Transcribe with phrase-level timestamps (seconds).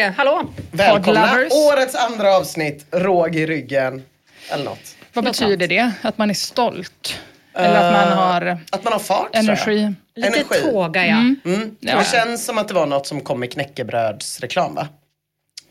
[0.00, 0.12] Hej!
[0.16, 0.48] Hallå!
[0.70, 1.28] Välkomna!
[1.28, 1.52] Podlovers.
[1.52, 4.02] Årets andra avsnitt, råg i ryggen.
[4.52, 4.96] Eller något.
[5.12, 5.92] Vad Något betyder det?
[6.02, 7.20] Att man är stolt?
[7.54, 9.92] Eller att man har Att man har fart energi?
[10.16, 10.60] Lite Energi.
[10.62, 11.16] tåga ja.
[11.16, 11.76] Mm.
[11.80, 11.98] Ja.
[11.98, 14.88] Det känns som att det var något som kom i knäckebrödsreklam va?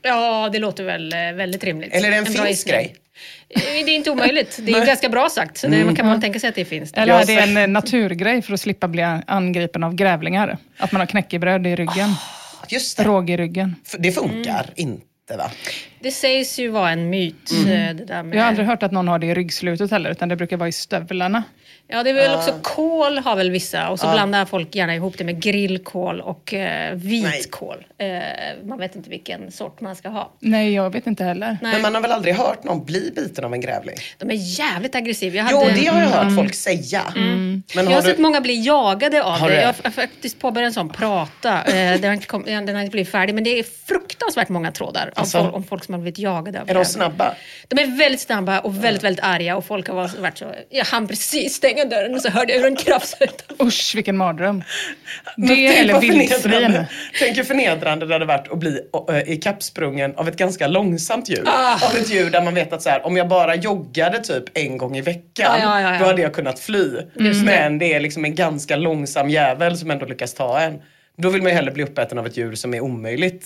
[0.01, 1.93] Ja, det låter väl eh, väldigt rimligt.
[1.93, 2.95] Eller är det en, bra finsk grej?
[3.49, 4.59] Eh, Det är inte omöjligt.
[4.61, 5.57] Det är ganska bra sagt.
[5.57, 6.97] Så det, man kan man tänka sig att det är finskt.
[6.97, 10.57] Eller är det en eh, naturgrej för att slippa bli angripen av grävlingar?
[10.77, 12.15] Att man har knäckebröd i ryggen,
[12.69, 13.03] Just det.
[13.03, 13.75] råg i ryggen.
[13.99, 15.51] Det funkar inte va?
[15.99, 17.51] Det sägs ju vara en myt.
[17.51, 18.35] eh, Det där med...
[18.37, 20.69] Jag har aldrig hört att någon har det i ryggslutet heller, utan det brukar vara
[20.69, 21.43] i stövlarna.
[21.91, 23.89] Ja, det är väl också kål har väl vissa.
[23.89, 27.85] Och så blandar folk gärna ihop det med grillkål och eh, vitkål.
[27.97, 28.07] Eh,
[28.65, 30.31] man vet inte vilken sort man ska ha.
[30.39, 31.57] Nej, jag vet inte heller.
[31.61, 33.95] Nej, Men man har väl aldrig hört någon bli biten av en grävling?
[34.17, 35.35] De är jävligt aggressiva.
[35.35, 35.71] Jag, Jo, hade...
[35.71, 37.03] det har jag hört folk säga.
[37.15, 38.07] Men jag har har du...
[38.07, 39.55] sett många bli jagade av Har det.
[39.55, 39.61] du?
[39.61, 41.63] Jag har faktiskt påbörjat en sån prata.
[41.63, 43.35] Eh, den, har inte kom, den har inte blivit färdig.
[43.35, 45.37] Men det är fruktansvärt många trådar om, Alltså?
[45.39, 47.35] folk, om folk som har blivit jagade av Är de snabba?
[47.67, 49.55] De är väldigt snabba och väldigt, väldigt arga.
[49.57, 50.53] Och folk har varit så...
[50.69, 53.65] Jag hann precis stänga dörren och så hörde jag hur den krafsade utanför.
[53.65, 54.63] Usch, vilken mardröm.
[55.37, 56.39] Det eller vildsvin.
[56.41, 56.85] förnedrande-
[57.19, 58.69] Tänk hur förnedrande det hade varit att bli
[59.09, 61.43] uh, ikappsprungen av ett ganska långsamt djur.
[61.45, 61.73] Ah.
[61.89, 64.77] Av ett djur där man vet att så här, om jag bara joggade typ en
[64.77, 65.99] gång i veckan, Ja, ja, ja, ja.
[65.99, 66.91] då hade jag kunnat fly.
[67.45, 70.81] Men det är liksom en ganska långsam jävel som ändå lyckas ta en.
[71.17, 73.45] Då vill man ju hellre bli uppäten av ett djur som är omöjligt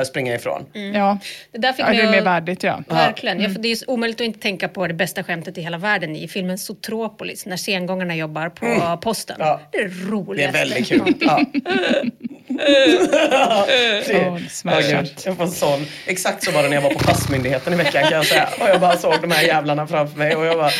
[0.00, 0.66] Att springa ifrån.
[0.94, 1.18] Ja,
[1.52, 2.82] Det där fick ja det är mer värdigt ja.
[2.88, 3.40] Verkligen.
[3.40, 5.78] Ja, för det är så omöjligt att inte tänka på det bästa skämtet i hela
[5.78, 9.36] världen i filmen Zootropolis, när sengångarna jobbar på posten.
[9.38, 9.60] Ja.
[9.72, 11.14] Det är det Det är väldigt kul.
[11.20, 11.40] Ja.
[14.62, 15.12] det, gud.
[15.24, 15.86] Jag får en sån.
[16.06, 18.48] Exakt så var det när jag var på passmyndigheten i veckan kan jag säga.
[18.60, 20.70] Och jag bara såg de här jävlarna framför mig och jag bara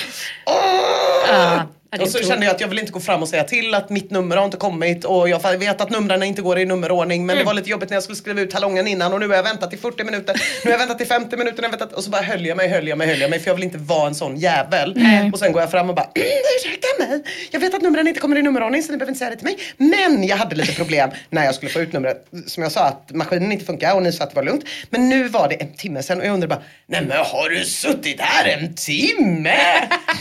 [0.47, 1.63] Åh!
[2.01, 4.11] Och så kände jag att jag vill inte gå fram och säga till att mitt
[4.11, 7.45] nummer har inte kommit och jag vet att numren inte går i nummerordning men det
[7.45, 9.73] var lite jobbigt när jag skulle skriva ut talongen innan och nu har jag väntat
[9.73, 12.23] i 40 minuter, nu har jag väntat i 50 minuter, jag väntat och så bara
[12.23, 14.15] höll jag mig, höll jag mig, höll jag mig för jag vill inte vara en
[14.15, 14.95] sån jävel.
[15.33, 16.27] Och sen går jag fram och bara "Mm,
[16.59, 19.31] ursäkta mig, jag vet att numren inte kommer i nummerordning så ni behöver inte säga
[19.31, 19.59] det till mig.
[19.77, 22.27] Men jag hade lite problem när jag skulle få ut numret.
[22.47, 24.65] Som jag sa att maskinen inte funkar och ni sa att det var lugnt.
[24.91, 27.65] Men nu var det en timme sen och jag undrade bara, nej men har du
[27.65, 29.57] suttit här en timme?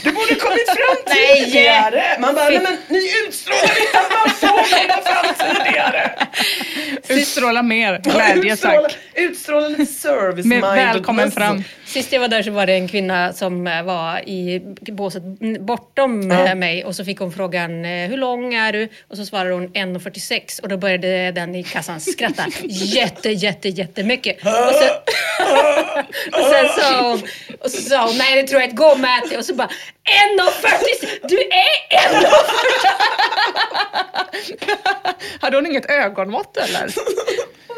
[0.04, 1.61] Du borde kommit fram Nej.
[1.62, 2.04] Tidigare.
[2.20, 6.12] Man bara, nej men ni utstrålar inte att man får komma fram tidigare.
[7.10, 8.98] Utstråla mer glädje Utstråla, tack.
[9.14, 11.64] utstråla lite service Med välkommen fram.
[11.86, 14.62] Sist jag var där så var det en kvinna som eh, var i
[14.92, 15.24] båset
[15.60, 18.90] bortom eh, mig och så fick hon frågan eh, hur lång är du?
[19.10, 24.38] Och så svarade hon 1,46 och då började den i kassan skratta jätte, jätte, jättemycket.
[24.38, 24.90] Och sen,
[26.32, 27.22] och sen sa hon,
[27.60, 29.74] och så sa hon nej det tror jag inte går Matti och så bara 1,46!
[31.24, 32.26] Du är 1,46!
[35.42, 36.88] Hade hon inget ögonmått eller?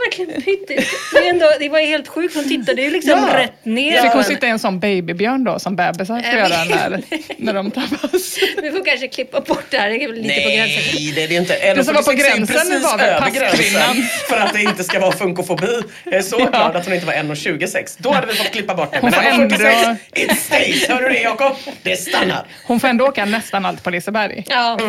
[0.05, 0.89] Verkligen pyttigt.
[1.13, 2.35] Det, ändå, det var helt sjukt.
[2.35, 3.29] Hon tittade ju liksom Ja.
[3.39, 4.01] rätt ner.
[4.01, 7.01] Fick hon sitta i en sån babybjörn då som bebisar får göra när,
[7.37, 8.37] när de tappas?
[8.61, 9.89] Vi får kanske klippa bort det här.
[9.89, 10.81] Det är lite på gränsen.
[10.93, 11.55] Nej, det är det inte.
[11.55, 13.95] En Det som var på 46 är gränsen var väl passkvinnan.
[13.95, 15.81] gränsen för att det inte ska vara funkofobi.
[16.03, 17.82] Jag är så glad att hon inte var 1,26.
[17.97, 18.99] Då hade vi fått klippa bort det.
[19.01, 20.87] Men Hon får 1,46, ändå- it stays.
[20.89, 21.55] Hör du det Jakob?
[21.83, 22.45] Det stannar.
[22.65, 24.43] Hon får ändå åka nästan allt på Liseberg.
[24.49, 24.73] Ja.
[24.73, 24.81] Och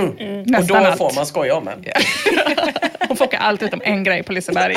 [0.46, 0.99] Nästan då allt.
[0.99, 1.85] får man skoja om en.
[3.08, 4.76] Hon får åka allt utom en grej på Liseberg.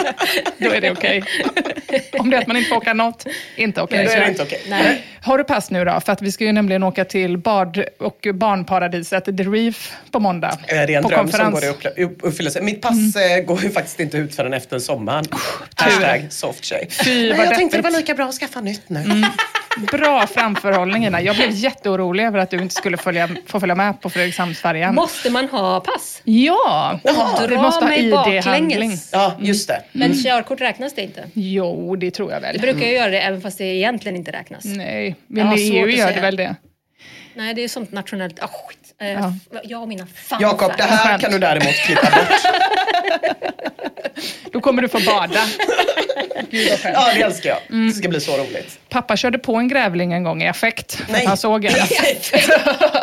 [0.58, 1.24] Då är det okej.
[2.19, 3.25] Om det är att man inte får åka något,
[3.56, 4.06] inte okej.
[4.06, 4.62] Då är det inte okej.
[4.68, 5.04] Nej.
[5.22, 6.00] Har du pass nu då?
[6.06, 10.48] För att vi ska ju nämligen åka till bad och barnparadiset The Reef på måndag.
[10.48, 11.60] Eh, Det är en på dröm konferens.
[11.60, 12.62] som går i upp- uppfyllelse.
[12.62, 15.25] Mitt pass eh, går ju faktiskt inte ut förrän efter sommaren.
[15.75, 16.88] Hashtag soft tjej.
[17.04, 18.06] Fy, Men vad jag tänkte det var deppigt.
[18.07, 19.04] Lika bra att skaffa nytt nu.
[19.92, 21.21] Bra framförhållning Ina.
[21.21, 24.95] Jag blev jätteorolig över att du inte skulle följa, få följa med på Fredrikshamnsfärjan.
[24.95, 26.21] Måste man ha pass?
[26.24, 29.09] Ja, Dra du måste ha mig baklänges.
[29.13, 29.83] Ja, just det.
[29.92, 31.24] Men körkort räknas det inte?
[31.33, 32.59] Jo, det tror jag Det väl.
[32.62, 34.65] brukar ju göra det även fast det egentligen inte räknas.
[34.65, 36.56] Nej, men svårt EU gör det väl det?
[37.33, 38.39] Nej, det är sånt nationellt...
[38.44, 38.87] Ah, skit.
[39.02, 39.34] Eh, Ja.
[39.64, 40.42] Jag och mina fan.
[40.42, 42.54] Jakob, det här kan du däremot klippa bort.
[44.52, 45.40] Då kommer du få bada.
[46.50, 46.96] Gud vad skönt.
[46.96, 47.86] Ja, det älskar jag.
[47.88, 48.80] Det ska bli så roligt.
[48.90, 51.04] Pappa körde på en grävling en gång i affekt.
[51.10, 51.26] Nej.
[51.26, 51.74] Han såg en.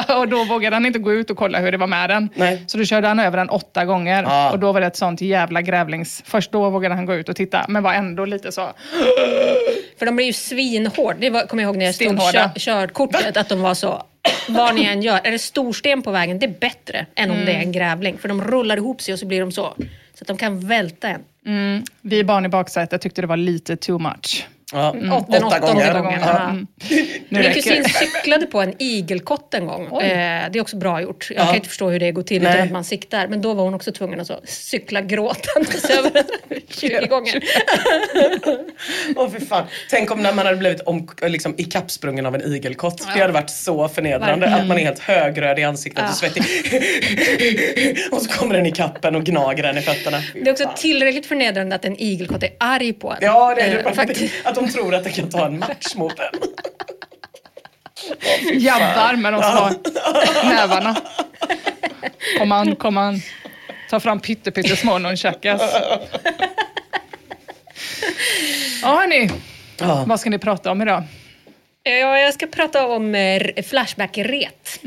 [0.18, 2.28] och då vågade han inte gå ut och kolla hur det var med den.
[2.34, 2.64] Nej.
[2.66, 4.22] Så då körde han över den åtta gånger.
[4.22, 4.50] Ja.
[4.50, 6.22] Och då var det ett sånt jävla grävlings...
[6.26, 8.72] Först då vågade han gå ut och titta, men var ändå lite så...
[9.98, 11.16] För de blir ju svinhård.
[11.18, 13.36] Det var, kommer jag ihåg när jag stod kör, körkortet.
[13.36, 14.02] Att de var så...
[14.48, 15.20] Vad ni än gör.
[15.24, 18.18] Är det storsten på vägen, det är bättre än om det är en grävling.
[18.18, 19.74] För de rullar ihop sig och så blir de så.
[20.14, 21.84] Så att de kan välta en.
[22.00, 24.46] Vi barn i baksätet tyckte det var lite too much.
[24.74, 24.94] Ja.
[24.98, 25.92] Den Åtta åttonde gånger.
[26.02, 26.20] gången.
[26.22, 26.52] Ja.
[26.88, 26.96] Ja.
[27.28, 29.86] Nu Min kusin cyklade på en igelkott en gång.
[30.02, 31.28] Eh, det är också bra gjort.
[31.30, 31.46] Jag Ja.
[31.46, 33.28] kan inte förstå hur det går till utan att man siktar.
[33.28, 36.10] Men då var hon också tvungen att så cykla gråtandes över
[36.48, 37.42] den 20 gånger.
[39.16, 39.64] Åh fy fan.
[39.90, 43.06] Tänk om när man hade blivit om, liksom, ikappsprungen av en igelkott.
[43.14, 44.46] Det hade varit så förnedrande.
[44.46, 44.60] Verkligen.
[44.62, 46.42] Att man är helt högröd i ansiktet och svettig.
[48.10, 50.18] och så kommer den i kappen och gnager den i fötterna.
[50.34, 53.16] Det är också tillräckligt förnedrande att en igelkott är arg på en.
[53.20, 53.94] Ja, det är det.
[53.94, 54.34] Faktiskt.
[54.44, 56.40] Att de tror att de kan ta en match mot en.
[58.60, 59.70] Jabbar med de små
[60.44, 60.96] nävarna.
[62.38, 63.20] Kom an, kom an.
[63.90, 65.62] Ta fram pytte, pyttesmå nunchakas.
[68.82, 69.30] Ja, hörni.
[69.78, 70.04] Ja.
[70.06, 71.02] Vad ska ni prata om idag?
[71.82, 74.80] Ja, jag ska prata om eh, Flashback-ret.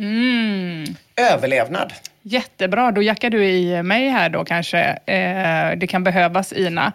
[1.15, 1.93] Överlevnad.
[2.29, 4.79] Jättebra, då jackar du i mig här då kanske.
[5.05, 6.91] Eh, det kan behövas Ina.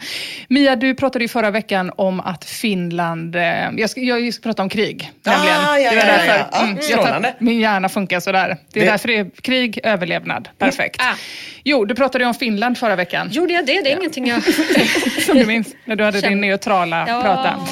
[0.48, 3.36] Mia, du pratade ju förra veckan om att Finland...
[3.36, 5.10] Eh, jag, ska, jag ska prata om krig.
[5.26, 5.56] Ah, nämligen.
[5.56, 6.48] ja, Det var ja, ja, därför, ja.
[6.52, 7.28] Ja, mm, jag strålande.
[7.28, 8.56] tar- min hjärna funkar sådär.
[8.72, 10.48] Det är Det- därför det är krig, överlevnad.
[10.58, 11.00] Perfekt.
[11.00, 11.14] Ah.
[11.64, 13.28] Jo, du pratade ju om Finland förra veckan.
[13.32, 13.80] Gjorde jag det?
[13.80, 14.42] Det är ingenting jag...
[15.26, 17.54] Som du minns, när du hade din Känner- neutrala Ja, prata.
[17.58, 17.66] ja,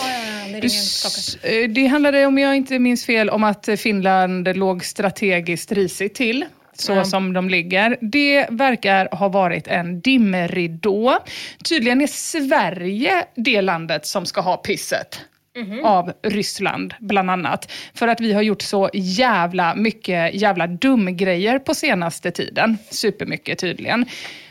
[0.52, 5.72] ja, Du eh, Det handlade, om jag inte minns fel, om att Finland låg strategiskt
[5.72, 6.44] risigt till.
[6.80, 7.04] Så Ja.
[7.04, 7.96] som de ligger.
[8.00, 11.18] Det verkar ha varit en dimridå.
[11.68, 15.20] Tydligen är Sverige det landet som ska ha pisset.
[15.84, 17.72] av Ryssland bland annat.
[17.94, 22.78] För att vi har gjort så jävla mycket jävla dumgrejer på senaste tiden.
[22.90, 24.06] Supermycket tydligen.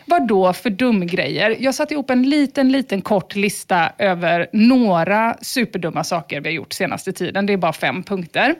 [0.09, 1.57] Vad då för dumgrejer?
[1.59, 6.73] Jag satte ihop en liten, liten kort lista över några superdumma saker vi har gjort
[6.73, 7.45] senaste tiden.
[7.45, 8.55] Det är bara fem punkter.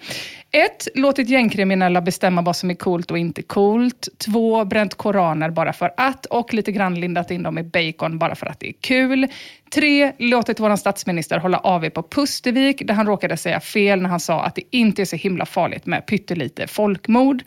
[0.52, 0.88] 1.
[0.96, 4.08] Låtit gängkriminella bestämma vad som är coolt och inte coolt.
[4.18, 4.66] 2.
[4.66, 6.26] Bränt koraner bara för att.
[6.26, 9.28] Och lite grann lindat in dem i bacon bara för att det är kul.
[9.74, 14.20] Tre, Låtit vår statsminister hålla AV på Pustervik där han råkade säga fel när han
[14.20, 17.44] sa att det inte är så himla farligt med pyttelite folkmord.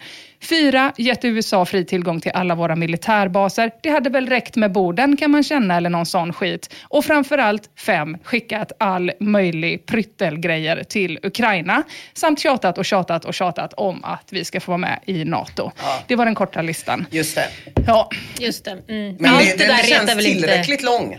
[0.49, 3.71] Fyra, Gett USA fri tillgång till alla våra militärbaser.
[3.83, 6.75] Det hade väl räckt med borden kan man känna eller någon sån skit.
[6.83, 11.83] Och framförallt fem, Skickat all möjlig pryttelgrejer till Ukraina.
[12.15, 15.71] Samt tjatat och tjatat och tjatat om att vi ska få vara med i NATO.
[16.07, 17.07] Det var den korta listan.
[17.11, 17.49] Just det.
[17.87, 18.09] Ja,
[18.41, 18.71] Just det.
[18.89, 19.17] Mm.
[19.21, 21.19] Men Allt det, det, det retar känns väl inte- tillräckligt lång.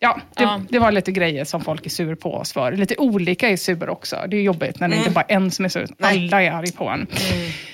[0.00, 0.60] Ja, det, Ja.
[0.68, 2.72] det var lite grejer som folk är sur på oss för.
[2.72, 4.16] Lite olika är sur också.
[4.28, 5.86] Det är jobbigt när det inte bara är en som är sur.
[6.00, 7.06] Alla är arg på en.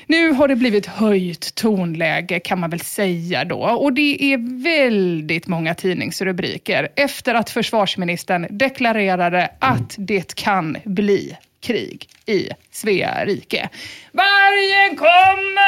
[0.06, 3.58] Nu har det blivit höjt tonläge kan man väl säga då.
[3.58, 12.08] Och det är väldigt många tidningsrubriker efter att försvarsministern deklarerade att det kan bli krig
[12.26, 13.68] i Svea rike.
[14.12, 15.62] Vargen kommer!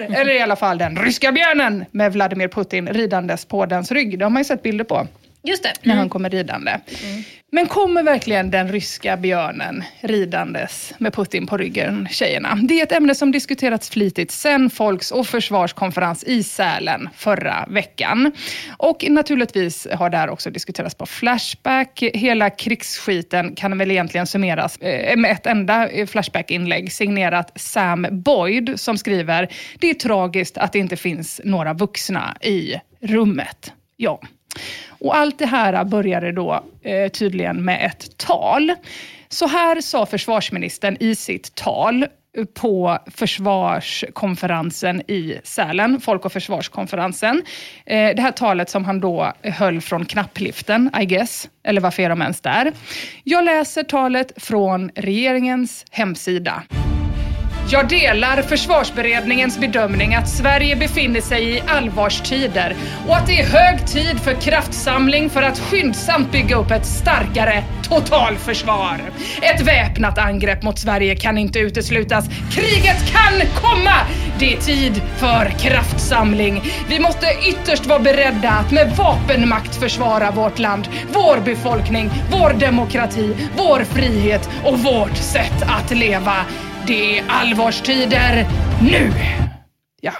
[0.20, 4.18] Eller i alla fall den ryska björnen med Vladimir Putin ridandes på dens rygg.
[4.18, 5.06] Det har man ju sett bilder på.
[5.42, 5.72] Just det.
[5.82, 6.80] när han kommer ridande.
[7.52, 12.58] Men kommer verkligen den ryska björnen ridandes med Putin på ryggen, tjejerna?
[12.62, 18.32] Det är ett ämne som diskuterats flitigt sen Folks och försvarskonferens i Sälen förra veckan.
[18.76, 22.02] Och naturligtvis har det här också diskuterats på Flashback.
[22.14, 28.80] Hela krigsskiten kan väl egentligen summeras eh, med ett enda eh, Flashback-inlägg signerat Sam Boyd
[28.80, 33.72] som skriver “Det är tragiskt att det inte finns några vuxna i rummet”.
[33.96, 34.20] Ja.
[34.88, 38.74] Och allt det här började då eh, tydligen med ett tal.
[39.28, 42.08] Så här sa försvarsministern i sitt tal eh,
[42.44, 47.42] på försvarskonferensen i Sälen, Folk och försvarskonferensen.
[47.86, 52.08] Eh, det här talet som han då höll från knappliften, I guess, eller varför är
[52.08, 52.72] de ens där?
[53.24, 56.62] Jag läser talet från regeringens hemsida.
[57.70, 62.76] Jag delar försvarsberedningens bedömning att Sverige befinner sig i allvarstider
[63.08, 67.64] och att det är hög tid för kraftsamling för att skyndsamt bygga upp ett starkare
[67.88, 69.00] totalförsvar.
[69.42, 72.24] Ett väpnat angrepp mot Sverige kan inte uteslutas.
[72.50, 73.94] Kriget kan komma!
[74.38, 76.62] Det är tid för kraftsamling.
[76.88, 83.36] Vi måste ytterst vara beredda att med vapenmakt försvara vårt land, vår befolkning, vår demokrati,
[83.56, 86.44] vår frihet och vårt sätt att leva.
[86.88, 88.46] Det är allvarstider
[88.82, 89.12] nu!
[90.00, 90.12] Ja.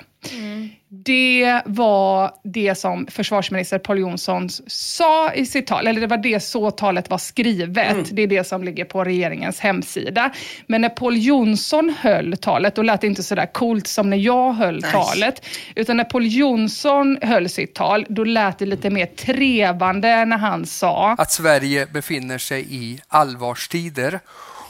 [0.90, 6.40] Det var det som försvarsminister Paul Jonsson sa i sitt tal, eller det var det
[6.40, 8.16] så talet var skrivet.
[8.16, 10.32] Det är det som ligger på regeringens hemsida.
[10.66, 14.52] Men när Paul Jonsson höll talet, då lät det inte sådär coolt som när jag
[14.52, 15.46] höll talet.
[15.74, 20.66] Utan när Paul Jonsson höll sitt tal, då lät det lite mer trevande när han
[20.66, 24.20] sa att Sverige befinner sig i allvarstider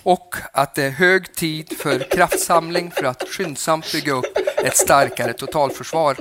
[0.08, 5.32] och att det är hög tid för kraftsamling för att skyndsamt bygga upp ett starkare
[5.32, 6.16] totalförsvar.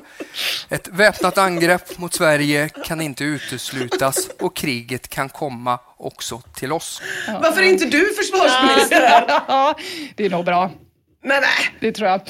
[0.70, 7.01] Ett väpnat angrepp mot Sverige kan inte uteslutas och kriget kan komma också till oss.
[7.41, 9.24] Varför är inte du försvarsminister?
[9.48, 9.75] Ja,
[10.15, 10.72] det är nog bra.
[11.24, 11.75] Nej, nej.
[11.79, 12.22] Det tror jag.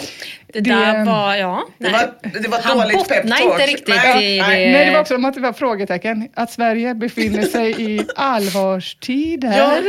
[0.53, 1.67] Det där var, ja.
[1.77, 1.91] Det nej.
[1.91, 3.41] var, det var ett Han dåligt peptalk.
[3.41, 4.65] inte riktigt Nej, i nej.
[4.65, 4.71] det.
[4.71, 6.29] Nej, det var också att det var frågetecken.
[6.33, 9.57] Att Sverige befinner sig i allvarstider.
[9.57, 9.81] Ja.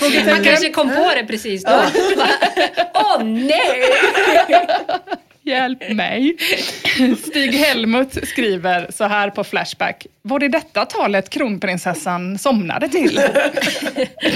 [0.00, 1.70] Man kanske kom på det precis då.
[2.94, 3.82] Åh nej!
[5.44, 6.36] Hjälp mig.
[7.28, 10.06] Stig Helmut skriver så här på Flashback.
[10.22, 13.14] Var det detta talet kronprinsessan somnade till?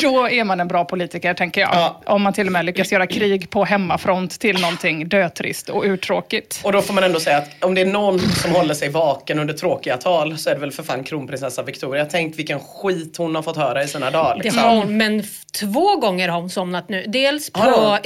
[0.00, 1.70] Då är man en bra politiker, tänker jag.
[1.74, 2.00] Ja.
[2.06, 6.60] Om man till och med lyckas göra krig på hemmafront till någonting dötrist och urtråkigt.
[6.64, 9.38] Och då får man ändå säga att om det är någon som håller sig vaken
[9.38, 12.04] under tråkiga tal så är det väl för fan kronprinsessa Victoria.
[12.10, 14.36] Tänk vilken skit hon har fått höra i sina dagar.
[14.36, 14.62] Det Liksom.
[14.62, 15.24] har hon, men
[15.60, 17.04] två gånger har hon somnat nu.
[17.08, 17.98] Dels på,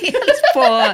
[0.00, 0.84] dels på,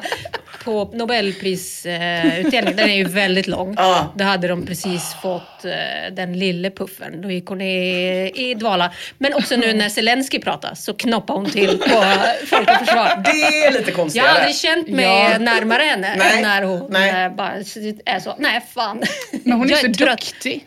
[0.64, 2.76] på Nobelprisutdelningen.
[2.76, 3.74] Den är ju väldigt lång.
[3.76, 4.12] Ja.
[4.16, 7.22] Då hade de precis fått eh, den lille puffen.
[7.22, 8.92] Då gick hon i, i dvala.
[9.18, 12.04] Men också nu när Zelensky pratar så knoppar hon till på
[12.46, 13.22] Folk och Försvar.
[13.24, 13.30] Det
[13.66, 14.28] är lite Jag konstigare.
[14.28, 15.38] har aldrig känt mig Ja.
[15.38, 16.36] närmare henne Nej.
[16.36, 17.24] än när hon Nej.
[17.24, 17.52] eh, bara
[18.04, 19.02] är så, nej fan.
[19.44, 20.18] Men hon är Jag så trött.
[20.20, 20.64] duktig.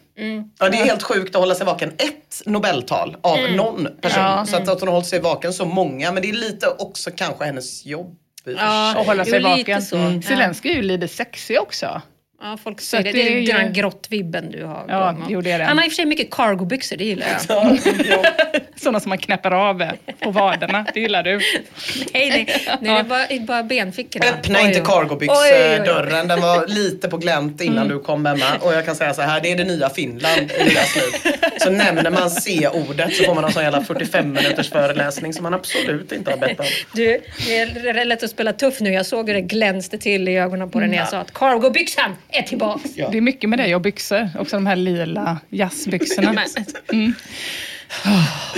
[0.60, 1.90] Ja, det är helt sjukt att hålla sig vaken.
[1.98, 3.56] Ett Nobeltal av Mm.
[3.56, 4.48] någon person.
[4.48, 6.12] Så att, att hon har hållit sig vaken så många.
[6.12, 8.16] Men det är lite också kanske hennes jobb.
[8.46, 8.96] För Ja.
[9.00, 9.82] Och hålla sig vaken.
[9.82, 9.98] så.
[9.98, 10.22] Mm.
[10.22, 12.02] Zelenskyj är ju lite sexig också.
[12.46, 13.12] Ja, folk säger det.
[13.12, 14.86] Det är ju- den här grottvibben du har.
[14.88, 15.66] Ja, jo, det är det.
[15.66, 17.78] Han har i och för sig mycket cargobyxor, det gillar jag.
[18.76, 19.84] Sådana som man knäpper av
[20.20, 20.86] på vaderna.
[20.94, 21.32] Det gillar du.
[22.14, 24.26] nej, nej, nej, det är bara, det är bara benfickorna.
[24.26, 26.28] Öppna Oj, inte cargobyxdörren.
[26.28, 27.98] Den var lite på glänt innan Mm.
[27.98, 28.46] du kom Emma.
[28.62, 31.32] Och jag kan säga så här, det är det nya Finland i deras liv.
[31.58, 35.54] Så nämner man C-ordet så får man en sån jävla 45 minuters föreläsning som man
[35.54, 36.66] absolut inte har bett om.
[36.94, 37.60] Du, det
[37.90, 38.90] är lätt att spela tuff nu.
[38.94, 42.16] Jag såg hur det glänste till i ögonen på dig när jag sa att cargobyxan
[42.38, 42.92] är tillbaks.
[42.96, 43.10] Ja.
[43.10, 44.30] Det är mycket med dig och byxor.
[44.40, 46.34] Också de här lila jazzbyxorna.
[46.34, 47.14] Men,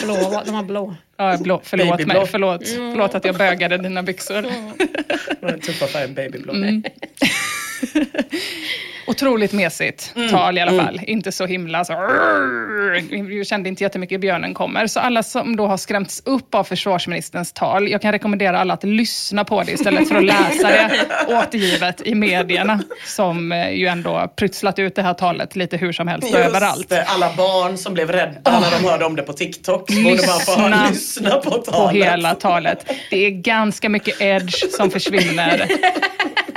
[0.04, 0.96] blå, de var blå.
[1.18, 2.14] Ja, blå, förlåt Babyblå.
[2.14, 2.28] mig.
[2.28, 2.68] Förlåt.
[2.68, 4.46] förlåt att jag bögade dina byxor.
[5.42, 6.54] Den Tuffa färgen babyblå.
[6.54, 6.84] Mm.
[9.08, 10.30] Otroligt mesigt Mm.
[10.30, 11.02] tal i alla fall.
[11.08, 11.94] Inte så himla så...
[13.10, 14.88] Vi kände inte jättemycket björnen kommer.
[14.88, 18.84] Så alla som då har skrämts upp av försvarsministerns tal, jag kan rekommendera alla att
[18.84, 20.92] lyssna på det istället för att läsa det
[21.28, 22.80] återgivet i medierna.
[23.06, 26.90] Som eh, ju ändå prytslat ut det här talet lite hur som helst och överallt.
[26.90, 29.90] det, alla barn som blev rädda när de hörde om det på TikTok.
[29.90, 32.06] Man få Lyssna lyssna på på talet.
[32.06, 32.92] hela talet.
[33.10, 35.68] Det är ganska mycket edge som försvinner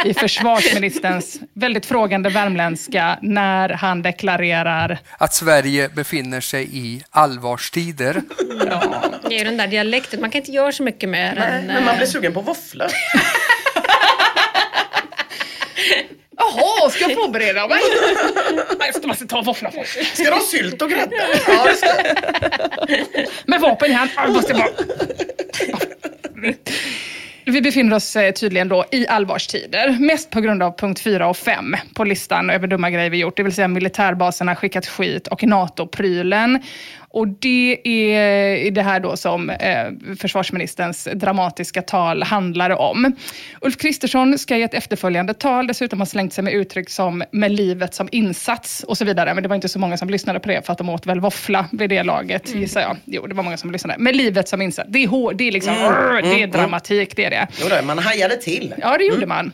[0.04, 0.14] i
[1.14, 8.22] försvarsministerns väldigt frågande värmländska när han deklarerar Att Sverige befinner sig i allvarstider
[9.28, 10.20] Det är ju den där dialekten.
[10.20, 11.66] Man kan inte göra så mycket med Nej, den.
[11.66, 12.86] men man blir sugen på våfflor.
[16.36, 17.80] Jaha, Ska jag förbereda mig?
[18.78, 20.14] Nej, jag måste ta våfflan först.
[20.14, 21.16] Ska du ha sylt och grädde?
[21.46, 21.66] Ja.
[23.44, 24.10] Med vapen i hand.
[24.16, 24.68] Ja, måste bara...
[27.44, 29.96] Vi befinner oss eh, tydligen då i allvarstider.
[30.00, 33.36] Mest på grund av punkt 4 och 5 på listan över dumma grejer vi gjort.
[33.36, 36.62] Det vill säga militärbaserna skickat skit och NATO-prylen.
[37.12, 39.86] Och det är det här då som eh,
[40.18, 43.12] försvarsministerns dramatiska tal handlar om.
[43.60, 47.52] Ulf Kristersson ska i ett efterföljande tal dessutom ha slängt sig med uttryck som med
[47.52, 49.34] livet som insats och så vidare.
[49.34, 51.20] Men det var inte så många som lyssnade på det för att de åt väl
[51.20, 52.96] våffla vid det laget gissar jag.
[53.04, 53.98] Jo, det var många som lyssnade.
[53.98, 54.88] Med livet som insats.
[54.92, 55.74] Det är, hår, det är liksom,
[56.22, 57.48] det är dramatik, det är det.
[57.62, 58.74] Jo, då, man hajade till.
[58.78, 59.52] Ja, det gjorde man.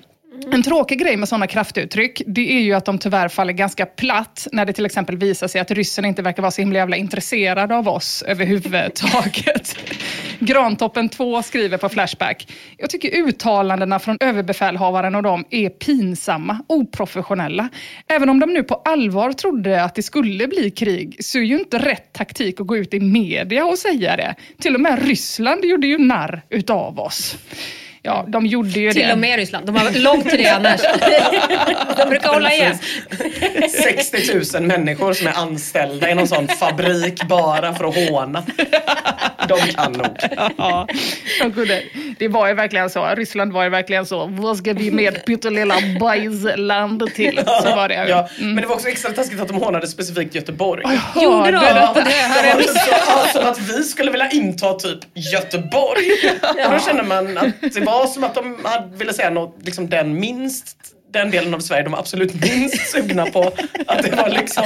[0.52, 4.46] En tråkig grej med sådana kraftuttryck, det är ju att de tyvärr faller ganska platt
[4.52, 7.72] när det till exempel visar sig att ryssen inte verkar vara så himla jävla intresserad
[7.72, 9.76] av oss överhuvudtaget.
[10.38, 12.52] Grantoppen 2 skriver på Flashback.
[12.76, 17.68] Jag tycker uttalandena från överbefälhavaren och dem är pinsamma, oprofessionella.
[18.08, 21.58] Även om de nu på allvar trodde att det skulle bli krig så är ju
[21.58, 24.34] inte rätt taktik att gå ut i media och säga det.
[24.60, 27.36] Till och med Ryssland gjorde ju narr utav oss.
[28.06, 29.12] Ja, de gjorde ju Till det.
[29.12, 29.66] och med Ryssland.
[29.66, 30.80] De har långt till det annars.
[31.96, 32.78] De brukar hålla igen.
[33.96, 38.42] 60 000 människor som är anställda i någon sån fabrik bara för att håna.
[39.48, 40.06] De kan nog.
[40.58, 40.86] Ja,
[41.40, 41.82] de kunde.
[42.18, 43.06] Det var ju verkligen så.
[43.16, 44.26] Ryssland var ju verkligen så.
[44.26, 47.40] Vad ska vi med pyttelilla bajsland till?
[47.62, 48.06] Så var det.
[48.08, 50.82] Ja, men det var också extra taskigt att de hånade specifikt Göteborg.
[51.22, 51.58] Gjorde de?
[51.94, 52.56] På det här
[53.06, 56.04] ja, som att vi skulle vilja inta typ Göteborg.
[56.66, 59.88] Och då känner man att det var som att de hade, ville säga något, liksom
[59.88, 60.76] den minst
[61.12, 63.52] den delen av Sverige de var absolut minst sugna på.
[63.86, 64.64] Att det var liksom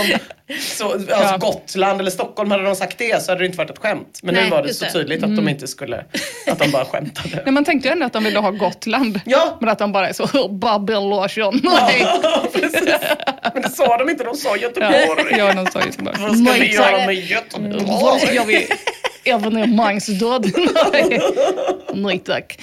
[0.61, 1.37] så, alltså Ja.
[1.41, 4.21] Gotland eller Stockholm, hade de sagt det så hade det inte varit ett skämt.
[4.23, 4.91] Men Nej, nu var det så det.
[4.93, 6.05] tydligt att de inte skulle,
[6.47, 7.43] att de bara skämtade.
[7.45, 9.21] Men man tänkte ju ändå att de ville ha Gotland.
[9.27, 9.57] Ja.
[9.61, 10.27] Men att de bara är så,
[11.11, 11.61] Larsson.
[11.63, 12.07] Nej.
[12.53, 12.95] Precis.
[13.55, 15.35] Men det sa de inte, de sa Göteborg.
[15.39, 17.85] Ja, de sa bara, Vad ska vi "Nej, göra med Göteborg?
[17.87, 18.21] Vad
[19.21, 20.53] ska vi evenemangsdöd?
[20.93, 21.21] Nej.
[21.95, 22.59] Nej tack.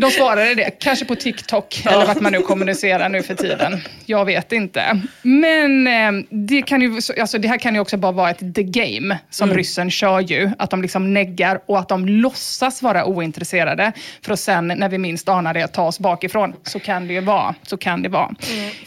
[0.00, 3.80] De svarade det, kanske på TikTok eller vart man nu kommunicerar nu för tiden.
[4.06, 5.00] Jag vet inte.
[5.22, 8.62] Men eh, det, kan ju, alltså, det här kan ju också bara vara ett the
[8.62, 10.50] game som ryssen kör ju.
[10.58, 13.92] Att de liksom neggar och att de låtsas vara ointresserade
[14.22, 16.54] för att sen när vi minst anar det ta oss bakifrån.
[16.62, 17.54] Så kan det ju vara.
[17.62, 18.34] Så kan det vara.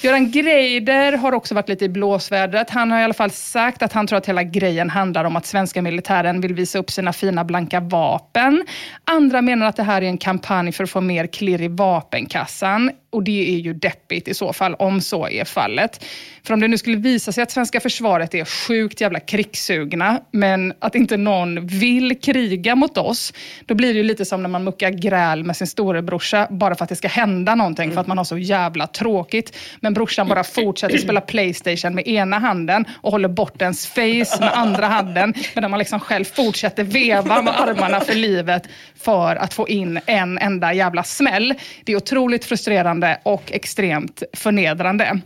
[0.01, 2.69] Göran Greider har också varit lite i blåsvädret.
[2.69, 5.45] Han har i alla fall sagt att han tror att hela grejen handlar om att
[5.45, 8.65] svenska militären vill visa upp sina fina blanka vapen.
[9.03, 12.91] Andra menar att det här är en kampanj för att få mer klirr i vapenkassan.
[13.12, 16.06] Och det är ju deppigt i så fall, om så är fallet.
[16.43, 20.74] För om det nu skulle visa sig att svenska försvaret är sjukt jävla krigssugna, men
[20.80, 23.34] att inte någon vill kriga mot oss,
[23.65, 26.84] då blir det ju lite som när man muckar gräl med sin storebrorsa, bara för
[26.84, 29.58] att det ska hända någonting, för att man har så jävla tråkigt.
[29.80, 34.54] Men brorsan bara fortsätter spela Playstation med ena handen och håller bort ens face med
[34.54, 38.63] andra handen, medan man liksom själv fortsätter veva med armarna för livet
[38.95, 41.54] för att få in en enda jävla smäll.
[41.84, 45.21] Det är otroligt frustrerande och extremt förnedrande.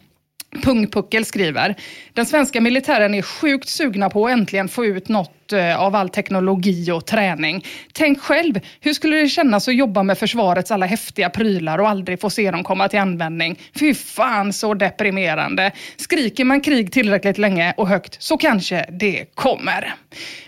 [0.64, 1.76] Pungpuckel skriver,
[2.14, 6.10] den svenska militären är sjukt sugna på att äntligen få ut något eh, av all
[6.10, 7.66] teknologi och träning.
[7.94, 12.22] Tänk själv, hur skulle det kännas att jobba med försvarets alla häftiga prylar och aldrig
[12.22, 13.60] få se dem komma till användning?
[13.80, 15.72] Fy fan så deprimerande.
[15.98, 19.96] Skriker man krig tillräckligt länge och högt så kanske det kommer.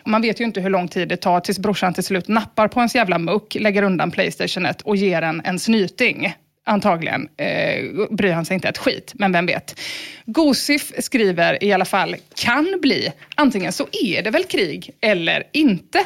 [0.05, 2.79] Man vet ju inte hur lång tid det tar tills brorsan till slut nappar på
[2.79, 6.33] ens jävla muck, lägger undan Playstationet och ger en en snyting.
[6.67, 9.79] Antagligen eh, bryr han sig inte ett skit, men vem vet.
[10.25, 13.11] Gosif skriver i alla fall, kan bli.
[13.35, 16.05] Antingen så är det väl krig eller inte.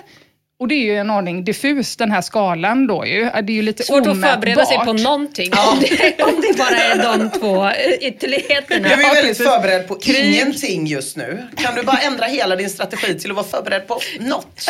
[0.62, 3.24] Och det är ju en aning diffus den här skalan då ju.
[3.24, 5.04] Det är ju lite Svårt att förbereda sig på omätbart.
[5.04, 5.52] någonting.
[5.72, 7.70] Om, det, om det bara är de två
[8.02, 8.90] ytterligheterna.
[8.90, 10.26] Jag är väldigt förberedd på Krig.
[10.36, 11.48] ingenting just nu.
[11.58, 14.70] Kan du bara ändra hela din strategi till att vara förberedd på något?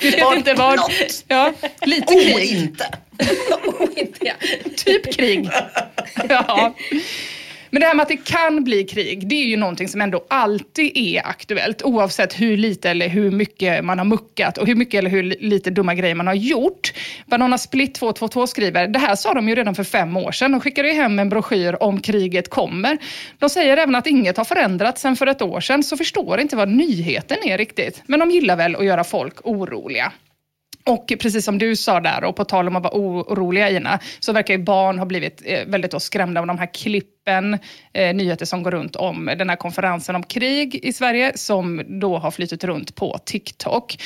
[0.00, 0.76] Vi vet inte vad.
[0.76, 1.24] Något.
[1.28, 1.52] Ja,
[1.82, 2.50] lite Oh, krig.
[2.50, 2.86] inte.
[3.64, 4.36] Oh, inte jag.
[4.76, 5.48] Typ krig.
[6.28, 6.74] Ja.
[7.70, 10.24] Men det här med att det kan bli krig, det är ju någonting som ändå
[10.28, 11.82] alltid är aktuellt.
[11.82, 15.70] Oavsett hur lite eller hur mycket man har muckat och hur mycket eller hur lite
[15.70, 16.92] dumma grejer man har gjort.
[17.26, 20.52] Banana Split 222 skriver, det här sa de ju redan för fem år sedan.
[20.52, 22.98] De skickade ju hem en broschyr om kriget kommer.
[23.38, 26.56] De säger även att inget har förändrats sedan för ett år sedan, så förstår inte
[26.56, 28.02] vad nyheten är riktigt.
[28.06, 30.12] Men de gillar väl att göra folk oroliga.
[30.86, 34.32] Och precis som du sa där, och på tal om att vara oroliga Ina, så
[34.32, 37.58] verkar ju barn ha blivit eh, väldigt skrämda av de här klippen klippen,
[37.92, 42.18] eh, nyheter som går runt om den här konferensen om krig i Sverige som då
[42.18, 43.96] har flyttat runt på TikTok.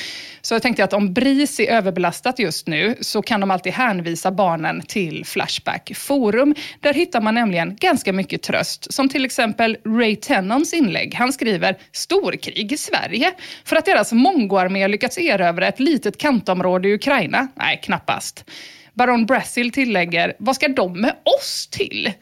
[0.41, 4.31] Så jag tänkte att om BRIS är överbelastat just nu så kan de alltid hänvisa
[4.31, 6.55] barnen till Flashback Forum.
[6.79, 8.93] Där hittar man nämligen ganska mycket tröst.
[8.93, 11.15] Som till exempel Ray Tennons inlägg.
[11.15, 13.31] Han skriver “Storkrig i Sverige”
[13.65, 17.47] för att deras mongoarmé lyckats erövra ett litet kantområde i Ukraina?
[17.55, 18.45] Nej, knappast.
[18.93, 22.13] Baron Brazil tillägger, vad ska de med oss till?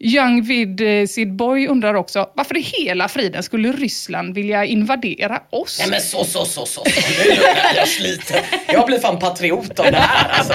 [0.00, 5.42] Young Vid eh, Sid Boy undrar också, varför i hela friden skulle Ryssland vilja invadera
[5.50, 5.78] oss?
[5.80, 6.82] Nej men så, så, så, så.
[7.24, 8.36] Nu är jag sliten.
[8.68, 10.54] Jag blir fan patriot av det här alltså.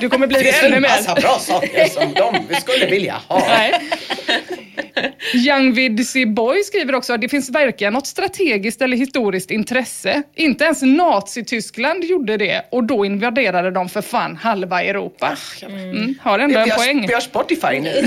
[0.00, 0.88] Du kommer bli Det det ännu finns en mer.
[0.88, 3.38] massa bra saker som de skulle vilja ha.
[3.48, 3.72] Nej.
[5.34, 6.00] Young Vid
[6.34, 10.22] Boy skriver också att det finns varken något strategiskt eller historiskt intresse.
[10.36, 15.36] Inte ens Nazityskland gjorde det och då invaderade de för fan halva Europa.
[15.62, 17.06] Mm, har ändå en Vi har, poäng.
[17.06, 18.06] vi har Spotify nu.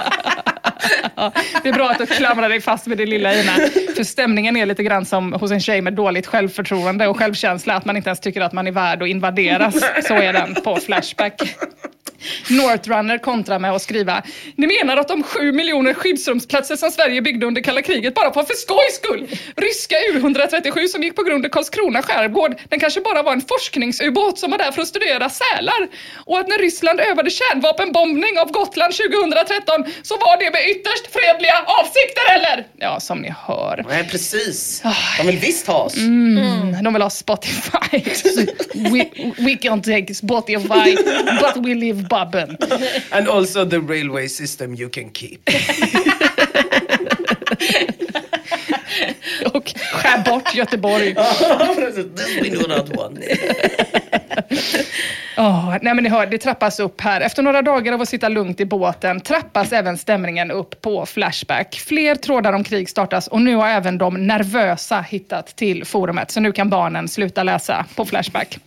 [1.63, 3.51] det är bra att du klamrar dig fast vid det lilla Ina.
[3.95, 7.73] För stämningen är lite grann som hos en tjej med dåligt självförtroende och självkänsla.
[7.73, 9.75] Att man inte ens tycker att man är värd att invaderas.
[10.07, 11.41] Så är den på Flashback.
[12.49, 14.23] Northrunner kontrar med att skriva
[14.55, 18.43] Ni menar att de sju miljoner skyddsrumsplatser som Sverige byggde under kalla kriget bara var
[18.43, 19.27] för skojs skull?
[19.55, 24.39] Ryska U137 som gick på grund i Karlskrona skärgård, den kanske bara var en forskningsubåt
[24.39, 25.87] som var där för att studera sälar.
[26.25, 31.53] Och att när Ryssland övade kärnvapenbombning av Gotland 2013 så var det med ytterst fredliga
[31.65, 32.67] avsikter eller?
[32.77, 33.85] Ja, som ni hör.
[33.87, 34.83] Nej precis.
[35.17, 35.97] De vill visst ha oss.
[35.97, 38.03] Mm, de vill ha Spotify.
[38.73, 40.95] we, we can take Spotify,
[41.41, 42.57] but we live Babben.
[43.11, 45.49] And also the railway system you can keep.
[49.53, 51.15] Och skär bort Göteborg.
[51.15, 53.19] This we do not want.
[55.37, 57.21] Åh, nej men ni hör, det trappas upp här.
[57.21, 61.75] Efter några dagar av att sitta lugnt i båten trappas även stämningen upp på Flashback.
[61.87, 66.31] Fler trådar om krig startas och nu har även de nervösa hittat till forumet.
[66.31, 68.59] Så nu kan barnen sluta läsa på Flashback.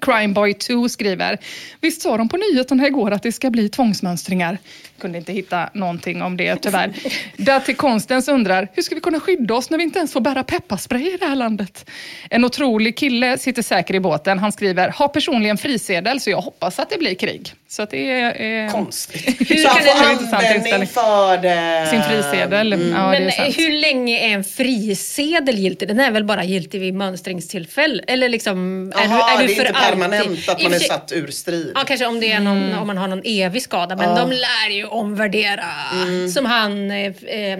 [0.00, 1.38] Crimeboy 2 skriver,
[1.80, 4.58] visst sa de på nyheterna igår att det ska bli tvångsmönstringar?
[4.98, 6.92] Kunde inte hitta någonting om det tyvärr.
[7.36, 10.44] Datti Konstens undrar, hur ska vi kunna skydda oss när vi inte ens får bära
[10.44, 11.90] pepparspray i det här landet?
[12.30, 14.38] En otrolig kille sitter säker i båten.
[14.38, 17.52] Han skriver, har personligen frisedel så jag hoppas att det blir krig.
[17.74, 18.64] Så att det är...
[18.66, 19.50] Eh, Konstigt.
[19.50, 21.86] Hur Så han kan det- får Intressant användning för det.
[21.90, 22.70] sin frisedel.
[22.72, 22.80] Ja, det
[23.20, 25.88] Men är hur länge är en frisedel giltig?
[25.88, 28.02] Den är väl bara giltig vid mönstringstillfälle?
[28.06, 30.50] Eller liksom, är Jaha, du, är du det är för inte permanent alltid?
[30.50, 31.72] att man är satt ur strid.
[31.74, 33.96] Ja, kanske om, det är någon, om man har någon evig skada.
[33.96, 35.64] Men de lär ju omvärdera.
[36.34, 37.58] Som han, eh, eh,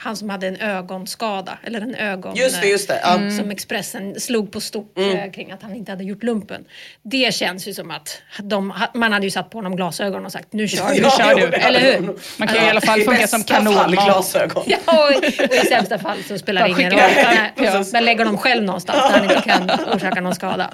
[0.00, 1.58] han som hade en ögonskada.
[1.64, 2.36] Eller en ögon...
[2.36, 3.00] Just det, just det.
[3.02, 3.22] Ja.
[3.22, 6.64] eh, Som Expressen slog på stort eh, kring att han inte hade gjort lumpen.
[7.02, 10.52] Det känns ju som att de, man hade ju satt på honom glasögon och sagt
[10.52, 10.96] nu kör du.
[11.02, 11.52] Ja, kör jo, du.
[11.56, 12.00] Eller hur?
[12.36, 13.90] Man kan ju i alla fall funka som kanonmat.
[13.90, 14.62] glasögon.
[14.66, 17.00] Ja, och, och i sämsta fall så spelar det ingen roll.
[17.16, 17.84] Nej, Ja.
[17.92, 20.70] Men lägger dem själv någonstans där han inte kan orsaka någon skada.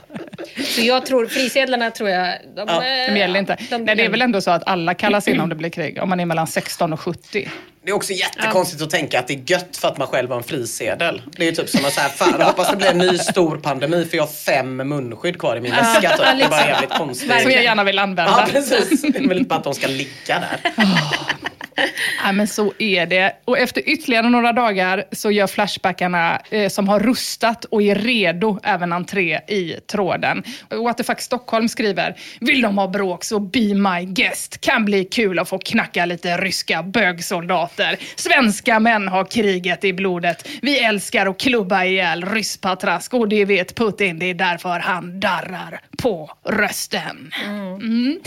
[0.64, 2.34] Så jag tror, frisedlarna tror jag...
[2.56, 2.66] De,
[3.08, 3.56] De gäller inte.
[3.70, 5.98] de- Nej, det är väl ändå så att alla kallas in om det blir krig,
[6.02, 7.48] om man är mellan 16 och 70.
[7.84, 10.36] Det är också jättekonstigt att tänka att det är gött för att man själv har
[10.36, 11.22] en frisedel.
[11.36, 13.56] Det är ju typ som att säga, fan jag hoppas det blir en ny stor
[13.56, 16.10] pandemi för jag har fem munskydd kvar i min väska.
[16.10, 16.18] Typ.
[16.18, 17.42] Det är bara jävligt konstigt.
[17.42, 18.44] Som jag gärna vill använda.
[18.46, 19.02] Ja precis.
[19.02, 20.60] Det är väl inte bara att de ska ligga där.
[22.24, 23.36] Ja, men så är det.
[23.44, 28.58] Och efter ytterligare några dagar så gör Flashbackarna eh, som har rustat och är redo
[28.62, 30.42] även entré i tråden.
[30.70, 34.60] What Stockholm skriver, vill de ha bråk så be my guest.
[34.60, 37.96] Kan bli kul att få knacka lite ryska bögsoldater.
[38.16, 40.48] Svenska män har kriget i blodet.
[40.62, 44.18] Vi älskar att klubba ihjäl rysspatrask och det vet Putin.
[44.18, 47.32] Det är därför han darrar på rösten.
[47.44, 48.20] Mm.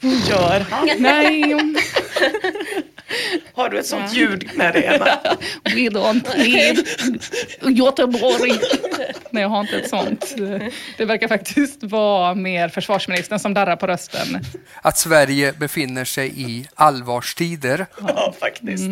[0.00, 0.66] Gör.
[0.98, 1.54] Nej.
[3.54, 5.04] Har du ett sånt ljud med dig Emma?
[5.64, 6.86] We don't need
[7.76, 8.60] Göteborg.
[9.30, 10.34] Nej, jag har inte ett sånt.
[10.96, 14.40] Det verkar faktiskt vara mer försvarsministern som darrar på rösten.
[14.82, 17.86] Att Sverige befinner sig i allvarstider.
[18.08, 18.84] Ja faktiskt.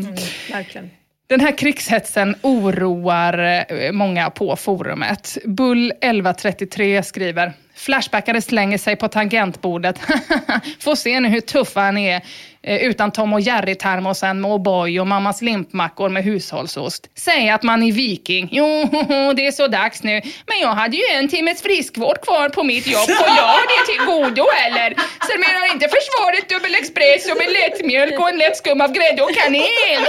[0.53, 0.91] Verkligen.
[1.27, 5.39] Den här krigshetsen oroar eh, många på forumet.
[5.45, 9.99] Bull 1133 skriver Flashbackare slänger sig på tangentbordet.
[10.81, 12.23] Får se nu hur tuff han är
[12.63, 17.11] eh, utan Tom och Jerry-termosen med O'boy och mammas limpmackor med hushållsost.
[17.15, 18.49] Säg att man är viking.
[18.53, 18.67] Jo,
[19.37, 20.23] det är så dags nu.
[20.47, 23.07] Men jag hade ju en timmes friskvård kvar på mitt jobb.
[23.07, 24.89] Får jag det till godo eller?
[25.29, 29.23] Sen menar inte försvaret dubbel express och med lättmjölk och en lätt skum av grädde
[29.23, 29.65] och kanel.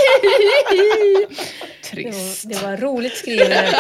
[1.92, 2.46] Det Trist.
[2.46, 3.76] var, det var roligt skrivet.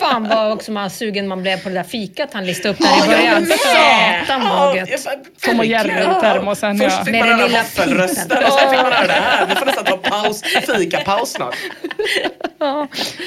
[0.00, 2.80] Fan vad också man sugen man blev på det där fikat han listade upp.
[2.86, 3.46] Där i början.
[3.46, 5.06] Satan vad gött.
[5.40, 8.92] Tom och Jerry i termosen, Först fick man höra lilla våffelrösten och sen fick man
[8.92, 9.46] höra det här.
[9.46, 11.56] Vi får nästan ta paus, fikapaus snart.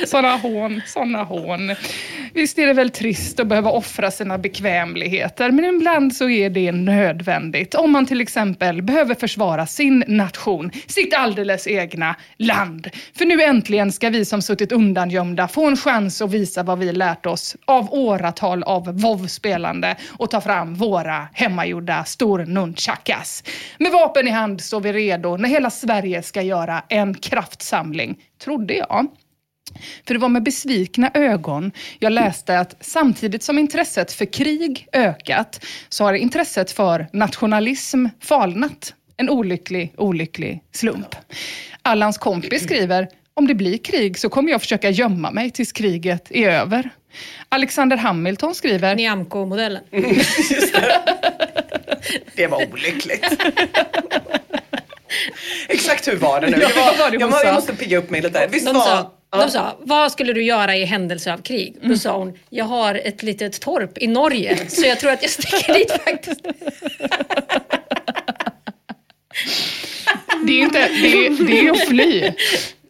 [0.06, 1.76] Såna hån, såna hån.
[2.34, 6.72] Visst är det väl trist att behöva offra sina bekvämligheter, men ibland så är det
[6.72, 7.76] nödvändigt.
[7.76, 12.90] Om man till exempel behöver försvara sin nation, sitt alldeles egna land.
[13.18, 16.92] För nu äntligen ska vi som suttit undangömda få en chans att visa vad vi
[16.92, 19.00] lärt oss av åratal av
[19.50, 23.44] spelande och ta fram våra hemmagjorda stor-nunchakas.
[23.78, 28.74] Med vapen i hand står vi redo när hela Sverige ska göra en kraftsamling, trodde
[28.74, 29.08] jag.
[30.08, 35.66] För det var med besvikna ögon jag läste att samtidigt som intresset för krig ökat
[35.90, 38.94] så har intresset för nationalism falnat.
[39.18, 41.16] En olycklig, olycklig slump.
[41.82, 46.32] Allans kompis skriver om det blir krig så kommer jag försöka gömma mig tills kriget
[46.32, 46.90] är över.
[47.50, 49.84] Alexander Hamilton skriver Nyamko-modellen.
[49.92, 51.02] Det.
[52.36, 53.26] det var olyckligt.
[55.68, 56.58] Exakt hur var det nu?
[56.62, 58.48] Ja, Det vad var det jag, jag måste pigga upp mig lite.
[58.52, 58.86] Visst De var...
[58.86, 59.38] sa, Ja.
[59.38, 61.76] de sa, vad skulle du göra i händelse av krig?
[61.82, 65.32] Då sa hon, jag har ett litet torp i Norge så jag tror att jag
[65.32, 66.42] sticker dit faktiskt.
[70.48, 72.32] det är, inte, det, är, det är att fly.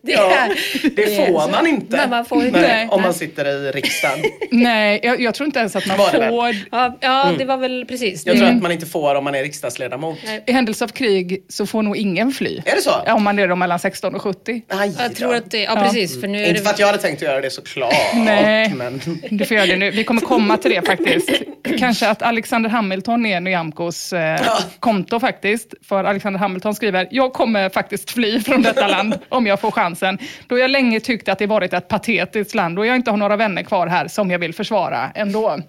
[0.02, 0.56] Det, Ja, är,
[0.96, 1.98] det får man inte.
[1.98, 2.62] Nej, man får inte.
[2.62, 4.20] Nej, om man sitter i riksdagen.
[4.52, 7.58] Nej, jag, jag tror inte ens att man Var det får Ja, ja det var
[7.58, 8.26] väl precis.
[8.26, 10.18] Jag tror Det- att man inte får om man är riksdagsledamot.
[10.26, 10.44] Nej.
[10.48, 12.62] I händelse av krig så får nog ingen fly.
[12.66, 12.92] Är det så?
[13.06, 14.62] Ja, om man är då mellan 16 och 70.
[14.70, 15.16] Aj, Jag då.
[15.16, 16.22] tror att det, ja precis.
[16.22, 17.94] För nu är Inte för det, att jag hade tänkt att göra det såklart.
[18.16, 18.74] Nej.
[18.76, 19.02] Men...
[19.30, 19.92] Du får göra det nu.
[19.92, 21.30] Vi kommer komma till det faktiskt.
[21.80, 24.42] Kanske att Alexander Hamilton är Nyamkos eh,
[24.80, 25.74] konto faktiskt.
[25.82, 30.18] För Alexander Hamilton skriver, jag kommer faktiskt fly från detta land om jag får chansen.
[30.48, 33.36] Då jag länge tyckt att det varit ett patetiskt land och jag inte har några
[33.36, 35.60] vänner kvar här som jag vill försvara ändå.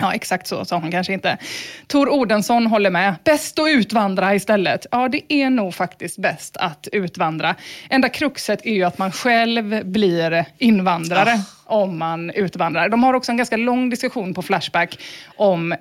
[0.00, 1.38] Ja, exakt så sa hon kanske inte.
[1.86, 3.14] Tor Odensson håller med.
[3.24, 4.86] Bäst att utvandra istället.
[4.90, 7.54] Ja, det är nog faktiskt bäst att utvandra.
[7.90, 12.88] Enda kruxet är ju att man själv blir invandrare om man utvandrar.
[12.88, 14.98] De har också en ganska lång diskussion på Flashback
[15.36, 15.74] om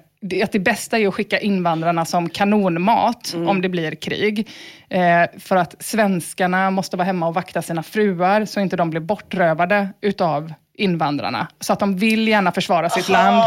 [0.43, 4.47] att det bästa är att skicka invandrarna som kanonmat om det blir krig.
[4.89, 9.01] Eh, för att svenskarna måste vara hemma och vakta sina fruar så inte de blir
[9.01, 11.47] bortrövade utav invandrarna.
[11.59, 13.43] Så att de vill gärna försvara sitt land,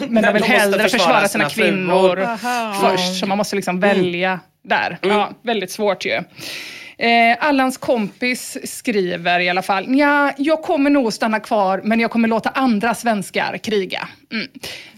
[0.00, 2.36] men Men de vill de hellre försvara försvara sina, sina kvinnor
[2.80, 3.20] först.
[3.20, 4.98] Så man måste liksom välja där.
[5.02, 6.22] Ja, väldigt svårt ju.
[6.98, 12.10] Eh, Allans kompis skriver i alla fall, ja, jag kommer nog stanna kvar men jag
[12.10, 14.08] kommer låta andra svenskar kriga.
[14.32, 14.48] Mm.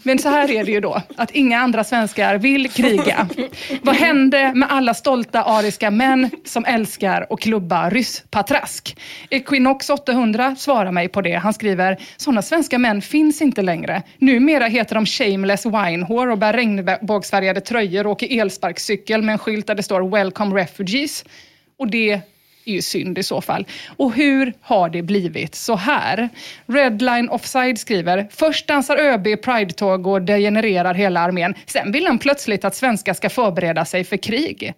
[0.03, 3.29] Men så här är det ju då, att inga andra svenskar vill kriga.
[3.83, 8.97] Vad hände med alla stolta ariska män som älskar och klubba rysspatrask?
[9.31, 11.35] Equinox 800 svarar mig på det.
[11.35, 14.03] Han skriver, sådana svenska män finns inte längre.
[14.19, 19.67] Numera heter de shameless winehore och bär regnbågsfärgade tröjor och åker elsparkcykel med en skylt
[19.67, 21.25] där det står “Welcome refugees”.
[21.77, 23.67] Och det är ju synd i så fall.
[23.97, 26.29] Och hur har det blivit så här?
[26.67, 31.55] Redline Offside skriver, först dansar ÖB Pride-tåg och degenererar hela armén.
[31.67, 34.75] Sen vill han plötsligt att svenskar ska förbereda sig för krig.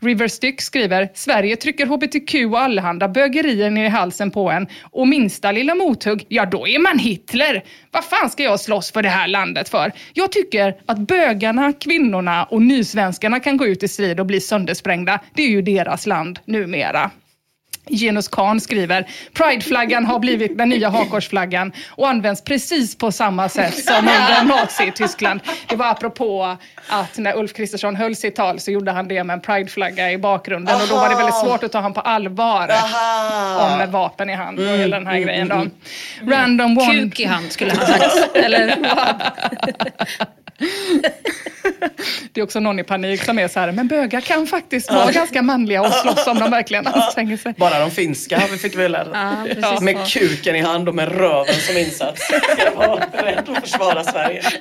[0.00, 4.66] River Styck skriver, Sverige trycker hbtq och allehanda bögerier ner i halsen på en.
[4.82, 7.64] Och minsta lilla mothugg, ja då är man Hitler.
[7.90, 9.92] Vad fan ska jag slåss för det här landet för?
[10.12, 15.20] Jag tycker att bögarna, kvinnorna och nysvenskarna kan gå ut i strid och bli söndersprängda.
[15.34, 17.10] Det är ju deras land numera.
[17.90, 23.84] Genus Khan skriver, Prideflaggan har blivit den nya hakkorsflaggan och används precis på samma sätt
[23.84, 25.40] som under Nazityskland.
[25.68, 26.56] Det var apropå
[26.88, 30.18] att när Ulf Kristersson höll sitt tal så gjorde han det med en prideflagga i
[30.18, 33.72] bakgrunden och då var det väldigt svårt att ta honom på allvar Aha.
[33.72, 35.66] om med vapen i hand och hela den här grejen då.
[36.22, 36.92] Random one...
[36.92, 38.36] kuk i hand skulle han sagt.
[38.36, 39.22] Eller vad?
[42.32, 45.12] Det är också någon i panik som är så här, men bögar kan faktiskt vara
[45.12, 47.54] ganska manliga och slåss om de verkligen anstränger sig.
[47.58, 49.80] Bara de finska vi fick vi lära Ja, precis.
[49.80, 52.22] Med kuken i hand och med röven som insats.
[52.22, 54.42] Ska vara beredd att försvara Sverige.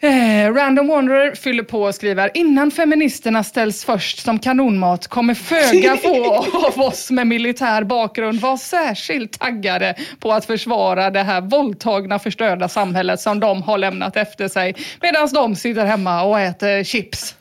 [0.00, 5.96] Eh, Random Wanderer fyller på och skriver innan feministerna ställs först som kanonmat kommer föga
[5.96, 6.34] få
[6.66, 12.68] av oss med militär bakgrund vara särskilt taggade på att försvara det här våldtagna förstörda
[12.68, 17.34] samhället som de har lämnat efter sig medan de sitter hemma och äter chips.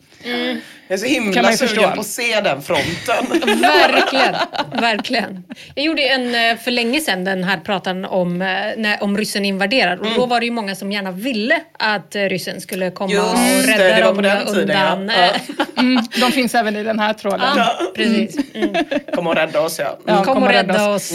[0.87, 1.81] Jag är så Kan himla sugen förstå.
[1.91, 3.39] på att se den fronten.
[3.61, 4.35] Verkligen,
[4.81, 5.43] verkligen.
[5.75, 8.47] Jag gjorde en eh, för länge sedan den här pratan om, eh,
[8.77, 10.29] när, om ryssen invaderar och då Mm.
[10.29, 13.73] var det ju många som gärna ville att eh, ryssen skulle komma Just och det,
[13.77, 14.93] rädda det var dem den tiden, ja.
[14.95, 15.11] undan.
[15.77, 17.41] Mm, de finns även i den här tråden.
[17.57, 18.37] Ja, precis.
[18.53, 18.75] Mm.
[19.15, 19.97] Kom och rädda oss ja.
[20.05, 21.11] Ja, Kom och rädda oss.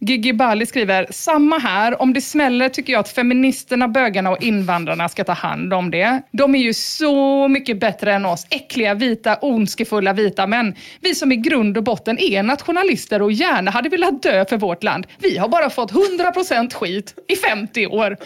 [0.00, 2.02] Gigi Bali skriver, samma här.
[2.02, 6.20] Om det smäller tycker jag att feministerna, bögarna och invandrarna ska ta hand om det.
[6.32, 8.46] De är ju så mycket bättre än oss.
[8.50, 10.74] Äckliga, vita, ondskefulla vita män.
[11.00, 14.82] Vi som i grund och botten är nationalister och gärna hade velat dö för vårt
[14.82, 15.06] land.
[15.18, 18.16] Vi har bara fått 100% skit i 50 år.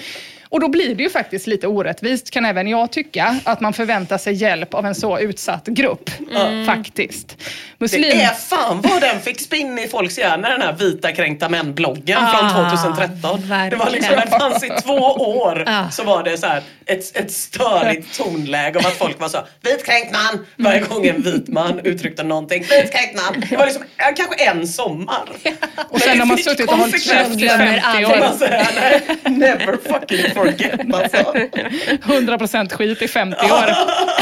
[0.50, 4.18] Och då blir det ju faktiskt lite orättvist, kan även jag tycka, att man förväntar
[4.18, 6.10] sig hjälp av en så utsatt grupp.
[6.66, 7.36] Faktiskt.
[7.78, 8.02] Muslim...
[8.02, 12.26] Det är fan vad den fick spinn i folks hjärna den här vita kränkta män-bloggen
[12.26, 13.40] från 2013.
[13.70, 14.30] Det var liksom, verkligen.
[14.30, 15.62] den fanns i två år.
[15.66, 15.90] Ja.
[15.90, 20.12] Så var det så här ett, ett störigt tonläge om att folk var så vitkränkt
[20.12, 22.62] man varje gång en vit man uttryckte någonting.
[22.62, 23.44] Vitkränkt man.
[23.50, 23.82] Det var liksom
[24.16, 25.28] kanske en sommar.
[25.88, 28.08] Och sen har man suttit och hållit käft i glömmer 50 aldrig.
[28.08, 28.18] år.
[28.20, 31.16] Man säger, nej, never fucking forget alltså.
[31.16, 33.40] 100% skit i 50 år.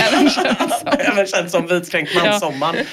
[0.08, 0.88] Även känns som.
[0.98, 2.76] Även känd som vitkränkt man-sommaren.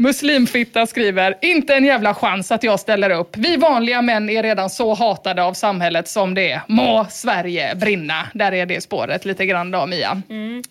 [0.00, 3.36] Muslimfitta skriver, inte en jävla chans att jag ställer upp.
[3.36, 6.60] Vi vanliga män är redan så hatade av samhället som det är.
[6.66, 8.26] Må Sverige brinna.
[8.34, 10.22] Där är det spåret lite grann då, Mia.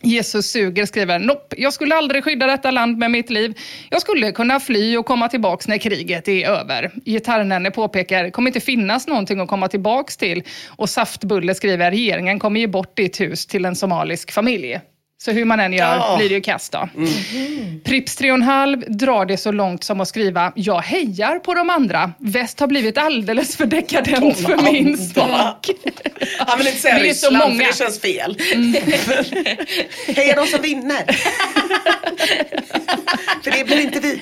[0.01, 3.57] Jesus suger skriver, nopp, jag skulle aldrig skydda detta land med mitt liv.
[3.89, 6.91] Jag skulle kunna fly och komma tillbaks när kriget är över.
[7.05, 10.43] Gitarrnenne påpekar, det kommer inte finnas någonting att komma tillbaks till.
[10.67, 14.79] Och Saftbulle skriver, regeringen kommer ge bort ditt hus till en somalisk familj.
[15.21, 16.15] Så hur man än gör Ja.
[16.17, 16.89] blir det ju kast då.
[17.83, 22.11] Prips 3,5 drar det så långt som att skriva “Jag hejar på de andra.
[22.19, 25.69] Väst har blivit alldeles för dekadent för min smak”.
[26.39, 27.65] Han vill inte säga Det är så Ryssland många.
[27.65, 28.37] för det känns fel.
[30.15, 31.03] Heja de som vinner.
[33.43, 34.19] för det blir inte vi.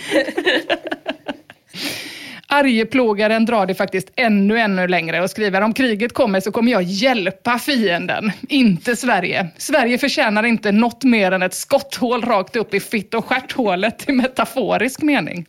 [2.49, 6.83] Arjeplågaren drar det faktiskt ännu, ännu längre och skriver om kriget kommer så kommer jag
[6.83, 9.47] hjälpa fienden, inte Sverige.
[9.57, 14.11] Sverige förtjänar inte något mer än ett skotthål rakt upp i fitt och stjärthålet i
[14.11, 15.45] metaforisk mening.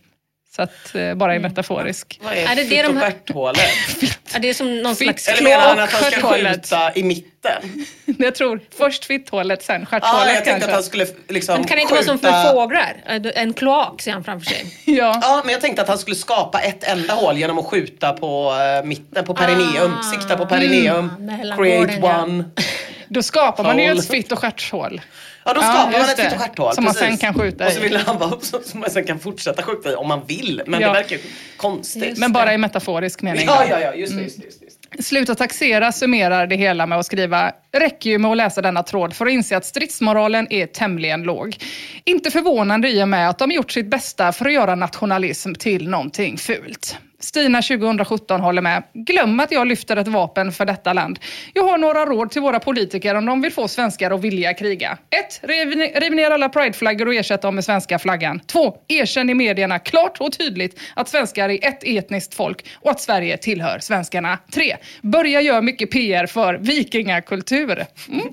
[0.56, 2.20] Så att, eh, bara i metaforisk.
[2.22, 3.60] Vad är, Är det det fitt och stjärthålet?
[4.32, 7.86] Ja, det är som någon slags Eller menar han att han ska skjuta i mitten?
[8.18, 10.66] Jag tror först fitthålet, sen stjärthålet jag tänkte kanske.
[10.68, 12.96] att han skulle liksom Men kan det inte vara som skjuta- för fåglar?
[13.34, 14.64] En kloak ser han framför sig.
[14.84, 15.18] Ja.
[15.22, 18.54] Ja, men jag tänkte att han skulle skapa ett enda hål genom att skjuta på
[18.80, 19.94] eh, mitten, på perineum.
[20.00, 20.02] Ah.
[20.02, 21.10] Sikta på perineum.
[21.18, 22.44] mellangården, Create one.
[23.08, 25.00] Då skapar man ju ett fitt och stjärthål.
[25.48, 26.74] Ja, då Ja, skapar man just ett fitt stjärthål.
[26.74, 27.82] Som man sen kan skjuta Och så i.
[27.82, 30.62] vill han vara som man sen kan fortsätta skjuta i om man vill.
[30.66, 30.86] Men Ja.
[30.88, 31.22] det verkar ju
[31.56, 32.18] konstigt.
[32.18, 33.46] Men bara i metaforisk mening.
[33.46, 34.22] Ja, ja, ja, just det.
[34.22, 34.62] Just just.
[34.62, 35.08] Just.
[35.08, 39.14] Sluta taxera summerar det hela med att skriva räcker ju med att läsa denna tråd
[39.16, 41.56] för att inse att stridsmoralen är tämligen låg.
[42.04, 45.88] Inte förvånande i och med att de gjort sitt bästa för att göra nationalism till
[45.88, 46.96] någonting fult.
[47.20, 48.82] Stina 2017 håller med.
[48.92, 51.18] Glöm att jag lyfter ett vapen för detta land.
[51.54, 54.98] Jag har några råd till våra politiker om de vill få svenskar att vilja kriga.
[55.10, 55.40] 1.
[55.42, 58.40] Riv, riv ner alla prideflaggor och ersätt dem med svenska flaggan.
[58.40, 58.76] 2.
[58.88, 63.36] Erkänn i medierna klart och tydligt att svenskar är ett etniskt folk och att Sverige
[63.36, 64.38] tillhör svenskarna.
[64.52, 64.76] 3.
[65.02, 67.86] Börja göra mycket PR för vikingakultur.
[68.08, 68.28] Mm.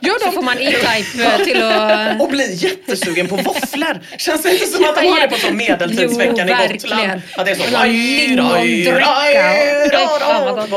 [0.00, 2.20] Gör Så får man E-Type eh, till att...
[2.20, 4.00] Och bli jättesugen på våfflor.
[4.18, 6.72] Känns det inte som att de har det på som medeltidsveckan Jo, i.
[6.72, 7.22] Gotland?
[7.36, 7.91] Att det är så...
[7.92, 8.94] Lingondricka.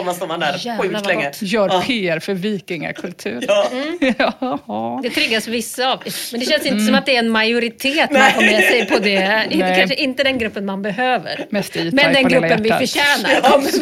[0.06, 1.32] Man står man där sjukt länge.
[1.41, 1.84] Gör Ja.
[1.88, 3.45] PR för vikingakultur.
[3.47, 3.67] Ja.
[4.67, 4.99] Ja.
[5.04, 6.04] Det triggas vissa av.
[6.32, 8.99] Men det känns inte som att det är en majoritet man får med sig på
[8.99, 9.45] det.
[9.51, 9.78] Inte, Nej.
[9.80, 11.45] kanske inte den gruppen man behöver.
[11.49, 13.80] Mest Men den gruppen vi förtjänar oss.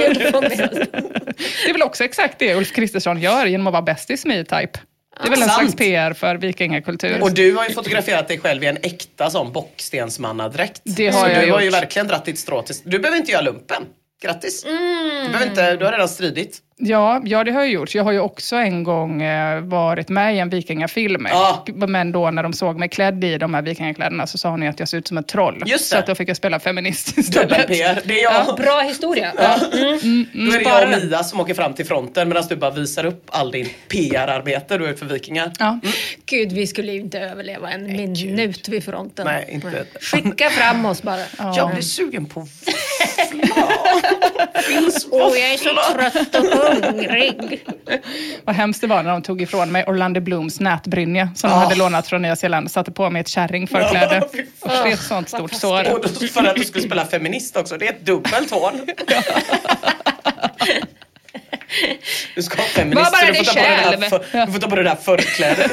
[1.63, 4.80] Det är väl också exakt det Ulf Kristersson gör genom att vara bästis med E-Type.
[5.21, 5.60] Det är väl en Sant.
[5.62, 7.21] slags PR för vikingakultur.
[7.21, 10.82] Och du har ju fotograferat dig själv i en äkta sån bockstensmannadräkt.
[10.84, 11.73] Det har så jag du har ju gjort.
[11.76, 12.76] verkligen dratt ditt strå till...
[12.84, 13.84] Du behöver inte göra lumpen.
[14.23, 14.65] Grattis.
[14.65, 15.23] Mm.
[15.23, 16.60] Du, behöver inte, du har redan stridit.
[16.86, 17.96] Ja, ja, det har jag gjort.
[17.96, 21.28] Jag har ju också en gång eh, varit med i en vikingafilm.
[21.30, 21.65] Ja.
[21.76, 24.67] Men då när de såg mig klädd i de här vikingakläderna så sa hon ju
[24.67, 25.63] att jag ser ut som ett troll.
[25.65, 26.00] Just Så det.
[26.00, 27.67] att då fick jag spela feminist istället.
[27.67, 28.02] PR.
[28.06, 28.56] Det är jag.
[28.56, 29.34] Bra historia.
[29.38, 29.56] Ja.
[29.74, 30.28] Mm.
[30.34, 31.04] Då är det jag och.
[31.04, 34.84] Mia som åker fram till fronten medan du bara visar upp all din PR-arbete du
[34.84, 35.52] har gjort för Vikingar.
[35.60, 35.80] Ja.
[36.26, 39.26] Gud, vi skulle ju inte överleva en minut vid fronten.
[39.26, 39.86] Nej, inte.
[40.02, 41.19] Skicka fram oss bara.
[41.56, 42.48] Jag blir sugen på.
[44.67, 47.65] Finns Åh, jag är så trött och hungrig.
[48.43, 51.59] Vad hemskt det var när de tog ifrån mig Orlando Blooms nätbrynja som de Ah.
[51.59, 54.23] hade lånat från Nya Zeeland och satte på mig ett kärringförkläde.
[54.33, 55.93] Fy det är ett sånt stort sår.
[55.93, 57.77] Och då, för att du skulle spela feminist också.
[57.77, 58.73] Det är ett dubbelt hån.
[62.36, 63.99] Du ska ha feminist bara du får, dig ta på det själv.
[64.01, 65.71] där för, du får ta på det där förklädet.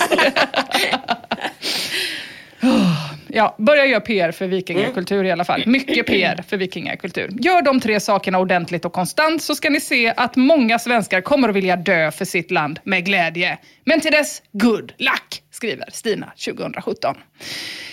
[3.33, 5.63] Ja, börja göra PR för vikingakultur i alla fall.
[5.67, 7.31] Mycket PR för vikingakultur.
[7.41, 11.49] Gör de tre sakerna ordentligt och konstant så ska ni se att många svenskar kommer
[11.49, 13.59] att vilja dö för sitt land med glädje.
[13.85, 17.17] Men till dess, good luck, skriver Stina 2017.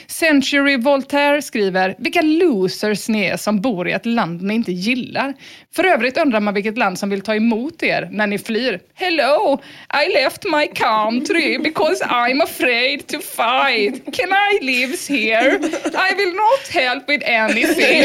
[0.08, 5.34] Century Voltaire skriver, vilka losers ni är som bor i ett land ni inte gillar.
[5.76, 8.80] För övrigt undrar man vilket land som vill ta emot er när ni flyr.
[8.94, 9.62] Hello,
[10.06, 14.16] I left my country because I'm afraid to fight.
[14.16, 15.60] Can I live here?
[15.94, 18.04] I will not help with anything.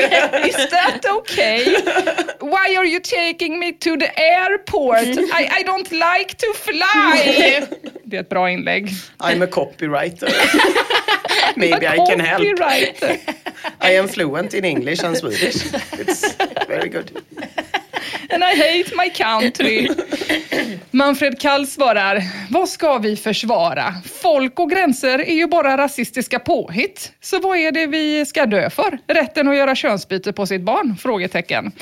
[0.49, 1.65] Is that okay?
[2.41, 5.19] Why are you taking me to the airport?
[5.33, 7.67] I, I don't like to fly.
[8.05, 8.89] Det är ett bra inlägg.
[9.19, 10.29] I'm a copywriter.
[11.57, 12.43] Maybe I can help.
[13.81, 15.73] I am fluent in English and Swedish.
[15.93, 16.35] It's
[16.67, 17.25] very good.
[18.33, 19.89] And I hate my country.
[20.91, 23.95] Manfred Kall svarar, vad ska vi försvara?
[24.23, 27.13] Folk och gränser är ju bara rasistiska påhitt.
[27.21, 28.99] Så vad är det vi ska dö för?
[29.07, 30.97] Rätten att göra könsbyte på sitt barn?
[30.97, 31.73] Frågetecken.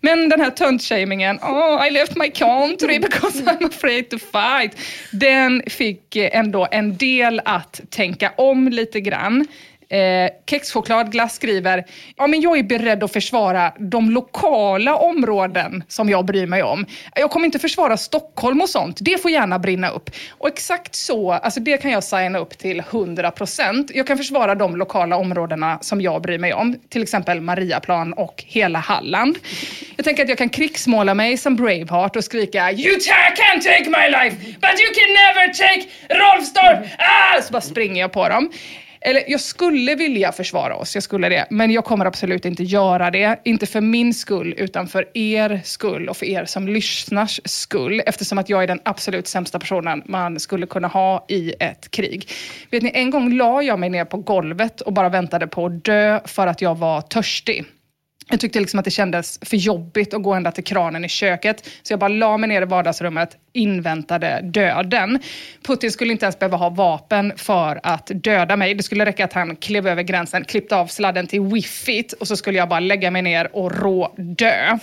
[0.00, 4.76] Men den här töntshamingen, oh, I left my country because I'm afraid to fight.
[5.12, 9.46] Den fick eh, ändå en del att tänka om lite grann.
[9.90, 11.84] Eh, Kexchokladglass skriver,
[12.16, 16.86] ja men jag är beredd att försvara de lokala områden som jag bryr mig om.
[17.14, 20.10] Jag kommer inte försvara Stockholm och sånt, det får gärna brinna upp.
[20.30, 23.90] Och exakt så, alltså det kan jag signa upp till 100%.
[23.94, 28.44] Jag kan försvara de lokala områdena som jag bryr mig om, till exempel Mariaplan och
[28.46, 29.38] hela Halland.
[29.96, 33.84] Jag tänker att jag kan krigsmåla mig som Braveheart och skrika You can can't take
[33.84, 36.86] my life, but you can never take Rolfstorp!
[36.98, 37.42] Ah!
[37.42, 38.50] Så bara springer jag på dem.
[39.00, 41.46] Eller jag skulle vilja försvara oss, jag skulle det.
[41.50, 43.40] Men jag kommer absolut inte göra det.
[43.44, 48.02] Inte för min skull, utan för er skull och för er som lyssnars skull.
[48.06, 52.28] Eftersom att jag är den absolut sämsta personen man skulle kunna ha i ett krig.
[52.70, 55.84] Vet ni, en gång la jag mig ner på golvet och bara väntade på att
[55.84, 57.64] dö för att jag var törstig.
[58.30, 61.68] Jag tyckte liksom att det kändes för jobbigt att gå ända till kranen i köket.
[61.82, 65.18] Så jag bara la mig ner i vardagsrummet, inväntade döden.
[65.66, 68.74] Putin skulle inte ens behöva ha vapen för att döda mig.
[68.74, 72.36] Det skulle räcka att han klev över gränsen, klippte av sladden till wiffit och så
[72.36, 74.78] skulle jag bara lägga mig ner och rå dö.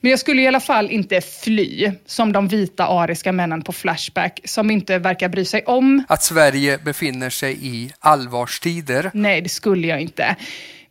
[0.00, 4.40] Men jag skulle i alla fall inte fly, som de vita ariska männen på Flashback,
[4.44, 9.10] som inte verkar bry sig om Att Sverige befinner sig i allvarstider.
[9.14, 10.36] Nej, det skulle jag inte.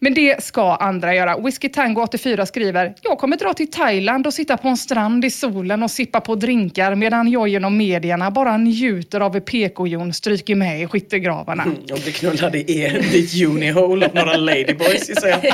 [0.06, 1.38] Men det ska andra göra.
[1.38, 5.32] Whiskey Tango 84 skriver, jag kommer dra till Thailand och sitta på en strand i
[5.32, 10.56] solen och sippa på drinkar medan jag genom medierna bara njuter av hur PK-Jon stryker
[10.56, 11.64] med i skyttegravarna.
[11.64, 15.54] Om du knullade i ditt unihole av några ladyboys gissar jag.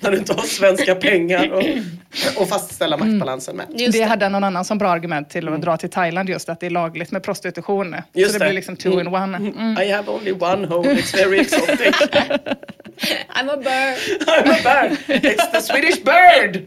[0.00, 1.62] När du inte har svenska pengar och,
[2.42, 3.66] och fastställa maktbalansen med.
[3.70, 4.04] Just det det.
[4.04, 6.70] hade någon annan som bra argument till att dra till Thailand just att det är
[6.70, 7.96] lagligt med prostitution.
[8.12, 8.48] Just så det, det.
[8.48, 9.36] blir liksom two in one.
[9.36, 9.82] Mm.
[9.82, 11.94] I have only one hole, it's very exotic.
[13.34, 13.98] I'm a bird.
[14.28, 16.66] I'm a bird, it's the Swedish bird!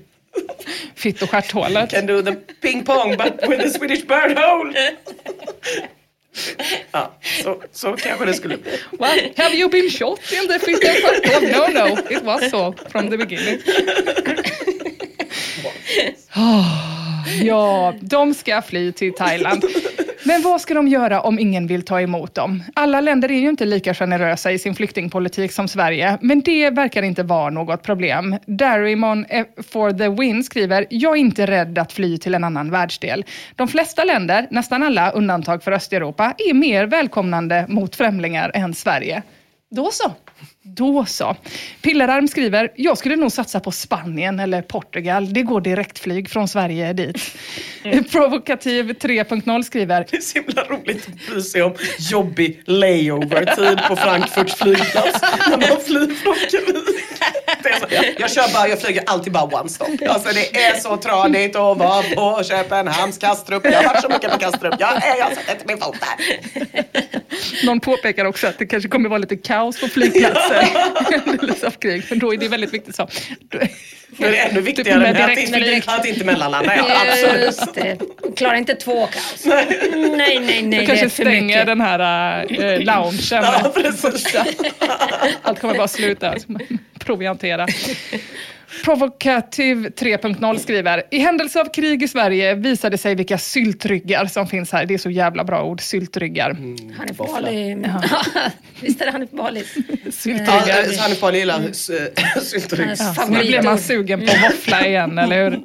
[0.96, 1.90] Fitt och stjärthålet.
[1.92, 4.74] Can do the ping pong but with the Swedish bird hole!
[6.92, 7.12] Ja,
[7.44, 8.72] så, så kanske det skulle bli.
[9.00, 9.20] What?
[9.38, 11.74] Have you been shot in the fitt and stjärthål?
[11.74, 13.62] No, no, it was so from the beginning.
[16.36, 16.66] Oh,
[17.42, 19.64] ja, de ska fly till Thailand.
[20.28, 22.64] Men vad ska de göra om ingen vill ta emot dem?
[22.74, 27.04] Alla länder är ju inte lika generösa i sin flyktingpolitik som Sverige, men det verkar
[27.04, 28.36] inte vara något problem.
[28.46, 32.72] Darrymon eh, for the win skriver, jag är inte rädd att fly till en annan
[32.72, 33.26] världsdel.
[33.56, 39.24] De flesta länder, nästan alla undantag för Östeuropa, är mer välkomnande mot främlingar än Sverige.
[39.70, 40.14] Då så.
[40.62, 41.36] Då så.
[41.82, 45.34] Pillerarm skriver, jag skulle nog satsa på Spanien eller Portugal.
[45.34, 47.36] Det går direktflyg från Sverige dit.
[48.12, 53.96] Provokativ 3.0 skriver, Det är så himla roligt att bry sig om jobbig layover-tid på
[53.96, 57.17] Frankfurts flygplats när man flyr från krig.
[58.20, 59.86] Jag, kör bara, jag flyger alltid bara one stop.
[60.08, 63.66] Alltså det är så tradigt att vara på Köpenhamns Kastrup.
[63.66, 64.76] Jag har varit så mycket på Kastrup.
[64.80, 64.90] Jag,
[65.20, 67.66] jag sätter inte min fot där.
[67.66, 69.88] någon påpekar också att det kanske kommer vara lite kaos på
[71.82, 73.08] krig, för då är det väldigt viktigt så.
[74.10, 76.76] Då är det ännu Typ viktigare med att, inte, att inte mellanlanda.
[76.76, 77.38] Ja.
[77.38, 77.98] Just det.
[78.36, 79.46] Klarar inte två kaos.
[79.46, 80.80] Nej, nej, nej.
[80.80, 82.00] Du kanske stänger den här
[82.50, 83.20] äh, loungen.
[83.30, 84.36] Ja, precis.
[85.42, 86.36] Allt kommer bara sluta.
[87.66, 88.22] Proviantera.
[88.86, 94.48] Provokativ 3.0 skriver, i händelse av krig i Sverige visar det sig vilka syltryggar som
[94.48, 94.86] finns här.
[94.86, 96.58] Det är så jävla bra ord, syltryggar.
[96.98, 97.78] Hanif Bali.
[98.82, 100.84] Visst är det Hanif Balis Ja, Syltryggar.
[100.94, 101.92] så Hanif Bali gillar s-
[102.42, 102.88] syltrygg.
[102.88, 105.60] Hans Nu blir man sugen på våffla igen, eller hur?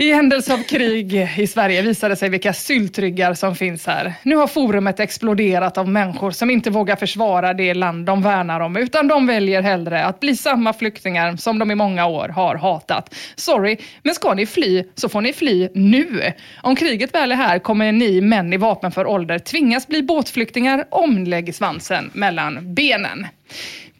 [0.00, 4.14] I händelse av krig i Sverige visade sig vilka syltryggar som finns här.
[4.22, 8.76] Nu har forumet exploderat av människor som inte vågar försvara det land de värnar om,
[8.76, 13.14] utan de väljer hellre att bli samma flyktingar som de i många år har hatat.
[13.36, 16.32] Sorry, men ska ni fly så får ni fly nu.
[16.62, 21.24] Om kriget väl är här kommer ni män i vapenför ålder tvingas bli båtflyktingar om
[21.24, 23.26] lägg svansen mellan benen.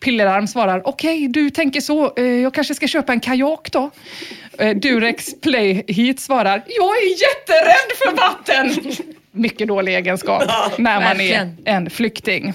[0.01, 2.13] Pillerarm svarar, okej, du tänker så.
[2.17, 3.91] Eh, Jag kanske ska köpa en kajak då.
[4.59, 8.93] Eh, Durex Play Heat svarar, jag är jätterädd för vatten.
[9.33, 10.43] Mycket dålig egenskap
[10.79, 12.53] när man är en flykting.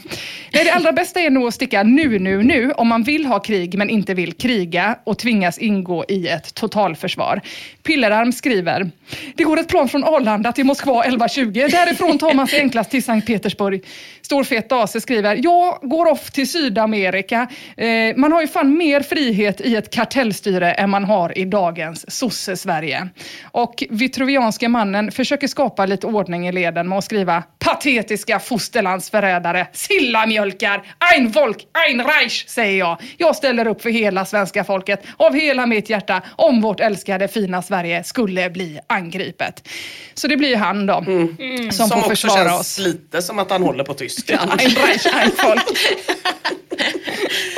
[0.54, 3.40] Nej, det allra bästa är nog att sticka nu, nu, nu om man vill ha
[3.40, 7.42] krig men inte vill kriga och tvingas ingå i ett totalförsvar.
[7.84, 8.92] Pillerarm skriver,
[9.36, 11.72] det går ett plan från Arlanda till Moskva 11.20.
[11.72, 13.86] Därifrån tar man sig enklast till Sankt Petersburg.
[14.22, 17.48] Storfet Dase skriver, jag går off till Sydamerika.
[17.78, 22.12] Eh, man har ju fan mer frihet i ett kartellstyre än man har i dagens
[22.18, 23.10] sosse-Sverige.
[23.44, 30.84] Och Vitruvianske mannen försöker skapa lite ordning i leden med att skriva patetiska fosterlandsförrädare, sillamjölkar,
[31.16, 31.58] ein Volk,
[31.88, 32.98] ein Reich, säger jag.
[33.18, 37.62] Jag ställer upp för hela svenska folket av hela mitt hjärta om vårt älskade fina
[37.62, 37.73] Sverige
[38.04, 39.70] skulle bli angripet.
[40.14, 41.72] Så det blir han då, som, Mm.
[41.72, 42.80] Som får också försvara känns oss.
[42.80, 44.52] lite som att han håller på Tyskland.
[44.60, 45.64] Ein Reich, ein Volk.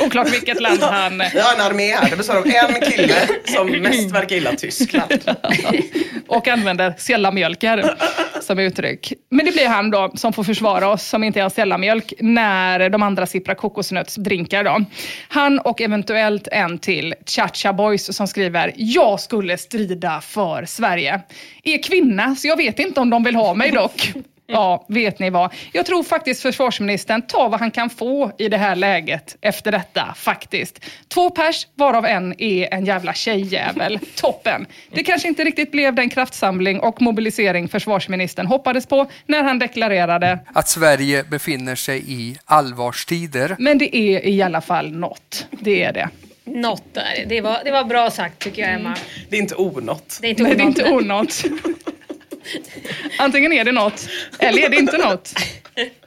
[0.00, 1.18] Oklart vilket land han...
[1.18, 5.12] Vi har en armé här, det består av en kille som mest verkar gilla Tyskland.
[6.26, 7.96] och använder sellamjölkar
[8.40, 9.12] som uttryck.
[9.30, 12.88] Men det blir han då som får försvara oss som inte är en sellamjölk när
[12.90, 14.64] de andra sipprar kokosnötsdrinkar.
[14.64, 14.84] Då.
[15.28, 21.20] Han och eventuellt en till, Chacha Boys, som skriver “Jag skulle strida för Sverige”.
[21.62, 24.12] Är kvinna, så jag vet inte om de vill ha mig dock.
[24.48, 25.52] Ja, vet ni vad?
[25.72, 30.14] Jag tror faktiskt försvarsministern tar vad han kan få i det här läget efter detta,
[30.16, 30.84] faktiskt.
[31.08, 33.98] Två pers, varav en är en jävla tjejjävel.
[34.14, 34.66] Toppen!
[34.90, 40.38] Det kanske inte riktigt blev den kraftsamling och mobilisering försvarsministern hoppades på när han deklarerade,
[40.54, 43.56] Att Sverige befinner sig i allvarstider.
[43.58, 45.46] men det är i alla fall något.
[45.50, 46.08] Det är det.
[46.46, 47.24] Något där.
[47.26, 48.96] Det var, det var bra sagt tycker jag Emma.
[49.28, 50.18] Det är inte onåt.
[50.20, 50.78] Det är inte Nej, det är onåt.
[50.78, 51.44] inte onåt.
[53.18, 55.34] Antingen är det något, eller är det inte något.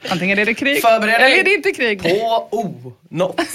[0.08, 2.02] Antingen är det krig, Förbered eller är det inte krig.
[2.02, 3.40] På onåt.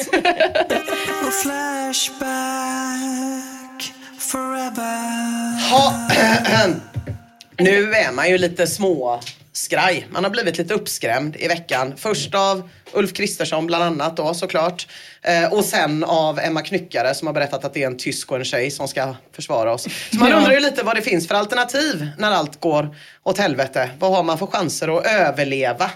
[5.70, 5.94] Ha,
[7.58, 9.20] nu är man ju lite små
[9.54, 10.08] skraj.
[10.10, 11.94] Man har blivit lite uppskrämd i veckan.
[11.98, 14.88] Först av Ulf Kristersson bland annat då såklart.
[15.22, 18.38] Eh, och sen av Emma Knyckare som har berättat att det är en tysk och
[18.38, 19.84] en tjej som ska försvara oss.
[20.12, 20.38] Så man Ja.
[20.38, 23.90] undrar ju lite vad det finns för alternativ när allt går åt helvete.
[24.00, 25.92] Vad har man för chanser att överleva?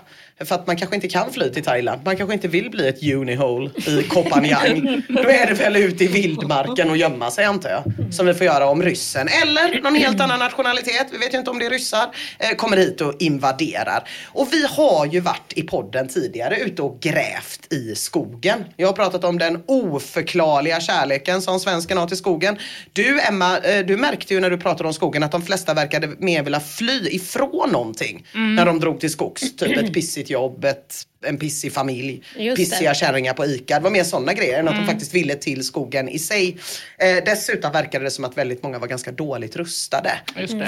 [0.45, 2.01] För att man kanske inte kan fly till Thailand.
[2.05, 5.03] Man kanske inte vill bli ett unihole i Koh Phangan.
[5.09, 8.13] Då är det väl ute i vildmarken och gömma sig antar jag.
[8.13, 11.51] Som vi får göra om ryssen eller någon helt annan nationalitet, vi vet ju inte
[11.51, 12.07] om det är ryssar,
[12.39, 14.09] eh, kommer hit och invaderar.
[14.27, 18.65] Och vi har ju varit i podden tidigare ute och grävt i skogen.
[18.77, 22.57] Jag har pratat om den oförklarliga kärleken som svensken har till skogen.
[22.93, 26.09] Du Emma, eh, du märkte ju när du pratade om skogen att de flesta verkade
[26.17, 29.55] mer vilja fly ifrån någonting när de drog till skogs.
[29.55, 32.95] Typ ett pissigt jobbet en pissig familj, Just pissiga det.
[32.95, 33.75] kärringar på ICA.
[33.77, 36.57] Det var mer sådana grejer än att de faktiskt ville till skogen i sig.
[36.97, 40.11] Eh, dessutom verkade det som att väldigt många var ganska dåligt rustade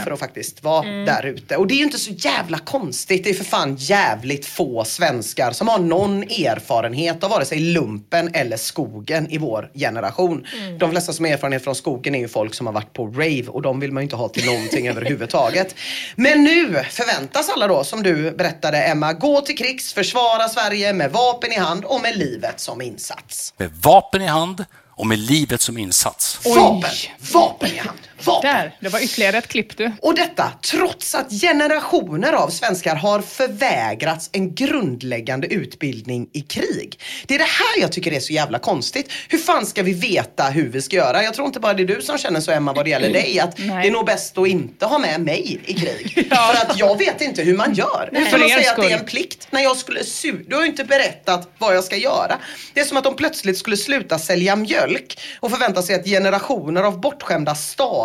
[0.03, 1.57] för att faktiskt vara där ute.
[1.57, 3.23] Och det är ju inte så jävla konstigt.
[3.23, 8.29] Det är för fan jävligt få svenskar som har någon erfarenhet av vare sig lumpen
[8.33, 10.45] eller skogen i vår generation.
[10.79, 13.43] De flesta som har erfarenhet från skogen är ju folk som har varit på rave
[13.47, 15.75] och de vill man ju inte ha till någonting överhuvudtaget.
[16.15, 21.11] Men nu förväntas alla då, som du berättade Emma, gå till krigs, försvara Sverige med
[21.11, 23.53] vapen i hand och med livet som insats.
[23.57, 26.39] Med vapen i hand och med livet som insats.
[26.45, 26.55] Oj.
[26.55, 26.89] Vapen!
[27.33, 27.99] Vapen i hand!
[28.25, 28.55] Vapen!
[28.55, 29.91] Där, det var ytterligare ett klipp du.
[30.01, 36.99] Och detta trots att generationer av svenskar har förvägrats en grundläggande utbildning i krig.
[37.27, 39.11] Det är det här jag tycker är så jävla konstigt.
[39.29, 41.23] Hur fan ska vi veta hur vi ska göra?
[41.23, 43.39] Jag tror inte bara det är du som känner så Emma vad det gäller dig.
[43.39, 43.67] Att Nej.
[43.81, 46.27] det är nog bäst att inte ha med mig i krig.
[46.29, 48.09] För att jag vet inte hur man gör.
[48.11, 48.91] Hur kan man säga att det är skull.
[48.99, 52.37] en plikt när jag skulle su- Du har ju inte berättat vad jag ska göra.
[52.73, 56.83] Det är som att de plötsligt skulle sluta sälja mjölk och förvänta sig att generationer
[56.83, 57.55] av bortskämda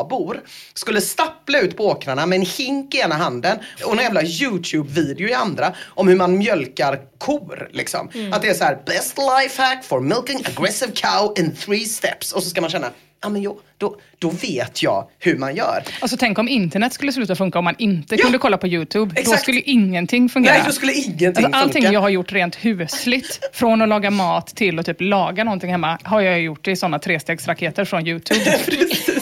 [0.06, 0.40] stabor
[0.74, 5.28] skulle stappla ut på åkrarna med en hink i ena handen och en jävla YouTube-video
[5.28, 7.68] i andra om hur man mjölkar kor.
[7.72, 8.08] Liksom.
[8.32, 12.32] Att det är så här, best life hack for milking aggressive cow in three steps.
[12.32, 12.90] Och så ska man känna,
[13.22, 15.82] ja men jo, då, då vet jag hur man gör.
[16.00, 18.22] Alltså tänk om internet skulle sluta funka om man inte Ja.
[18.22, 19.14] kunde kolla på YouTube.
[19.14, 19.42] Då Exakt.
[19.42, 20.52] skulle ingenting fungera.
[20.54, 21.92] Nej, då skulle ingenting alltså, allting funka.
[21.92, 25.98] jag har gjort rent husligt, från att laga mat till att typ laga någonting hemma,
[26.02, 28.40] har jag gjort i sådana trestegsraketer från YouTube.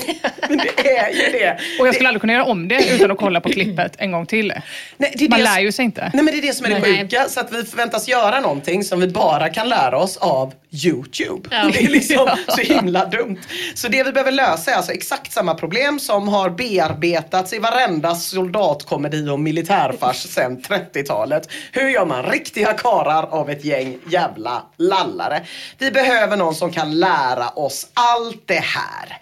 [0.94, 1.58] Det är ju det.
[1.80, 4.26] Och jag skulle aldrig kunna göra om det utan att kolla på klippet en gång
[4.26, 4.52] till.
[4.96, 6.10] Nej, det är Man det lär som- ju sig inte.
[6.14, 6.98] Nej men det är det som är det Nej.
[7.00, 7.26] sjuka.
[7.28, 10.52] Så att vi förväntas göra någonting som vi bara kan lära oss av
[10.84, 11.48] YouTube.
[11.50, 11.70] Ja.
[11.72, 13.38] Det är liksom så himla dumt.
[13.74, 18.14] Så det vi behöver lösa är alltså exakt samma problem som har bearbetats i varenda
[18.14, 21.48] soldatkomedi och militärfars sedan 30-talet.
[21.72, 25.42] Hur gör man riktiga karar av ett gäng jävla lallare?
[25.78, 29.18] Vi behöver någon som kan lära oss allt det här.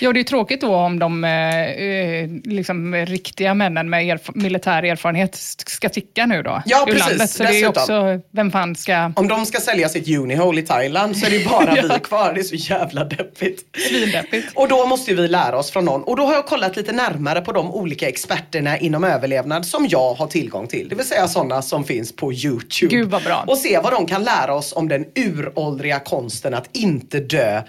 [0.00, 4.82] Ja, det är tråkigt då om de eh, eh, liksom, riktiga männen med erf- militär
[4.82, 5.34] erfarenhet
[5.66, 6.62] ska sticka nu då.
[6.66, 7.08] Ja, precis.
[7.08, 7.30] landet.
[7.30, 7.70] Så det är Dessutom.
[7.82, 9.12] också, vem fan ska...
[9.16, 11.94] Om de ska sälja sitt Unihole i Thailand så är det bara Ja.
[11.94, 12.32] vi kvar.
[12.34, 13.76] Det är så jävla deppigt.
[13.88, 14.52] Svindeppigt.
[14.54, 16.02] Och då måste vi lära oss från någon.
[16.02, 20.14] Och då har jag kollat lite närmare på de olika experterna inom överlevnad som jag
[20.14, 20.88] har tillgång till.
[20.88, 22.96] Det vill säga sådana som finns på YouTube.
[22.96, 23.44] Gud, vad bra.
[23.46, 27.62] Och se vad de kan lära oss om den uråldriga konsten att inte dö.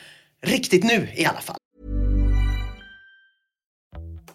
[0.45, 1.55] Riktigt nu i alla fall.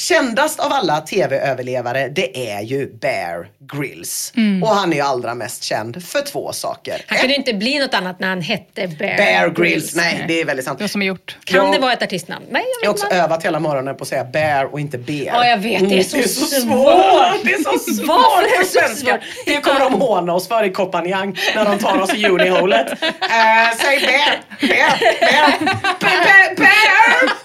[0.00, 4.32] Kändast av alla tv-överlevare, det är ju Bear Grylls.
[4.36, 4.62] Mm.
[4.62, 7.02] Och han är ju allra mest känd för två saker.
[7.06, 9.94] Han kunde inte bli något annat när han hette Bear, Bear Grylls.
[9.96, 10.78] Nej, det är väldigt sant.
[10.78, 11.38] Det som är gjort.
[11.44, 12.44] Kan Jag- det vara ett artistnamn?
[12.50, 13.16] Nej, Jag har också inte.
[13.16, 15.26] övat hela morgonen på att säga bear och inte bear.
[15.36, 15.88] Ja, jag vet.
[15.90, 16.62] Det är så det är så svårt.
[16.62, 17.44] svårt.
[17.44, 21.64] Det är så svårt är på det kommer de håna oss för i Kopanjang när
[21.64, 22.92] de tar oss i uniholet.
[22.92, 25.58] Uh, säg bear, bear, bear,
[26.00, 27.39] bear, bear, bear.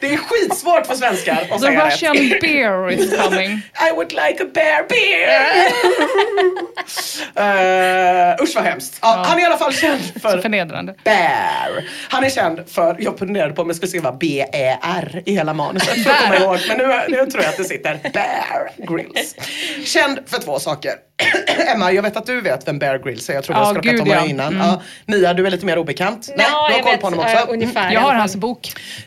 [0.00, 1.92] Det är skitsvårt för svenskar att The säga rätt.
[1.92, 3.50] Russian bear is coming.
[3.90, 5.68] I would like a bear beer.
[7.38, 8.98] uh, usch vad hemskt.
[9.02, 10.94] Ja, Han är i alla fall känd Så för förnedrande.
[11.04, 11.84] Bear.
[12.08, 16.04] Han är känd för, jag funderade på om jag skulle skriva B-E-R i hela manuset
[16.04, 16.58] för att komma ihåg.
[16.68, 19.34] Men nu, nu tror jag att det sitter Bear Grylls.
[19.84, 20.92] Känd för två saker.
[21.74, 23.34] Emma, jag vet att du vet vem Bear Grylls är.
[23.34, 24.22] Jag trodde Ja, jag skulle prata om ja.
[24.24, 24.54] det innan.
[24.54, 24.66] Mm.
[24.66, 26.28] Ja, Mia, du är lite mer obekant.
[26.36, 27.36] Nej, Ja, du har koll vet, på honom eh, också.
[27.44, 27.54] Mm.
[27.54, 27.92] ungefär.
[27.92, 28.47] Jag har hans bok.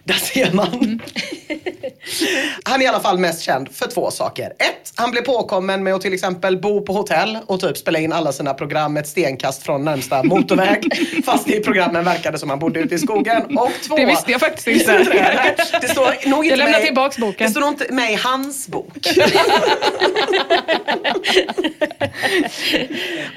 [0.03, 1.01] Där ser man.
[2.63, 4.45] Han är i alla fall mest känd för två saker.
[4.45, 8.13] Ett, han blev påkommen med att till exempel bo på hotell och typ spela in
[8.13, 10.93] alla sina program ett stenkast från närmsta motorväg.
[11.25, 13.57] Fast i programmen verkade som han bodde ute i skogen.
[13.57, 14.97] Och två, Det visste jag faktiskt inte.
[15.81, 15.87] det?
[15.87, 17.47] Står nog inte Jag lämnar tillbaks boken.
[17.47, 18.97] Det står nog inte med i hans bok.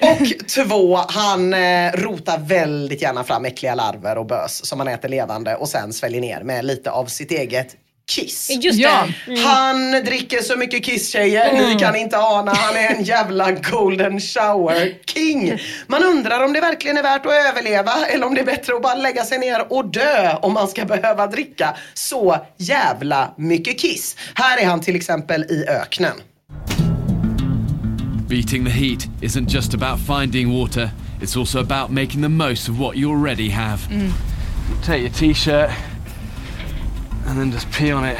[0.00, 5.08] och två, han eh, rotar väldigt gärna fram äckliga larver och bös som han äter
[5.08, 7.76] levande och sen sväljer ner med lite av sitt eget
[8.06, 8.50] kiss.
[8.50, 9.08] Just Ja.
[9.26, 9.44] Mm.
[9.44, 12.54] Han dricker så mycket kisstjejer, ni kan inte ana.
[12.54, 15.58] Han är en jävla golden shower king.
[15.86, 18.82] Man undrar om det verkligen är värt att överleva eller om det är bättre att
[18.82, 24.16] bara lägga sig ner och dö om man ska behöva dricka så jävla mycket kiss.
[24.34, 26.16] Här är han till exempel i öknen.
[28.28, 30.90] Beating the heat isn't just about finding water,
[31.22, 33.78] it's also about making the most of what you already have.
[34.82, 35.70] Take your t shirt
[37.26, 38.18] and then just pee on it.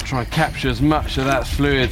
[0.00, 1.90] Try and capture as much of that fluid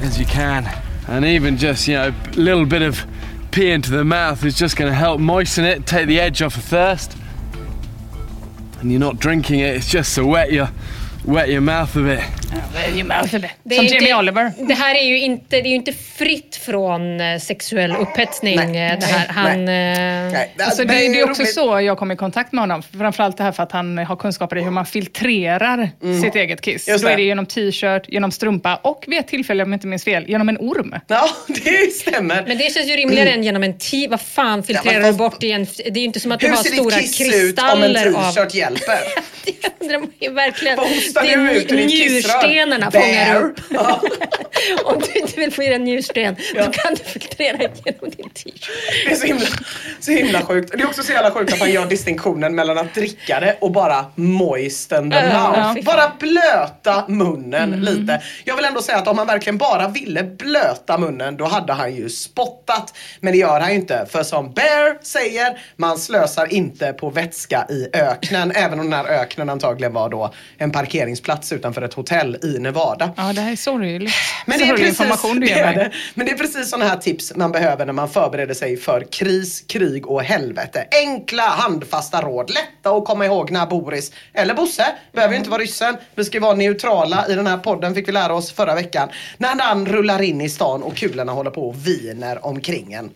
[0.00, 0.66] as you can.
[1.06, 3.04] And even just, you know, a little bit of
[3.50, 6.56] pee into the mouth is just going to help moisten it, take the edge off
[6.56, 7.16] of thirst.
[8.80, 10.70] And you're not drinking it, it's just so wet, you're
[11.24, 12.20] wet your mouth a bit.
[13.62, 14.52] Det är Som Jamie inte, Oliver.
[14.68, 18.56] Det här är ju inte, det är ju inte fritt från eh, sexuell upphetsning.
[18.56, 18.92] Nej.
[18.92, 19.28] eh, det här.
[19.28, 19.64] Han, eh,
[20.32, 21.54] Nej, Alltså, det, men det är också roligt.
[21.54, 22.82] så jag kom i kontakt med honom.
[22.98, 25.90] Framförallt det här för att han har kunskaper i hur man filtrerar
[26.22, 26.88] sitt eget kiss.
[26.88, 26.94] Mm.
[26.94, 27.22] Just Då är det.
[27.22, 30.56] genom t-shirt, genom strumpa och vid ett tillfälle, om jag inte minns fel, genom en
[30.60, 30.94] orm.
[31.06, 32.44] Ja, det stämmer.
[32.46, 35.18] Men det känns ju rimligare än genom en t Vad fan filtrerar Ja, men du
[35.18, 35.64] bort i en...
[35.76, 37.82] Det är ju inte som att du Hur har ser stora ditt kiss ut om
[37.82, 38.32] en kristaller av...
[38.32, 38.98] t-shirt hjälper?
[39.44, 40.76] Det undrar man ju verkligen.
[40.76, 42.42] Vad hostar Du ut kissrör?
[42.42, 43.60] njurstenarna fångar upp.
[43.70, 44.00] Ja.
[44.84, 46.64] Om du inte vill få i dig en njursten, Ja.
[46.64, 48.70] då kan du filtrera genom din t-shirt.
[49.06, 49.46] Det är så himla,
[50.00, 50.72] så himla sjukt.
[50.76, 53.70] Det är också så jävla sjukt att han gör distinktionen mellan att dricka det och
[53.72, 55.32] bara moisten the mouth.
[55.32, 55.80] fan.
[55.84, 58.22] bara blöta munnen lite.
[58.44, 61.94] Jag vill ändå säga att om han verkligen bara ville blöta munnen då hade han
[61.96, 62.94] ju spottat.
[63.20, 64.06] Men det gör han ju inte.
[64.10, 68.52] För som Bear säger, man slösar inte på vätska i öknen.
[68.54, 73.10] Även om den här öknen antagligen var då en parkeringsplats utanför ett hotell i Nevada.
[73.16, 74.12] Ja, det här är sorgligt.
[74.46, 75.74] Men det är, Sorglig precis, information du ger mig.
[75.74, 75.92] det.
[76.14, 79.64] Men det är precis sådana här tips man behöver när man förbereder sig för kris,
[79.66, 80.86] krig och helvete.
[80.90, 82.50] Enkla handfasta råd.
[82.50, 85.96] Lätta att komma ihåg när Boris, eller Bosse, behöver ju inte vara ryssen.
[86.14, 89.08] Vi ska vara neutrala i den här podden fick vi lära oss förra veckan.
[89.38, 93.10] När han rullar in i stan och kulorna håller på och viner omkring en.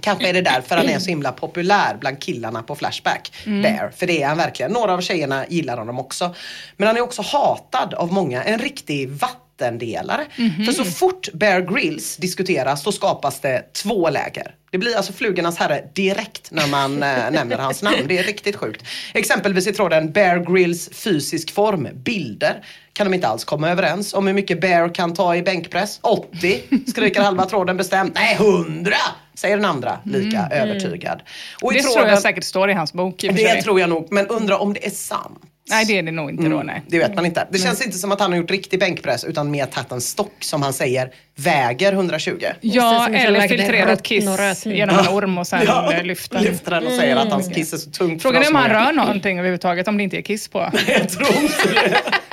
[0.00, 3.32] Kanske är det därför han är så himla populär bland killarna på Flashback.
[3.44, 4.72] Bear, för det är han verkligen.
[4.72, 6.34] Några av tjejerna gillar honom också.
[6.76, 8.42] Men han är också hatad av många.
[8.42, 10.26] En riktig vattendelare.
[10.66, 14.54] För så fort Bear Grylls diskuteras så skapas det två läger.
[14.70, 18.04] Det blir alltså flugornas herre direkt när man eh, nämner hans namn.
[18.08, 18.84] Det är riktigt sjukt.
[19.14, 24.26] Exempelvis i tråden Bear Grylls fysisk form, bilder, kan de inte alls komma överens om
[24.26, 25.98] hur mycket Bear kan ta i bänkpress.
[26.02, 28.14] 80 skriker halva tråden bestämt.
[28.14, 28.92] Nej, 100
[29.34, 31.22] säger den andra lika övertygad.
[31.62, 33.62] Och i Det tror jag säkert står i hans bok i det sig.
[33.62, 35.40] tror jag nog, men undrar om det är sant.
[35.70, 36.62] Nej, det är det nog inte då.
[36.62, 36.82] Nej.
[36.86, 37.46] Det vet man inte.
[37.50, 40.32] Det känns inte som att han har gjort riktig bänkpress utan mer tagit en stock
[40.40, 42.44] som han säger väger 120.
[42.60, 44.24] Ja, eller filtrerat kiss
[44.66, 46.06] genom en orm och sen Ja, den.
[46.06, 48.22] lyfter den och säger att hans kiss är så tungt.
[48.22, 50.58] Frågan är om han rör någonting överhuvudtaget, om det inte är kiss på.
[50.86, 51.96] Jag tror inte det.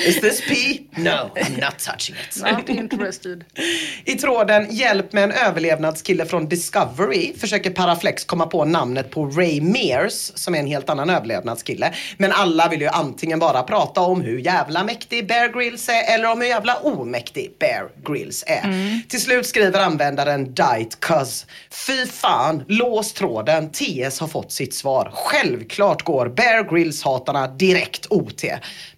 [0.00, 0.86] Is this pee?
[0.96, 2.42] No, I'm not touching it.
[2.42, 3.44] Not interested.
[4.04, 9.60] I tråden Hjälp med en överlevnadskille från Discovery försöker Paraflex komma på namnet på Ray
[9.60, 11.94] Mears som är en helt annan överlevnadskille.
[12.16, 16.32] Men alla vill ju antingen bara prata om hur jävla mäktig Bear Grylls är eller
[16.32, 19.02] om hur jävla omäktig Bear Grylls är.
[19.08, 21.46] Till slut skriver användaren Dight Cuz.
[21.86, 23.70] Fy fan, lås tråden.
[23.70, 25.10] TS har fått sitt svar.
[25.14, 28.44] Självklart går Bear Grylls-hatarna direkt OT.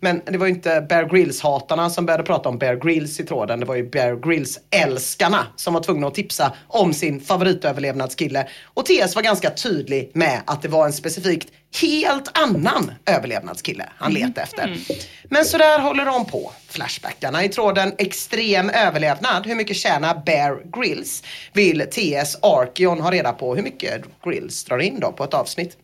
[0.01, 3.61] Men det var ju inte Bear Grylls-hatarna som började prata om Bear Grylls i tråden.
[3.61, 8.49] Det var ju Bear Grylls-älskarna som var tvungna att tipsa om sin favoritöverlevnadskille.
[8.65, 11.49] Och TS var ganska tydlig med att det var en specifikt
[11.81, 14.79] helt annan överlevnadskille han letade efter.
[15.25, 17.45] Men så där håller de på, Flashbackarna.
[17.45, 21.23] I tråden extrem överlevnad, hur mycket tjänar Bear Grylls?
[21.53, 25.77] Vill TS Archeon ha reda på hur mycket Grylls drar in då på ett avsnitt.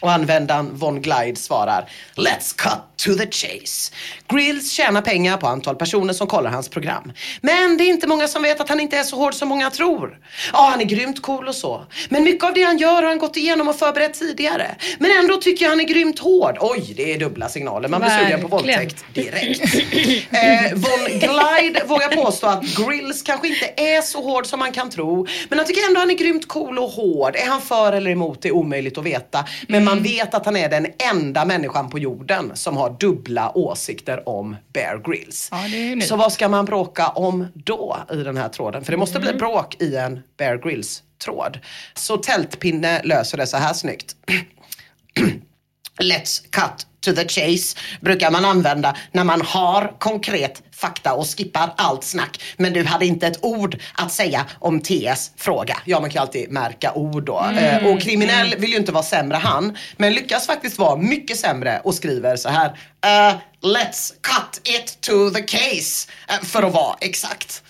[0.00, 3.92] Och användaren Von Glide svarar Let's cut to the chase.
[4.28, 7.12] Grills tjänar pengar på antal personer som kollar hans program.
[7.40, 9.70] Men det är inte många som vet att han inte är så hård som många
[9.70, 10.18] tror.
[10.52, 11.86] Ja, han är grymt cool och så.
[12.08, 14.76] Men mycket av det han gör har han gått igenom och förberett tidigare.
[14.98, 16.56] Men ändå tycker jag han är grymt hård.
[16.60, 17.88] Oj, det är dubbla signaler.
[17.88, 19.74] Man blir sugen på våldtäkt direkt.
[20.32, 24.90] Eh, Von Glide vågar påstå att Grills kanske inte är så hård som man kan
[24.90, 25.26] tro.
[25.48, 27.36] Men han tycker ändå han är grymt cool och hård.
[27.36, 29.44] Är han för eller emot det är omöjligt att veta.
[29.68, 34.28] Men man vet att han är den enda människan på jorden som har dubbla åsikter
[34.28, 35.48] om Bear Grylls.
[35.50, 36.06] Ja.
[36.06, 38.84] Så vad ska man bråka om då i den här tråden?
[38.84, 41.58] För det måste bli bråk i en Bear Grylls tråd.
[41.94, 44.16] Så Tältpinne löser det så här snyggt.
[45.98, 51.74] Let's cut to the chase brukar man använda när man har konkret fakta och skippar
[51.76, 52.40] allt snack.
[52.56, 55.76] Men du hade inte ett ord att säga om TS fråga.
[55.84, 57.46] Ja, man kan ju alltid märka ord då.
[57.58, 61.80] Eh, och kriminell vill ju inte vara sämre han, men lyckas faktiskt vara mycket sämre
[61.84, 62.66] och skriver så här.
[63.04, 66.08] eh, let's cut it to the case.
[66.28, 67.62] Eh, för att vara exakt.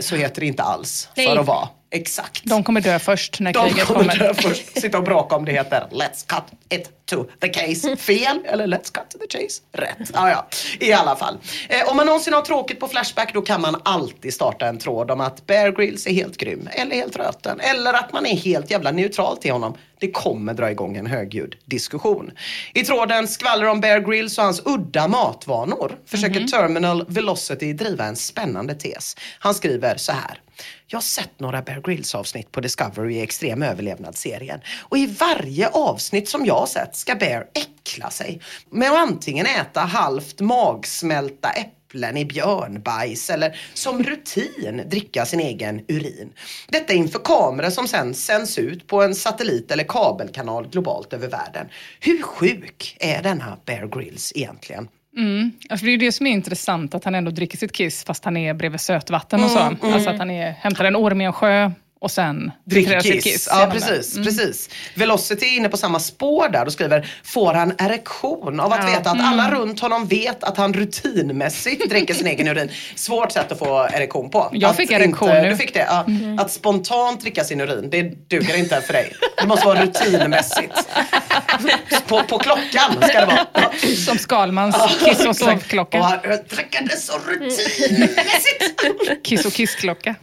[0.00, 1.08] Så heter det inte alls.
[1.14, 1.26] Nej.
[1.26, 2.42] För att vara exakt.
[2.44, 4.18] De kommer dö först när De kriget kommer kommer.
[4.18, 4.80] dö först.
[4.80, 7.96] Sitta och bråka om det heter Let's cut it to the case.
[7.96, 9.62] Fel eller Let's cut to the chase.
[9.72, 10.10] Rätt.
[10.14, 10.46] Ja, ja.
[10.80, 11.38] I alla fall.
[11.68, 15.10] Eh, om man någonsin har tråkigt på Flashback då kan man alltid starta en tråd
[15.10, 16.68] om att Bear Grylls är helt grym.
[16.72, 17.60] Eller helt röten.
[17.60, 19.74] Eller att man är helt jävla neutral till honom.
[20.00, 22.30] Det kommer dra igång en högljudd diskussion.
[22.74, 28.16] I tråden skvallrar om Bear Grylls och hans udda matvanor försöker Terminal Velocity driva en
[28.16, 29.16] spännande tes.
[29.38, 30.40] Han skriver så här.
[30.88, 35.68] Jag har sett några Bear Grylls avsnitt på Discovery i extrem överlevnadsserien och i varje
[35.68, 41.50] avsnitt som jag har sett ska Bear äckla sig med att antingen äta halvt magsmälta
[41.50, 46.32] äpplen i björnbajs eller som rutin dricka sin egen urin.
[46.68, 51.68] Detta inför kameror som sen sänds ut på en satellit eller kabelkanal globalt över världen.
[52.00, 54.88] Hur sjuk är denna Bear Grylls egentligen?
[55.16, 55.52] Mm.
[55.68, 58.24] Alltså det är ju det som är intressant, att han ändå dricker sitt kiss fast
[58.24, 59.58] han är bredvid sötvatten och så.
[59.58, 59.94] Mm, mm.
[59.94, 63.24] Alltså att han är, hämtar en orm i en sjö och sen Dricker kiss.
[63.24, 63.48] kiss.
[63.50, 64.12] Ja, precis.
[64.14, 64.24] Mm.
[64.24, 64.68] precis.
[64.94, 68.86] Velocity är inne på samma spår där och skriver, får han erektion av att Ja.
[68.98, 69.26] veta att Mm.
[69.28, 72.70] alla runt honom vet att han rutinmässigt dricker sin egen urin.
[72.94, 74.48] Svårt sätt att få erektion på.
[74.52, 75.50] Jag att fick erektion inte, nu.
[75.50, 75.86] Du fick det?
[75.88, 76.04] Ja.
[76.06, 76.38] Mhm.
[76.38, 79.12] Att spontant dricka sin urin, det duger inte för dig.
[79.40, 80.72] Det måste vara rutinmässigt.
[82.06, 83.46] På, på klockan ska det vara.
[83.52, 83.72] Ja.
[84.06, 85.98] Som Skalmans kiss och sovklocka.
[86.00, 89.24] Och dricker det så rutinmässigt.
[89.24, 90.14] Kiss och kissklocka.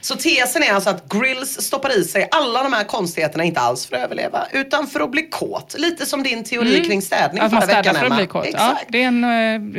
[0.00, 3.86] Så tesen är alltså att Grills stoppar i sig alla de här konstigheterna inte alls
[3.86, 5.74] för att överleva utan för att bli kåt.
[5.78, 6.84] Lite som din teori Mm.
[6.88, 8.16] kring städning Att man förra städar veckan för att Emma.
[8.16, 8.46] bli kåt.
[8.52, 9.24] Ja, det är en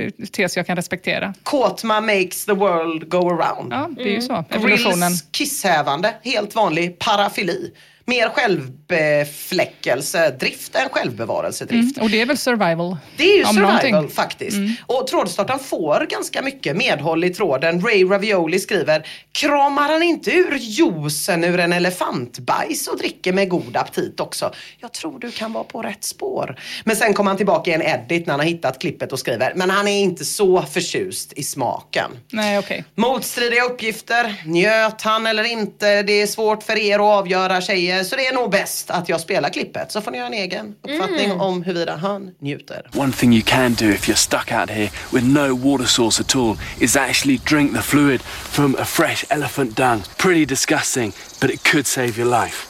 [0.05, 1.33] eh, tes jag kan respektera.
[1.43, 3.73] Kåtma makes the world go around.
[3.73, 4.45] Ja, det är ju så.
[4.49, 4.99] Evolutionen.
[5.09, 7.71] Grills kisshävande, helt vanlig parafili.
[8.09, 11.97] Mer självbefläckelse, drift än självbevarelsedrift.
[11.97, 12.05] Mm.
[12.05, 12.97] Och det är väl survival?
[13.17, 14.15] Det är ju survival någonting.
[14.15, 14.57] faktiskt.
[14.85, 17.81] Och trådstartaren får ganska mycket medhåll i tråden.
[17.81, 23.77] Ray Ravioli skriver, kramar han inte ur juicen ur en elefantbajs och dricker med god
[23.77, 24.53] aptit också?
[24.79, 26.55] Jag tror du kan vara på rätt spår.
[26.83, 29.53] Men sen kommer han tillbaka i en edit när han har hittat klippet och skriver,
[29.55, 32.11] men han är inte så förtjust i smaken.
[32.31, 32.83] Nej, okej.
[32.95, 34.35] Motstridiga uppgifter.
[34.45, 36.03] Njöt han eller inte?
[36.03, 37.96] Det är svårt för er att avgöra tjejer.
[38.03, 39.91] Så det är nog bäst att jag spelar klippet.
[39.91, 41.41] Så får ni göra en egen uppfattning Mm.
[41.41, 42.89] om huruvida han njuter.
[42.95, 46.35] One thing you can do if you're stuck out here with no water source at
[46.35, 48.21] all is actually drink the fluid
[48.51, 50.03] from a fresh elephant dung.
[50.17, 52.67] Pretty disgusting, but it could save your life.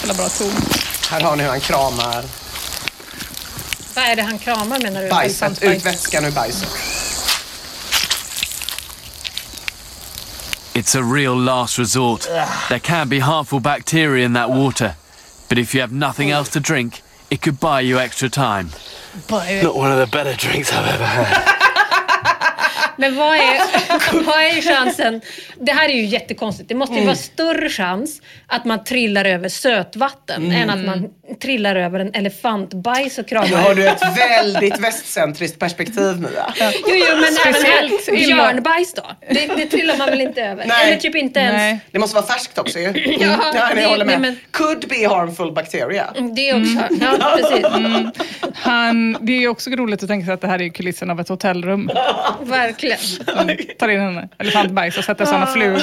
[0.00, 0.50] Jävla bra ton.
[1.10, 2.24] Här har ni hur han kramar
[3.94, 5.08] Vad är det han kramar menar du?
[5.08, 5.42] bajset.
[5.42, 5.76] Elefantbajs.
[5.76, 6.68] Ut vätskan ur bajset.
[10.74, 12.22] It's a real last resort.
[12.68, 14.96] There can be harmful bacteria in that water,
[15.48, 18.70] but if you have nothing else to drink, it could buy you extra time.
[19.28, 21.70] But Not one of the better drinks I've ever had.
[22.96, 23.58] Men vad är,
[24.26, 25.20] vad är chansen?
[25.60, 26.68] Det här är ju jättekonstigt.
[26.68, 27.06] Det måste ju Mm.
[27.06, 30.56] vara större chans att man trillar över sötvatten Mm.
[30.62, 31.08] än att man
[31.42, 33.48] trillar över en elefantbajs och kramar.
[33.48, 36.54] Nu har du ett väldigt västcentriskt perspektiv Mia.
[36.60, 39.02] Jo, jo, men Speciellt björnbajs då?
[39.30, 40.64] Det, det trillar man väl inte över?
[40.66, 40.88] Nej.
[40.88, 41.80] Eller typ inte ens...
[41.90, 42.84] Det måste vara färskt också ju.
[42.86, 43.00] Mm.
[43.04, 44.20] Ja, ja, nej, det- jag håller med.
[44.20, 46.06] nej, men- Could be harmful bacteria.
[46.36, 46.96] Det också.
[47.04, 47.64] Ja, precis.
[47.64, 48.10] Mm.
[48.54, 51.20] Han, det är ju också roligt att tänka sig att det här är kulissen av
[51.20, 51.90] ett hotellrum.
[52.40, 52.83] Verkligen.
[53.46, 55.80] De tar in en elefantbajs och sätter sådana flug,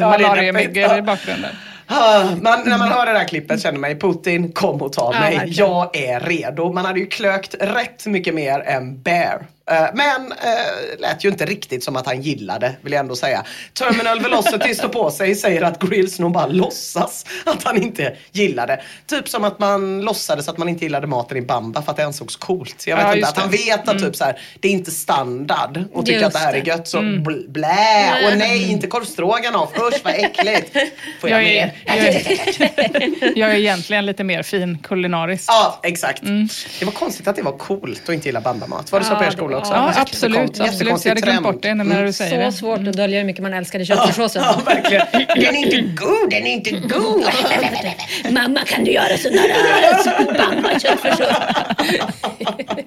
[0.00, 1.50] Ja, malariamyggor i bakgrunden.
[1.86, 5.10] Ah, Man, när man hör det där klippet känner man ju Putin, kom och ta
[5.14, 5.36] Ja, mig.
[5.36, 5.68] verkligen.
[5.70, 6.72] jag är redo.
[6.72, 9.46] Man hade ju klökt rätt mycket mer än Bear.
[9.70, 13.44] Eh, Men uh, lät ju inte riktigt som att han gillade, vill jag ändå säga.
[13.74, 18.82] Terminal Velocity står på sig, säger att Grills nog bara låtsas att han inte gillade.
[19.06, 22.04] Typ som att man låtsades att man inte gillade maten i Bamba för att det
[22.04, 22.86] ansågs coolt.
[22.86, 25.84] Jag vet Ja, inte, att han vet att typ så här, det är inte standard
[25.92, 26.88] och tycker att det här är gött.
[26.88, 27.22] Så Mm.
[27.24, 30.76] bl- blä, och nej, inte korvstroganoff, usch vad äckligt.
[31.20, 31.72] Får jag, Jag är, mer?
[31.84, 35.46] jag, är, jag är egentligen lite mer fin kulinariskt.
[35.48, 36.22] Ja, exakt.
[36.78, 38.92] Det var konstigt att det var coolt att inte gilla bandamat.
[38.92, 39.72] Var det så på er skola också?
[39.72, 40.60] Ja, absolut.
[40.60, 41.04] absolut.
[41.04, 42.52] Jag hade glömt bort det när du säger Så det.
[42.52, 44.42] svårt att dölja hur mycket man älskade köttfärssåsen.
[44.52, 45.06] Ja, verkligen.
[45.36, 47.24] Den är inte god, den är inte god.
[48.30, 51.28] Mamma, kan du göra sån där bamba-köttfärssås?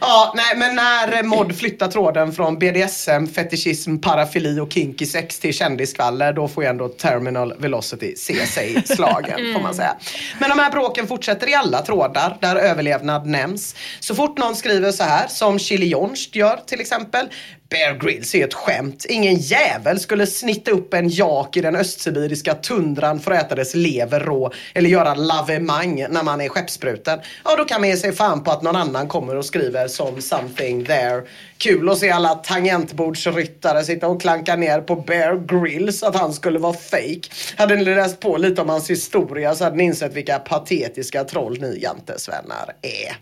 [0.00, 5.54] Ja, nej, men när Mod flyttar tråden från BDSM, fetischism, parafili och kinky sex till
[5.54, 9.96] kändiskvaller, då får ju ändå Terminal Velocity se sig slagen, får man säga.
[10.38, 13.76] Men de här bråken fortsätter i alla trådar där överlevnad nämns.
[14.00, 17.28] Så fort någon skriver så här, som Chili Jonst gör till exempel,
[17.70, 19.06] Bear Grylls är ett skämt.
[19.08, 23.74] Ingen jävel skulle snitta upp en jak i den östsibiriska tundran för att äta dess
[23.74, 27.18] lever rå eller göra lavemang när man är skeppsbruten.
[27.44, 30.22] Ja, då kan man ge sig fan på att någon annan kommer och skriver som
[30.22, 31.22] something there.
[31.58, 36.58] Kul att se alla tangentbordsryttare sitta och klanka ner på Bear Grylls att han skulle
[36.58, 37.28] vara fake.
[37.56, 41.60] Hade ni läst på lite om hans historia så hade ni insett vilka patetiska troll
[41.60, 43.16] ni jantesvänner är.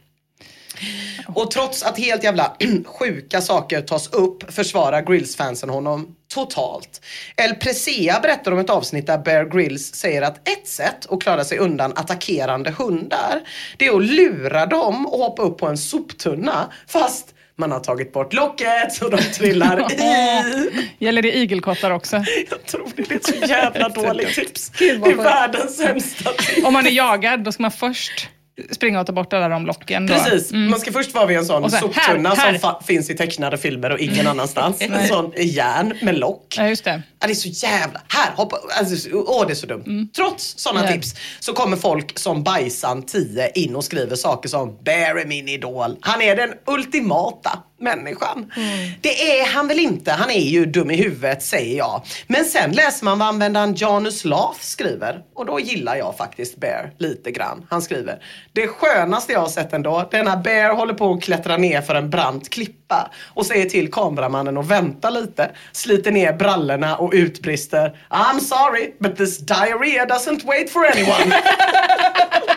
[1.27, 2.57] Och trots att helt jävla
[2.87, 7.01] sjuka saker tas upp försvarar Grills-fansen honom totalt.
[7.37, 11.45] El Presea berättar om ett avsnitt där Bear Grylls säger att ett sätt att klara
[11.45, 13.41] sig undan attackerande hundar,
[13.77, 18.13] det är att lura dem och hoppa upp på en soptunna fast Man har tagit
[18.13, 20.89] bort locket så de trillar i.
[20.99, 22.17] Gäller det igelkottar också?
[22.51, 24.71] Jag tror det, det är ett så jävla dåligt tips.
[24.79, 26.67] Det är världens sämsta tips.
[26.67, 28.29] Om man är jagad, då ska man först
[28.71, 30.07] springa och ta bort alla de locken.
[30.07, 30.15] Då.
[30.15, 32.59] Precis, man ska först vara vid en sån så soptunna här, här.
[32.59, 34.77] som finns i tecknade filmer och ingen annanstans.
[34.81, 36.55] En sån järn med lock.
[36.59, 37.03] Ja, just det.
[37.21, 38.01] Ja, det är så jävla...
[38.09, 38.57] Här, hoppa...
[38.79, 40.09] Alltså, åh, det är så dumt.
[40.17, 40.91] Trots sådana Mm.
[40.95, 40.97] Ja.
[41.03, 45.49] tips så kommer folk som Bajsan 10 in och skriver saker som Bear är min
[45.49, 45.97] idol.
[46.01, 48.53] Han är den ultimata människan.
[48.57, 48.91] Mm.
[49.01, 50.13] Det är han väl inte.
[50.13, 52.03] Han är ju dum i huvudet säger jag.
[52.27, 56.93] Men sen läser man vad användaren Janus Lath skriver och då gillar jag faktiskt Bear
[56.99, 57.67] lite grann.
[57.71, 58.23] Han skriver
[58.53, 61.81] Det skönaste jag har sett ändå, det är när Bear håller på att klättra ner
[61.81, 67.11] för en brant klippa och säger till kameramannen att vänta lite, sliter ner brallorna och
[67.15, 71.35] utbrister I'm sorry but this diarrhea doesn't wait for anyone.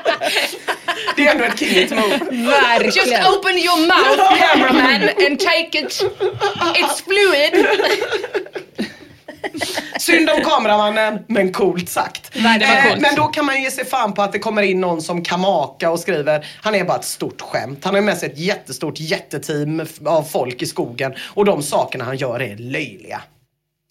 [1.18, 2.18] det är ändå ett kingigt move.
[2.46, 3.26] Verkligen.
[3.26, 6.04] open your mouth cameraman and take it.
[6.76, 7.68] It's fluid.
[10.00, 12.32] Synd om kameramannen, men coolt sagt.
[12.36, 13.02] Nej, det var Eh, coolt.
[13.02, 15.24] Men då kan man ju ge sig fan på att det kommer in någon som
[15.24, 17.80] Kamaka och skriver, han är bara ett stort skämt.
[17.86, 22.18] Han har med sig ett jättestort jätteteam av folk i skogen och de sakerna han
[22.18, 23.22] gör är löjliga.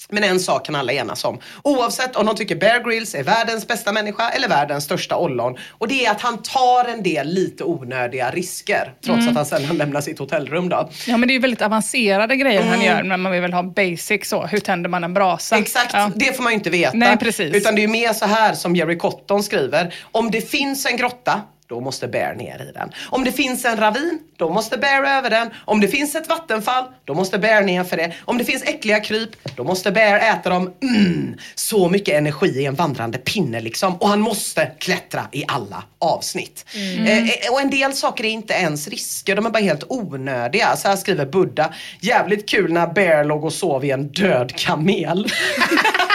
[0.08, 1.38] Men en sak kan alla enas om.
[1.62, 5.56] Oavsett om de tycker Bear Grylls är världens bästa människa eller världens största ollon.
[5.70, 8.92] Och det är att han tar en del lite onödiga risker.
[9.04, 9.28] Trots Mm.
[9.28, 10.90] att han sällan lämnar sitt hotellrum då.
[11.06, 12.86] Ja, men det är ju väldigt avancerade grejer han Mm.
[12.86, 14.46] gör, men man vill väl ha basic så.
[14.46, 15.56] Hur tänder man en brasa?
[15.58, 16.10] Exakt, Ja.
[16.14, 16.92] det får man ju inte veta.
[16.96, 17.54] Nej, precis.
[17.54, 19.94] Utan det är ju mer så här som Jerry Cotton skriver.
[20.12, 22.90] Om det finns en grotta, då måste Bear ner i den.
[23.10, 25.50] Om det finns en ravin, då måste Bear över den.
[25.64, 28.12] Om det finns ett vattenfall, då måste Bear ner för det.
[28.24, 30.72] Om det finns äckliga kryp, då måste Bear äta dem.
[30.82, 33.96] Mm, så mycket energi i en vandrande pinne liksom.
[33.96, 36.64] Och han måste klättra i alla avsnitt.
[36.74, 40.76] Eh, eh, och en del saker är inte ens risker, de är bara helt onödiga.
[40.76, 41.74] Så här skriver Buddha.
[42.00, 45.26] Jävligt kul när Bear låg och sov i en död kamel.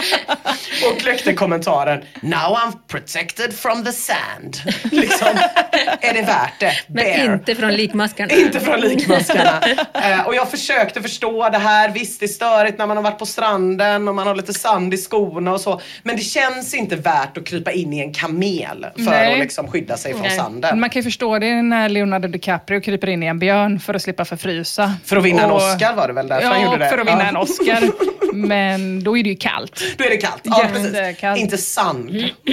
[0.92, 4.56] Och kläckte kommentaren Now I'm protected from the sand.
[4.90, 5.28] Liksom,
[6.00, 6.72] är det värt det?
[6.86, 7.34] Men Bear.
[7.34, 8.32] inte från likmaskarna.
[8.34, 9.60] Inte från likmaskarna.
[9.94, 11.88] eh, och jag försökte förstå det här.
[11.90, 14.94] Visst, det är störigt när man har varit på stranden och man har lite sand
[14.94, 15.80] i skorna och så.
[16.02, 19.32] Men det känns inte värt att krypa in i en kamel för Nej.
[19.32, 20.36] att liksom skydda sig från Nej.
[20.36, 20.80] sanden.
[20.80, 24.02] Man kan ju förstå det när Leonardo DiCaprio kryper in i en björn för att
[24.02, 24.94] slippa förfrysa.
[25.04, 26.88] För att vinna en Och- Oscar var det väl därför ja, han gjorde det?
[26.90, 27.28] för att vinna Ja.
[27.28, 27.82] en Oscar.
[28.32, 29.82] Men då är det ju kallt.
[29.96, 30.40] Då är det kallt.
[30.44, 30.94] Ja, precis.
[30.94, 31.40] Jättekallt.
[31.40, 32.10] Inte sand.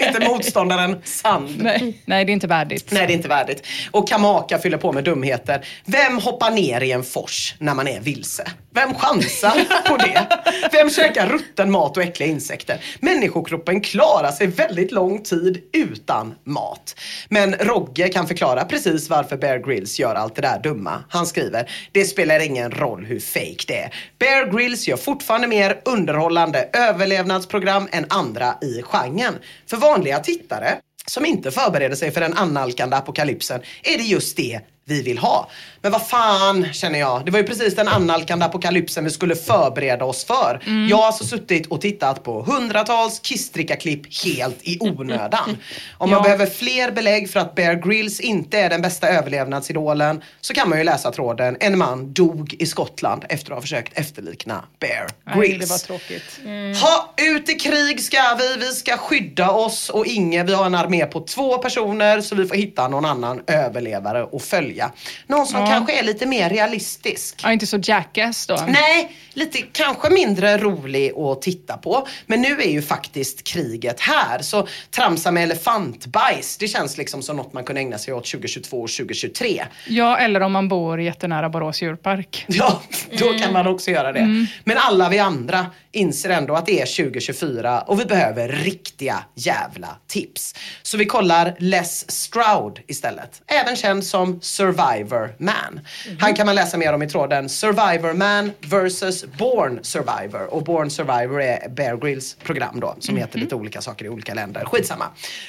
[0.00, 1.62] inte motståndaren sand.
[1.62, 2.86] Nej, nej, det är inte värdigt.
[2.90, 3.66] Nej, det är inte värdigt.
[3.90, 5.64] Och Kamaka fyller på med dumheter.
[5.84, 8.50] Vem hoppar ner i en fors när man är vilse?
[8.74, 10.26] Vem chansar på det?
[10.72, 12.84] Vem käkar rutten mat och äckliga insekter?
[13.00, 16.96] Människokroppen klarar sig väldigt lång tid utan mat.
[17.28, 21.04] Men Rogge kan förklara precis varför Bear Grylls gör allt det där dumma.
[21.08, 23.94] Han skriver, det spelar ingen roll hur fake det är.
[24.18, 29.34] Bear Grylls gör fortfarande mer underhållande överlevnadsprogram än andra i genren.
[29.66, 34.60] För vanliga tittare som inte förbereder sig för den annalkande apokalypsen är det just det
[34.90, 35.48] vi vill ha.
[35.82, 37.24] Men vad fan känner jag.
[37.24, 40.60] Det var ju precis den annalkande apokalypsen vi skulle förbereda oss för.
[40.90, 45.56] Jag har alltså suttit och tittat på hundratals Kistrika-klipp helt i onödan.
[45.98, 46.22] Om man Ja.
[46.22, 50.78] behöver fler belägg för att Bear Grylls inte är den bästa överlevnadsidolen så kan man
[50.78, 55.48] ju läsa tråden En man dog i Skottland efter att ha försökt efterlikna Bear Nej,
[55.48, 55.64] Grylls.
[55.68, 56.40] det var tråkigt.
[56.82, 58.56] Ha, ut i krig ska vi.
[58.66, 62.46] Vi ska skydda oss och Inge, vi har en armé på två personer så vi
[62.46, 64.79] får hitta någon annan överlevare och följa.
[65.26, 65.66] Någon som Ja.
[65.66, 67.40] kanske är lite mer realistisk.
[67.44, 68.64] Ja, inte så jackass då.
[68.68, 72.06] Nej, lite kanske mindre rolig att titta på.
[72.26, 74.38] Men nu är ju faktiskt kriget här.
[74.42, 78.80] Så tramsa med elefantbajs, det känns liksom som något man kunde ägna sig åt 2022
[78.82, 79.64] och 2023.
[79.88, 82.44] Ja, eller om man bor jättenära Borås djurpark.
[82.48, 82.82] Ja,
[83.18, 84.46] då kan man också göra det.
[84.64, 89.88] Men alla vi andra inser ändå att det är 2024 och vi behöver riktiga jävla
[90.08, 90.54] tips.
[90.82, 93.42] Så vi kollar Les Stroud istället.
[93.46, 95.80] Även känd som Survivor Man.
[96.18, 100.54] Han kan man läsa mer om i tråden Survivor Man vs Born Survivor.
[100.54, 104.34] Och Born Survivor är Bear Grylls program då som heter lite olika saker i olika
[104.34, 104.64] länder.
[104.64, 105.04] Skitsamma.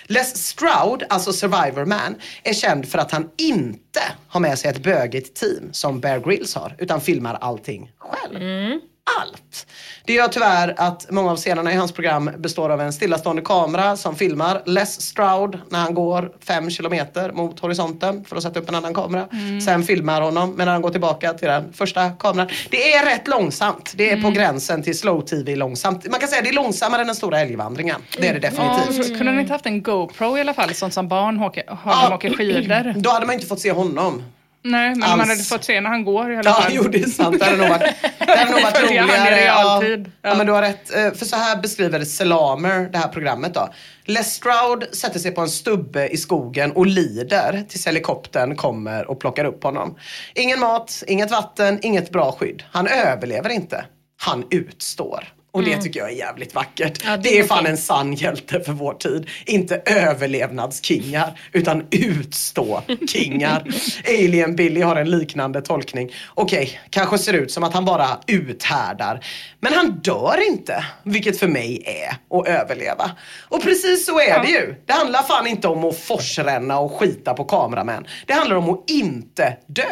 [0.05, 4.84] Les Stroud, alltså Survivor Man, är känd för att han inte har med sig ett
[4.84, 8.39] bögigt team som Bear Grylls har utan filmar allting själv.
[9.21, 9.67] Allt.
[10.05, 13.97] Det gör tyvärr att många av scenerna i hans program består av en stillastående kamera
[13.97, 18.69] som filmar Les Stroud när han går fem kilometer mot horisonten för att sätta upp
[18.69, 19.27] en annan kamera.
[19.65, 22.49] Sen filmar honom men när han går tillbaka till den första kameran.
[22.69, 23.93] Det är rätt långsamt.
[23.95, 26.07] Det är på gränsen till slow tv långsamt.
[26.11, 28.01] Man kan säga att det är långsammare än den stora älgvandringen.
[28.17, 29.09] Det är det definitivt.
[29.09, 31.95] Ja, kunde ni inte haft en GoPro i alla fall, sånt som barn åker, har
[31.95, 32.93] när de åker skidor?
[32.99, 34.23] Då hade man inte fått se honom.
[34.63, 35.17] Nej, men Alls.
[35.17, 36.71] man hade fått se när han går i alla Ja, fall.
[36.75, 37.39] jo det är sant.
[37.39, 37.93] Det hade nog varit,
[38.26, 39.41] det hade nog varit roligare.
[39.45, 39.84] Ja.
[40.22, 40.36] Ja.
[40.36, 40.95] men du har rätt.
[40.95, 43.69] Eh, För så här beskriver Selamer det här programmet då.
[44.05, 49.19] Les Stroud sätter sig på en stubbe i skogen och lider tills helikoptern kommer och
[49.19, 49.97] plockar upp honom.
[50.36, 52.63] Ingen mat, inget vatten, inget bra skydd.
[52.72, 53.86] Han överlever inte.
[54.22, 55.28] Han utstår.
[55.53, 55.83] Och det Mm.
[55.83, 57.01] tycker jag är jävligt vackert.
[57.05, 59.27] Ja, det det är fan en sann hjälte för vår tid.
[59.45, 63.63] Inte överlevnadskingar, utan utstå-kingar.
[64.07, 66.11] Alien Billy har en liknande tolkning.
[66.33, 69.25] Okej, kanske ser ut som att han bara uthärdar.
[69.64, 73.12] Men han dör inte, vilket för mig är att överleva.
[73.49, 74.76] Och precis så är det ju.
[74.86, 78.07] Det handlar fan inte om att forsränna och skita på kameramän.
[78.26, 79.84] Det handlar om att inte dö.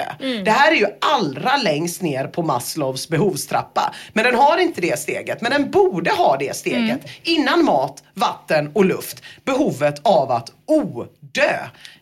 [0.45, 3.93] Det här är ju allra längst ner på Maslows behovstrappa.
[4.13, 5.41] Men den har inte det steget.
[5.41, 6.99] Men den borde ha det steget.
[7.23, 9.23] Innan mat, vatten och luft.
[9.45, 11.53] Behovet av att odö.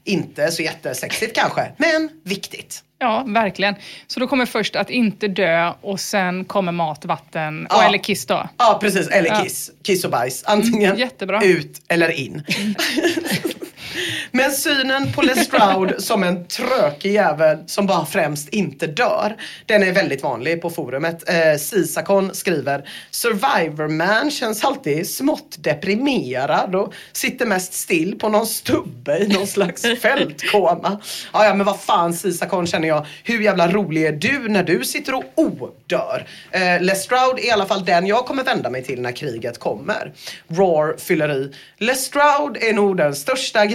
[0.04, 2.84] Inte så jättesexigt kanske, men viktigt.
[3.00, 3.76] Ja, verkligen.
[4.08, 7.84] Så då kommer först att inte dö och sen kommer mat, vatten och Ja.
[7.88, 8.50] eller kiss då.
[8.58, 9.42] Ja precis, eller Ja.
[9.44, 9.72] kiss.
[9.84, 10.44] Kiss och bajs.
[10.46, 11.44] Antingen Mm, jättebra.
[11.44, 12.44] ut eller in.
[14.32, 19.92] Men synen på Lestrade som en trökig jävel som bara främst inte dör, den är
[19.92, 21.30] väldigt vanlig på forumet.
[21.30, 28.48] Eh, Sisakon skriver Survivor man känns alltid smått deprimerad och sitter mest still på någon
[28.48, 31.02] stubbe i någon slags fältkoma.
[31.34, 33.06] Ja, ja men vad fan Sisakon känner jag.
[33.24, 36.26] Hur jävla rolig är du när du sitter och odör?
[36.52, 40.14] Eh, Lestrade är i alla fall den jag kommer vända mig till när kriget kommer.
[40.48, 41.54] Roar fyller i.
[41.78, 43.66] Lestrade är nog den största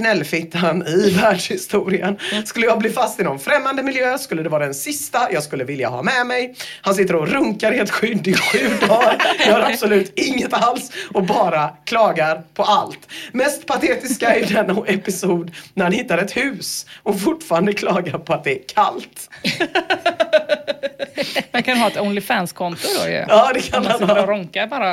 [0.53, 2.19] gnällfittan i världshistorien.
[2.45, 5.65] Skulle jag bli fast i någon främmande miljö skulle det vara den sista jag skulle
[5.65, 6.55] vilja ha med mig.
[6.83, 11.23] Han sitter och runkar i ett skydd i sju dagar, gör absolut inget alls och
[11.23, 12.99] bara klagar på allt.
[13.33, 18.45] Mest patetiska är denna episod när han hittar ett hus och fortfarande klagar på att
[18.45, 19.31] det är kallt.
[21.53, 23.25] Man kan ha ett Onlyfans-konto då ju.
[23.29, 24.23] Ja, det kan man man ha.
[24.23, 24.93] och ronkar bara.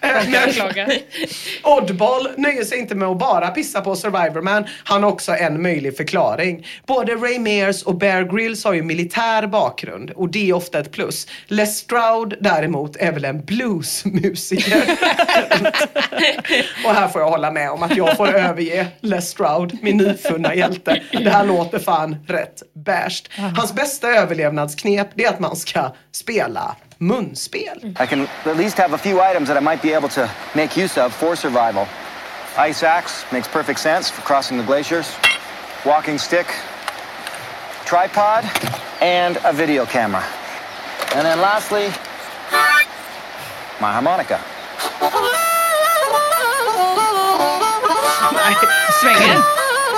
[0.00, 0.92] Ronkar och klagar.
[1.62, 4.64] Oddball nöjer sig inte med att bara pissa på Survivor Man.
[4.84, 6.66] Han har också en möjlig förklaring.
[6.86, 10.92] Både Ray Mears och Bear Grylls har ju militär bakgrund och det är ofta ett
[10.92, 11.26] plus.
[11.46, 14.82] Les Stroud däremot är väl en bluesmusiker.
[16.84, 20.54] och här får jag hålla med om att jag får överge Les Stroud, min nyfunna
[20.54, 21.02] hjälte.
[21.12, 23.30] Det här låter fan rätt bärst.
[23.56, 27.96] Hans bästa överlevnadsknep det är att man ska spela munspel.
[28.02, 30.76] I can at least have a few items that I might be able to make
[30.76, 31.86] use of for survival.
[32.56, 35.12] Ice axe makes perfect sense for crossing the glaciers.
[35.84, 36.46] Walking stick,
[37.84, 38.44] tripod,
[39.00, 40.24] and a video camera.
[41.16, 41.86] And then lastly,
[43.80, 44.38] my harmonica.
[49.00, 49.42] Svänger.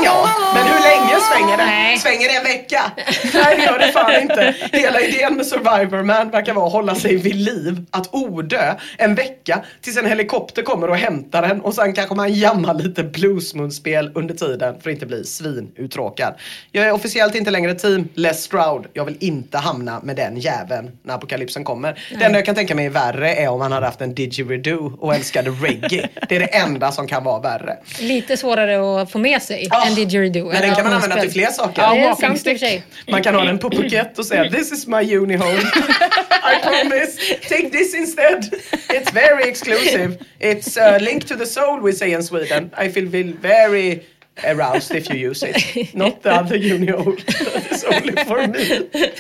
[0.02, 0.86] Ja, men hur
[1.16, 1.64] länge svänger det?
[1.64, 1.98] Nej.
[1.98, 2.92] Svänger det en vecka?
[3.34, 4.54] Nej, det gör det fan inte.
[4.72, 9.14] Hela idén med Survivor Man verkar vara att hålla sig vid liv, att odö en
[9.14, 14.10] vecka tills en helikopter kommer och hämtar en och sen kanske man jammar lite bluesmunspel
[14.14, 16.34] under tiden för att inte bli svinuttråkad.
[16.72, 18.86] Jag är officiellt inte längre team Les Stroud.
[18.92, 22.00] Jag vill inte hamna med den jäveln när apokalypsen kommer.
[22.18, 24.96] Det enda jag kan tänka mig är värre är om han hade haft en didgeridoo
[25.00, 26.08] och älskade reggae.
[26.28, 27.76] Det är det enda som kan vara värre.
[28.00, 30.52] Lite svårare att få med sig Ja, än didgeridoo.
[30.52, 31.82] Men den kan man använda till fler saker.
[31.82, 32.82] Ja, det är sant stick.
[33.09, 35.61] Man kan ha den på Phuket och säga This is my unihole.
[36.52, 37.18] I promise.
[37.48, 38.44] Take this instead.
[38.88, 40.18] It's very exclusive.
[40.38, 42.70] It's uh, linked to the soul we say in Sweden.
[42.78, 44.02] I feel, very
[44.44, 45.94] aroused if you use it.
[45.94, 47.16] Not the other unihole.
[47.72, 49.12] Is only for me.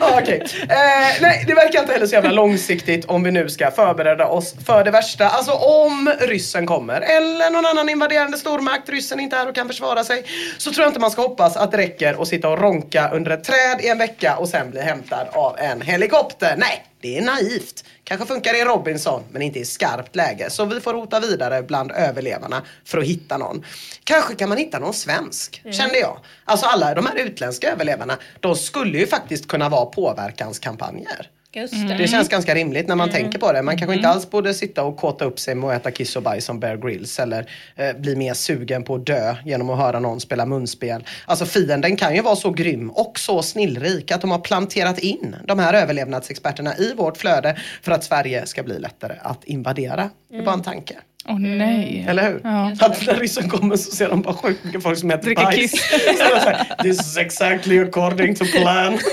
[0.00, 0.38] Ah, okay.
[0.38, 4.54] Eh, nej, det verkar inte heller så jävla långsiktigt om vi nu ska förbereda oss
[4.66, 5.28] för det värsta.
[5.28, 10.04] Alltså om ryssen kommer eller någon annan invaderande stormakt, ryssen inte här och kan försvara
[10.04, 10.24] sig.
[10.58, 13.30] Så tror jag inte man ska hoppas att det räcker att sitta och ronka under
[13.30, 16.54] ett träd i en vecka och sen bli hämtad av en helikopter.
[16.56, 17.84] Nej, det är naivt.
[18.04, 20.50] Kanske funkar i Robinson, men inte i skarpt läge.
[20.50, 23.64] Så vi får rota vidare bland överlevarna för att hitta någon.
[24.04, 26.18] Kanske kan man hitta någon svensk, kände jag.
[26.44, 31.30] Alltså alla de här utländska överlevarna, de skulle ju faktiskt kunna vara påverkanskampanjer.
[31.54, 32.08] Just Det det.
[32.08, 33.62] känns ganska rimligt när man tänker på det.
[33.62, 36.22] Man kanske inte alls borde sitta och kåta upp sig med att äta kiss och
[36.22, 37.46] bajs som Bear Grylls eller
[37.76, 41.04] eh, bli mer sugen på att dö genom att höra någon spela munspel.
[41.26, 45.36] Alltså fienden kan ju vara så grym och så snillrik att de har planterat in
[45.44, 50.10] de här överlevnadsexperterna i vårt flöde för att Sverige ska bli lättare att invadera.
[50.30, 50.94] Det är bara en tanke.
[51.28, 52.06] Åh nej.
[52.08, 52.40] Eller hur?
[52.44, 52.72] Ja.
[52.80, 55.70] Att när ryssen kommer så ser de bara sjukt mycket folk som äter Dricker bajs.
[55.72, 55.82] kiss.
[56.82, 58.98] This is exactly according to plan.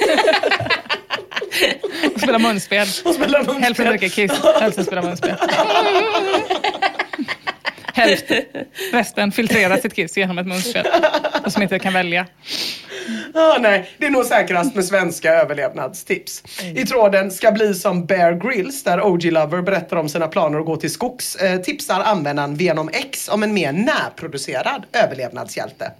[2.35, 2.87] Och spela munspel.
[3.05, 3.63] Och spelar munspel.
[3.63, 5.35] Hälften dricker kiss, hälften spelar munspel.
[7.93, 8.43] Hälften.
[8.91, 10.87] Resten filtrerar sitt kiss genom ett munskydd.
[11.45, 12.27] Och som inte kan välja.
[13.33, 16.43] Ah, nej, det är nog säkrast med svenska överlevnadstips.
[16.75, 20.65] I tråden ska bli som Bear Grylls där OG Lover berättar om sina planer att
[20.65, 25.91] gå till skogs eh, tipsar användaren Venom X om en mer närproducerad överlevnadshjälte.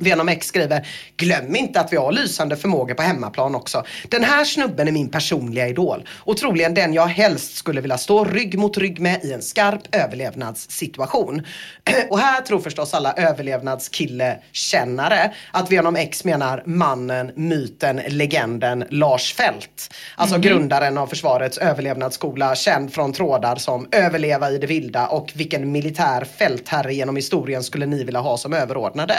[0.00, 0.86] Venom X skriver,
[1.16, 3.84] glöm inte att vi har lysande förmågor på hemmaplan också.
[4.08, 8.24] Den här snubben är min personliga idol och troligen den jag helst skulle vilja stå
[8.24, 11.42] rygg mot rygg med i en skarp överlevnadssituation.
[12.10, 19.94] Och här tror förstås alla överlevnadskille-kännare att Venom X menar mannen, myten, legenden Lars Fält.
[20.16, 20.42] Alltså Mhm.
[20.42, 26.24] grundaren av försvarets överlevnadsskola känd från trådar som Överleva i det vilda och Vilken militär
[26.38, 29.14] fältherre genom historien skulle ni vilja ha som överordnade?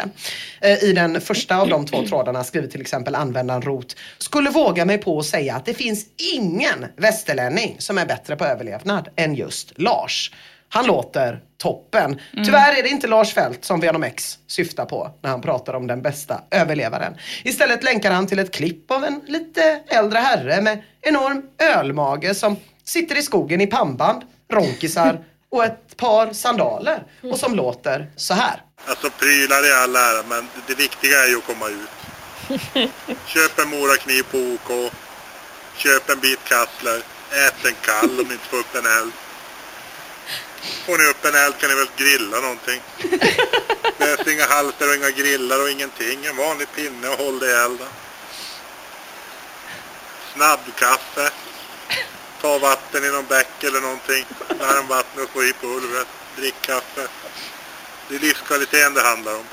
[0.61, 4.85] Eh, I den första av de två trådarna skriver till exempel användaren Rot Skulle våga
[4.85, 9.35] mig på att säga att det finns ingen västerlänning som är bättre på överlevnad än
[9.35, 10.31] just Lars.
[10.69, 12.19] Han låter toppen.
[12.33, 15.87] Tyvärr är det inte Lars Fält som Venom X syftar på när han pratar om
[15.87, 17.17] den bästa överlevaren.
[17.43, 21.43] Istället länkar han till ett klipp av en lite äldre herre med enorm
[21.75, 24.21] ölmage som sitter i skogen i pannband,
[24.51, 28.61] ronkisar och ett par sandaler och som låter så här.
[28.85, 31.89] Alltså prylar i all ära, men det viktiga är ju att komma ut.
[33.25, 34.91] Köp en morakniv på OK.
[35.77, 37.01] Köp en bit kassler.
[37.31, 39.11] Ät en kall om ni inte får upp en eld.
[40.85, 42.81] Får ni upp en eld kan ni väl grilla någonting.
[43.97, 46.25] Behövs inga halter och inga grillar och ingenting.
[46.25, 47.87] En vanlig pinne och håll det i elden.
[50.33, 51.29] Snabbkaffe.
[52.41, 54.25] Ta vatten i någon bäck eller någonting.
[54.59, 56.07] Varmvatten och få i pulvret.
[56.35, 57.07] Drick kaffe.
[58.09, 59.43] Det är livskvaliteten det handlar om.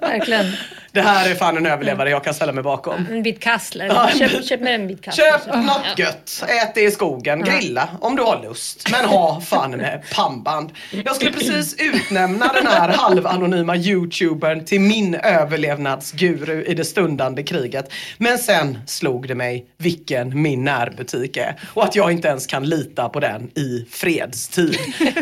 [0.00, 0.46] Verkligen.
[0.92, 3.06] Det här är fan en överlevare jag kan ställa mig bakom.
[3.10, 3.86] En bit kassler.
[3.86, 5.24] Ja, Köp, köp med en bit kassler.
[5.24, 8.90] Köp något gött, ät det i skogen, grilla om du har lust.
[8.90, 10.72] Men ha fan med pannband.
[11.04, 17.92] Jag skulle precis utnämna den här halvanonyma youtubern till min överlevnadsguru i det stundande kriget.
[18.18, 22.64] Men sen slog det mig vilken min närbutik är och att jag inte ens kan
[22.64, 24.78] lita på den i fredstid.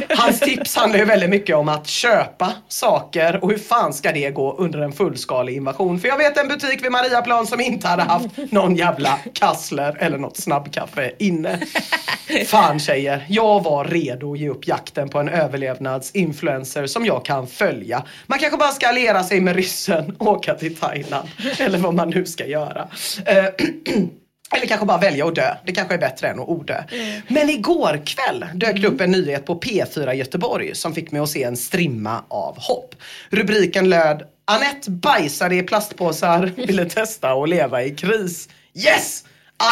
[0.08, 4.30] Hans tips handlar ju väldigt mycket om att köpa saker och hur fan ska det
[4.30, 6.00] gå under en fullskalig invasion?
[6.00, 10.18] För jag vet en butik vid Mariaplan som inte hade haft någon jävla kassler eller
[10.18, 11.60] något snabbkaffe inne.
[12.46, 17.46] Fan tjejer, jag var redo att ge upp jakten på en överlevnadsinfluencer som jag kan
[17.46, 18.04] följa.
[18.26, 21.28] Man kanske bara ska alliera sig med ryssen och åka till Thailand.
[21.58, 22.88] Eller vad man nu ska göra.
[24.56, 25.54] Eller kanske bara välja att dö.
[25.66, 26.82] Det kanske är bättre än att odö.
[27.28, 31.28] Men igår kväll dök det upp en nyhet på P4 Göteborg som fick mig att
[31.28, 32.94] se en strimma av hopp.
[33.30, 38.48] Rubriken löd Anette bajsade i plastpåsar, ville testa att leva i kris.
[38.74, 39.24] Yes!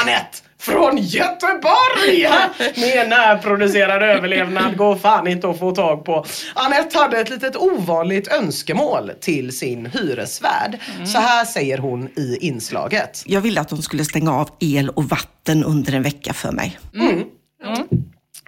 [0.03, 0.39] Anette!
[0.62, 2.22] Från Göteborg!
[2.76, 6.26] Med närproducerad överlevnad går fan inte att få tag på.
[6.55, 10.78] Anette hade ett litet ovanligt önskemål till sin hyresvärd.
[11.06, 13.22] Så här säger hon i inslaget.
[13.26, 16.78] Jag ville att de skulle stänga av el och vatten under en vecka för mig.
[16.94, 17.24] Mm.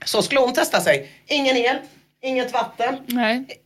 [0.05, 1.09] Så skulle hon testa sig.
[1.27, 1.77] Ingen el,
[2.23, 2.95] inget vatten.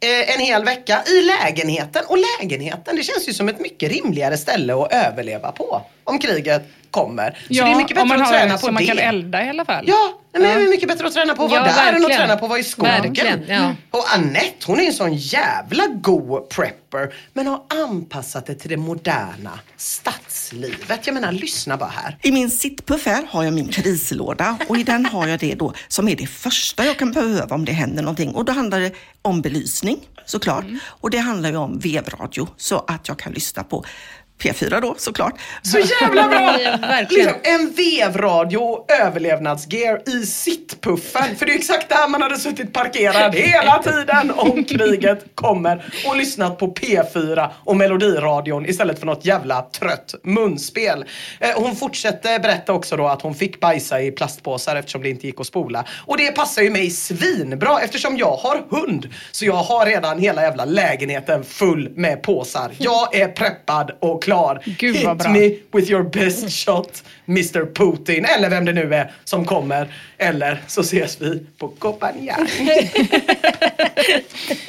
[0.01, 2.03] Eh, en hel vecka i lägenheten.
[2.09, 5.83] Och lägenheten, det känns ju som ett mycket rimligare ställe att överleva på.
[6.05, 7.31] Om kriget kommer.
[7.31, 8.87] Så Ja, det är mycket bättre man att träna det på så man det.
[8.87, 9.85] kan elda i alla fall.
[9.89, 12.01] Ja, men det är mycket bättre att träna på att vara Ja, där än att
[12.03, 12.19] verkligen.
[12.21, 13.03] träna på att vara i skogen.
[13.03, 13.75] Verkligen, ja.
[13.91, 17.15] Och Annette, hon är en sån jävla god prepper.
[17.33, 21.07] Men har anpassat det till det moderna stadslivet.
[21.07, 22.17] Jag menar, lyssna bara här.
[22.23, 25.73] I min sittpuff här har jag min krislåda och i den har jag det då
[25.89, 28.35] som är det första jag kan behöva om det händer någonting.
[28.35, 28.93] Och då handlar det
[29.23, 30.65] om belysning såklart.
[30.87, 33.85] Och det handlar ju om vevradio så att jag kan lyssna på
[34.39, 35.35] P4 då såklart.
[35.63, 36.57] Så jävla bra!
[37.11, 41.37] Liksom, en vevradio och överlevnadsgear i sittpuffen.
[41.37, 46.17] För det är exakt där man hade suttit parkerad hela tiden om kriget kommer och
[46.17, 51.05] lyssnat på P4 och Melodiradion istället för något jävla trött munspel.
[51.41, 55.27] Eh, hon fortsätter berätta också då att hon fick bajsa i plastpåsar eftersom det inte
[55.27, 55.85] gick att spola.
[56.07, 59.09] Och det passar ju mig svinbra eftersom jag har hund.
[59.33, 62.71] Så jag har redan hela jävla lägenheten full med påsar.
[62.79, 64.63] Jag är preppad och klar.
[64.79, 65.31] Gud, Hit bra.
[65.31, 68.25] me with your best shot, Mr Putin.
[68.25, 69.89] Eller vem det nu är som kommer.
[70.19, 72.47] Eller så ses vi på Copenhagen.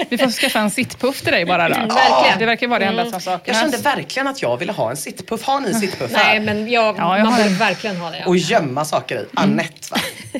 [0.10, 1.76] Vi får skaffa en sittpuff till dig bara då.
[1.76, 2.40] Mm, verkligen.
[2.40, 3.12] Det verkar vara det enda Mm.
[3.12, 3.48] som saknas.
[3.48, 5.44] Jag kände verkligen att jag ville ha en sittpuff.
[5.44, 6.26] Har ni sittpuff här?
[6.26, 7.56] Nej, men jag, Ja, jag man en.
[7.58, 8.18] verkligen ha det.
[8.20, 8.26] Ja.
[8.26, 9.26] Och gömma saker i.
[9.34, 9.98] Annette va?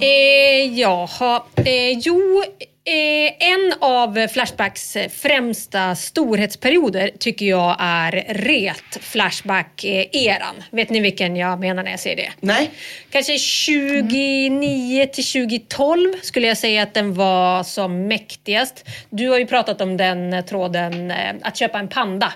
[0.00, 2.42] Eh, jaha, eh, jo,
[2.84, 10.62] en av Flashbacks eh, främsta storhetsperioder tycker jag är ret-Flashback-eran.
[10.70, 12.32] Vet ni vilken jag menar när jag säger det?
[12.40, 12.70] Nej.
[13.10, 18.84] Kanske 29 till 2012 skulle jag säga att den var som mäktigast.
[19.10, 22.32] Du har ju pratat om den eh, tråden, eh, att köpa en panda.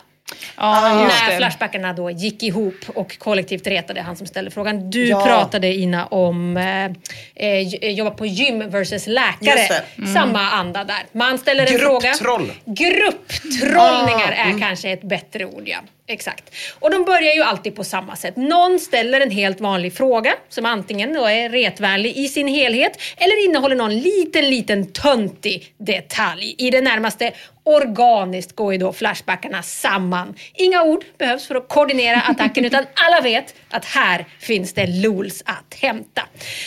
[0.57, 1.37] Ja, just när.
[1.37, 4.91] Flashbackarna då gick ihop och kollektivt retade han som ställde frågan.
[4.91, 5.25] Du Ja.
[5.27, 6.85] pratade Ina om eh,
[7.49, 9.83] eh, j- jobba på gym versus läkare.
[9.99, 10.15] Mm.
[10.15, 11.03] Samma anda där.
[11.13, 12.09] Man ställer en fråga.
[12.11, 12.53] Grupptroll.
[12.65, 14.61] Grupptrollningar Ah, är mm.
[14.61, 15.79] kanske ett bättre ord ja.
[16.09, 16.55] Exakt.
[16.79, 18.37] Och de börjar ju alltid på samma sätt.
[18.37, 23.45] Någon ställer en helt vanlig fråga som antingen då är retvänlig i sin helhet eller
[23.45, 26.55] innehåller någon liten, liten töntig detalj.
[26.59, 27.33] I det närmaste
[27.67, 30.35] organiskt går ju då Flashbackarna samman.
[30.55, 35.43] Inga ord behövs för att koordinera attacken utan alla vet att här finns det lools
[35.47, 36.23] att hämta.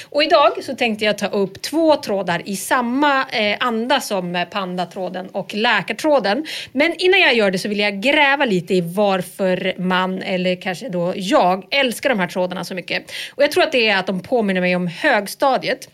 [0.09, 4.45] Och idag så tänkte jag ta upp två trådar i samma eh, anda som eh,
[4.45, 6.45] pandatråden och läkartråden.
[6.71, 9.28] Men innan jag gör det så vill jag gräva lite i varför
[9.77, 13.11] man, eller kanske då jag, älskar de här trådarna så mycket.
[13.35, 15.89] Och jag tror att det är att de påminner mig om högstadiet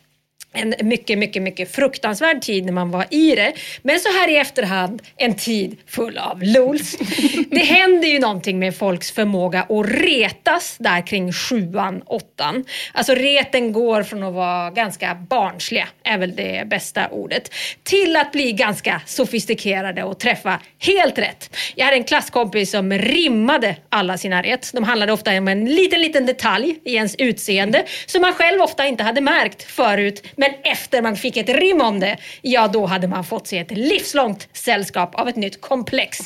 [0.56, 3.54] en mycket, mycket, mycket fruktansvärd tid när man var i det.
[3.82, 6.98] Men så här i efterhand, en tid full av lools.
[7.50, 12.66] Det händer ju någonting med folks förmåga att retas där kring sjuan, åttan.
[12.94, 17.54] Alltså reten går från att vara ganska barnsliga, är väl det bästa ordet,
[17.84, 21.56] till att bli ganska sofistikerade och träffa helt rätt.
[21.76, 24.72] Jag hade en klasskompis som rimmade alla sina ret.
[24.74, 28.88] De handlade ofta om en liten, liten detalj i ens utseende som man själv ofta
[28.88, 30.24] inte hade märkt förut.
[30.46, 33.72] Men efter man fick ett rim om det, ja då hade man fått se ett
[33.72, 36.20] livslångt sällskap av ett nytt komplex.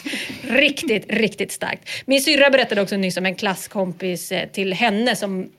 [0.49, 1.89] Riktigt, riktigt starkt.
[2.05, 5.49] Min syrra berättade också nyss om en klasskompis eh, till henne som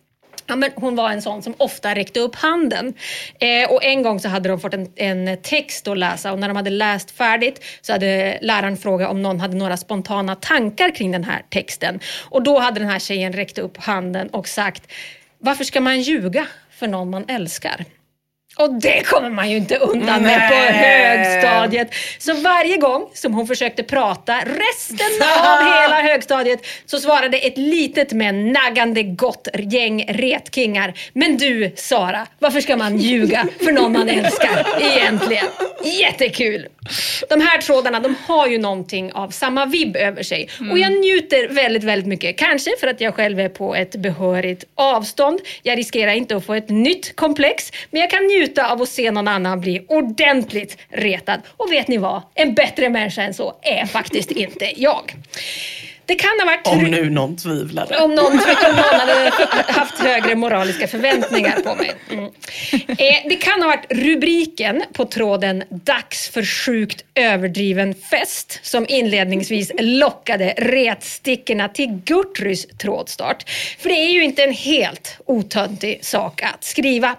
[0.47, 2.95] Ja, men hon var en sån som ofta räckte upp handen.
[3.41, 6.49] Eh, och en gång så hade de fått en, en text att läsa och när
[6.49, 11.13] de hade läst färdigt så hade läraren frågat om någon hade några spontana tankar kring
[11.13, 12.01] den här texten.
[12.29, 14.93] Och då hade den här tjejen räckt upp handen och sagt
[15.39, 17.85] Varför ska man ljuga för någon man älskar?
[18.61, 20.73] Och det kommer man ju inte undan med på Nej.
[20.73, 21.95] högstadiet.
[22.19, 28.13] Så varje gång som hon försökte prata resten av hela högstadiet så svarade ett litet
[28.13, 30.95] men naggande gott gäng retkingar.
[31.13, 35.47] Men du Sara, varför ska man ljuga för någon man älskar egentligen?
[35.85, 36.67] Jättekul!
[37.29, 40.49] De här trådarna de har ju någonting av samma vibb över sig.
[40.71, 42.39] Och jag njuter väldigt, väldigt mycket.
[42.39, 45.41] Kanske för att jag själv är på ett behörigt avstånd.
[45.63, 47.73] Jag riskerar inte att få ett nytt komplex.
[47.91, 51.41] Men jag kan njuta av att se någon annan bli ordentligt retad.
[51.57, 52.23] Och vet ni vad?
[52.35, 55.15] En bättre människa än så är faktiskt inte jag.
[56.11, 56.67] Det kan ha varit...
[56.67, 57.99] Om nu någon tvivlade.
[57.99, 59.33] Om någon, om någon hade
[59.69, 61.95] haft högre moraliska förväntningar på mig.
[62.11, 62.25] Mm.
[62.89, 69.73] Eh, det kan ha varit rubriken på tråden “Dags för sjukt överdriven fest” som inledningsvis
[69.79, 73.51] lockade retstickorna till Gurtrys trådstart.
[73.79, 77.17] För det är ju inte en helt otöntig sak att skriva.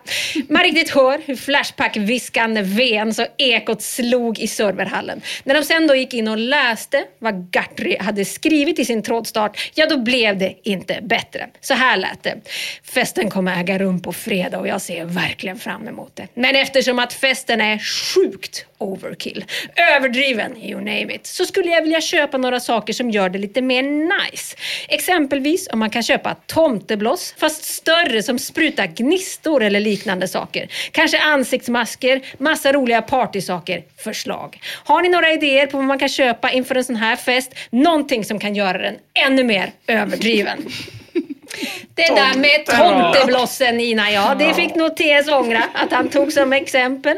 [0.50, 5.22] Man riktigt hör hur Flashback-viskande ven så ekot slog i serverhallen.
[5.44, 9.72] När de sen då gick in och läste vad Gurtry hade skrivit i sin trådstart,
[9.74, 11.48] ja då blev det inte bättre.
[11.62, 12.36] Så här lät det.
[12.84, 16.28] Festen kommer äga rum på fredag och jag ser verkligen fram emot det.
[16.34, 19.46] Men eftersom att festen är sjukt overkill,
[19.76, 23.62] överdriven, you name it, så skulle jag vilja köpa några saker som gör det lite
[23.62, 24.58] mer nice.
[24.88, 30.68] Exempelvis om man kan köpa tomtebloss, fast större som sprutar gnistor eller liknande saker.
[30.92, 34.60] Kanske ansiktsmasker, massa roliga partysaker, förslag.
[34.84, 37.56] Har ni några idéer på vad man kan köpa inför en sån här fest?
[37.70, 40.66] Någonting som kan göra den ännu mer överdriven.
[41.96, 46.54] Det där med tomteblossen Ina, ja det fick nog TS ångra att han tog som
[46.54, 47.18] exempel.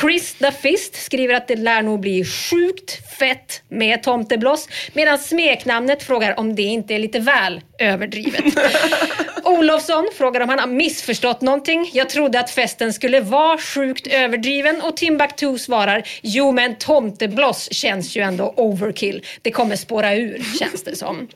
[0.00, 6.02] Chris the Fist skriver att det lär nog bli sjukt fett med tomtebloss medan smeknamnet
[6.02, 8.44] frågar om det inte är lite väl överdrivet.
[9.44, 11.90] Olofsson frågar om han har missförstått någonting.
[11.92, 18.16] Jag trodde att festen skulle vara sjukt överdriven och Timbuktu svarar jo men tomtebloss känns
[18.16, 19.24] ju ändå overkill.
[19.42, 21.28] Det kommer spåra ur känns det som.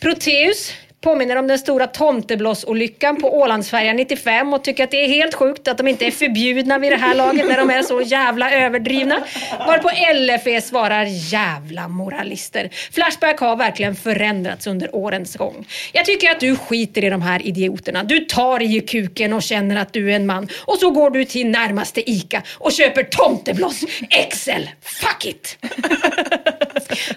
[0.00, 5.34] Proteus påminner om den stora tomteblossolyckan på Ålandsfärjan 95 och tycker att det är helt
[5.34, 8.50] sjukt att de inte är förbjudna vid det här laget när de är så jävla
[8.50, 9.20] överdrivna.
[9.58, 12.70] Varpå LFE svarar jävla moralister.
[12.92, 15.66] Flashback har verkligen förändrats under årens gång.
[15.92, 18.04] Jag tycker att du skiter i de här idioterna.
[18.04, 21.24] Du tar i kuken och känner att du är en man och så går du
[21.24, 23.84] till närmaste ICA och köper tomtebloss
[24.30, 24.62] XL.
[24.82, 25.58] Fuck it!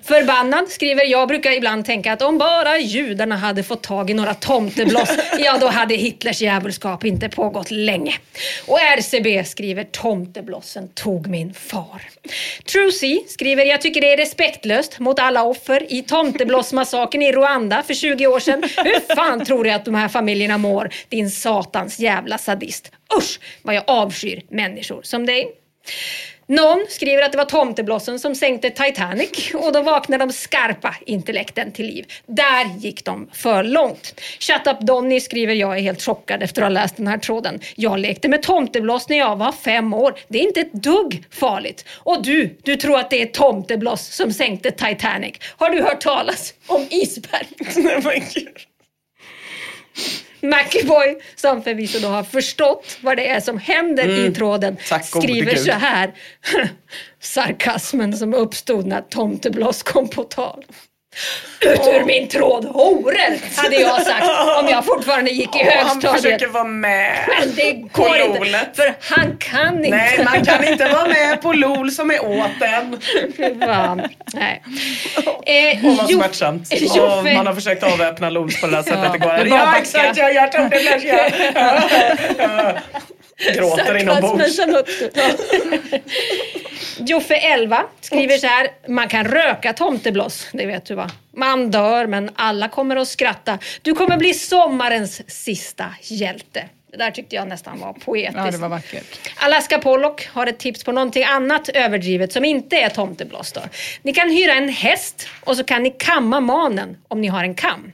[0.03, 4.33] Förbannad skriver, jag brukar ibland tänka att om bara judarna hade fått tag i några
[4.33, 5.09] tomtebloss,
[5.39, 8.15] ja då hade Hitlers djävulskap inte pågått länge.
[8.65, 12.01] Och RCB skriver, tomteblossen tog min far.
[12.71, 17.93] Trucy skriver, jag tycker det är respektlöst mot alla offer i tomteblossmassakern i Rwanda för
[17.93, 18.63] 20 år sedan.
[18.63, 20.89] Hur fan tror du att de här familjerna mår?
[21.09, 22.91] Din satans jävla sadist.
[23.17, 25.47] Usch vad jag avskyr människor som dig.
[26.49, 31.71] Någon skriver att det var tomteblossen som sänkte Titanic och då vaknade de skarpa intellekten
[31.71, 32.05] till liv.
[32.25, 34.21] Där gick de för långt.
[34.39, 37.59] Shut up Donny skriver jag är helt chockad efter att ha läst den här tråden.
[37.75, 40.15] Jag lekte med tomtebloss när jag var fem år.
[40.27, 41.85] Det är inte ett dugg farligt.
[41.91, 45.35] Och du, du tror att det är tomtebloss som sänkte Titanic.
[45.57, 47.47] Har du hört talas om isberg?
[50.41, 54.25] Mackyboy, som förvisso då har förstått vad det är som händer Mm.
[54.31, 56.13] i tråden, Tack skriver så här.
[57.21, 60.65] Sarkasmen som uppstod när tomtebloss kom på tal.
[61.61, 64.25] Ut ur min tråd, horor, hade jag sagt
[64.59, 66.21] om jag fortfarande gick i Åh, han högstadiet.
[66.21, 68.47] försöker vara med Men det på går inte, LOL.
[68.75, 69.97] för han kan inte.
[69.97, 72.97] Nej, man kan inte vara med på LOL som är åt en.
[74.33, 74.61] Nej.
[75.45, 76.73] Eh, Åh, vad Jo- smärtsamt.
[76.99, 80.17] Åh, man har försökt avväpna LOLs på det här sättet Ja, det bara Ja, exakt.
[80.17, 80.79] Jag, jag tog det
[83.55, 84.59] gråter inombords.
[86.99, 88.67] Joffe 11 skriver så här.
[88.87, 91.09] Man kan röka tomtebloss, det vet du va?
[91.33, 93.59] Man dör men alla kommer att skratta.
[93.81, 96.65] Du kommer bli sommarens sista hjälte.
[96.91, 98.37] Det där tyckte jag nästan var poetiskt.
[98.37, 99.19] Ja, det var vackert.
[99.35, 103.51] Alaska Pollock har ett tips på någonting annat överdrivet som inte är tomtebloss.
[103.51, 103.61] Då.
[104.01, 107.55] Ni kan hyra en häst och så kan ni kamma manen om ni har en
[107.55, 107.91] kam.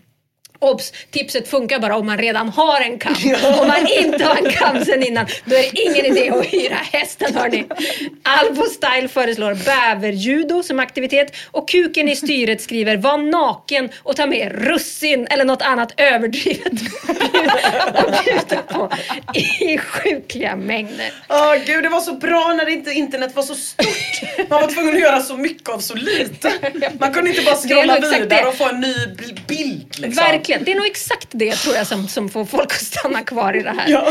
[0.66, 0.94] Obs!
[1.12, 3.16] Tipset funkar bara om man redan har en kam.
[3.60, 6.76] Om man inte har en kam sen innan, då är det ingen idé att hyra
[6.92, 7.66] hästen hörni.
[8.24, 14.26] Albo Style föreslår bäverjudo som aktivitet och Kuken i styret skriver var naken och ta
[14.26, 16.74] med russin eller något annat överdrivet
[17.94, 18.90] att bjuda på
[19.70, 21.12] i sjukliga mängder.
[21.30, 24.50] Åh gud, det var så bra när inte internet var så stort.
[24.50, 26.52] Man var tvungen att göra så mycket av så lite.
[27.00, 28.94] Man kunde inte bara scrolla vidare och få en ny
[29.48, 29.96] bild.
[30.00, 30.24] Liksom.
[30.24, 30.55] Verkligen.
[30.60, 33.64] Det är nog exakt det tror jag som, som får folk att stanna kvar i
[33.64, 34.07] det här.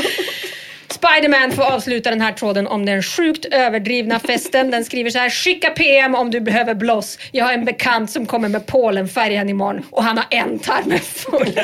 [0.89, 4.71] Spiderman får avsluta den här tråden om den sjukt överdrivna festen.
[4.71, 5.31] Den skriver så här.
[5.31, 7.19] Skicka PM om du behöver bloss.
[7.33, 11.61] Jag har en bekant som kommer med Polenfärjan imorgon och han har en tarm full.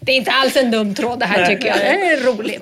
[0.00, 1.78] Det är inte alls en dum tråd det här Nej, tycker jag.
[1.78, 2.60] Den är rolig.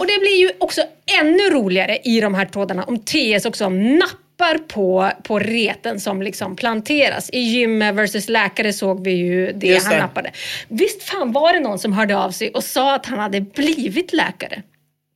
[0.00, 0.82] Och det blir ju också
[1.20, 4.25] ännu roligare i de här trådarna om TS också nappar
[4.68, 7.30] på, på reten som liksom planteras.
[7.32, 10.00] I Gym vs läkare såg vi ju det Just han det.
[10.02, 10.30] nappade.
[10.68, 14.12] Visst fan var det någon som hörde av sig och sa att han hade blivit
[14.12, 14.62] läkare?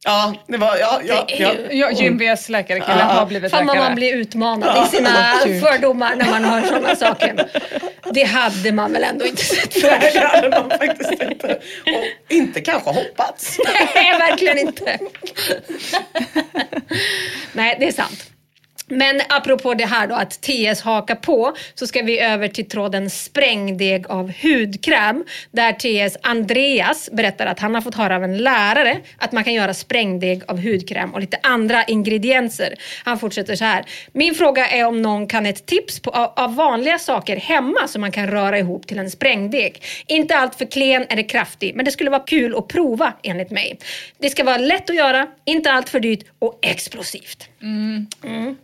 [0.04, 0.76] Ja, det var...
[0.76, 1.52] Ja, ja, ja.
[1.70, 3.04] Ja, Gym vs läkare-killen Ja.
[3.04, 3.82] har blivit Fan läkare.
[3.84, 4.86] man blir utmanad Ja.
[4.86, 5.10] i sina
[5.60, 7.48] fördomar när man hör sådana saker.
[8.14, 11.54] Det hade man väl ändå inte sett Nej, det hade man faktiskt inte.
[11.86, 13.58] Och inte kanske hoppats.
[13.94, 14.98] Nej, verkligen inte.
[17.52, 18.24] Nej, det är sant.
[18.90, 23.10] Men apropå det här då att TS hakar på så ska vi över till tråden
[23.10, 28.98] sprängdeg av hudkräm där TS Andreas berättar att han har fått höra av en lärare
[29.18, 32.74] att man kan göra sprängdeg av hudkräm och lite andra ingredienser.
[33.04, 33.84] Han fortsätter så här.
[34.12, 38.12] Min fråga är om någon kan ett tips på, av, vanliga saker hemma som man
[38.12, 39.82] kan röra ihop till en sprängdeg.
[40.06, 43.78] Inte allt för klen eller kraftig men det skulle vara kul att prova enligt mig.
[44.18, 47.49] Det ska vara lätt att göra, inte allt för dyrt och explosivt.
[47.62, 48.06] Mm.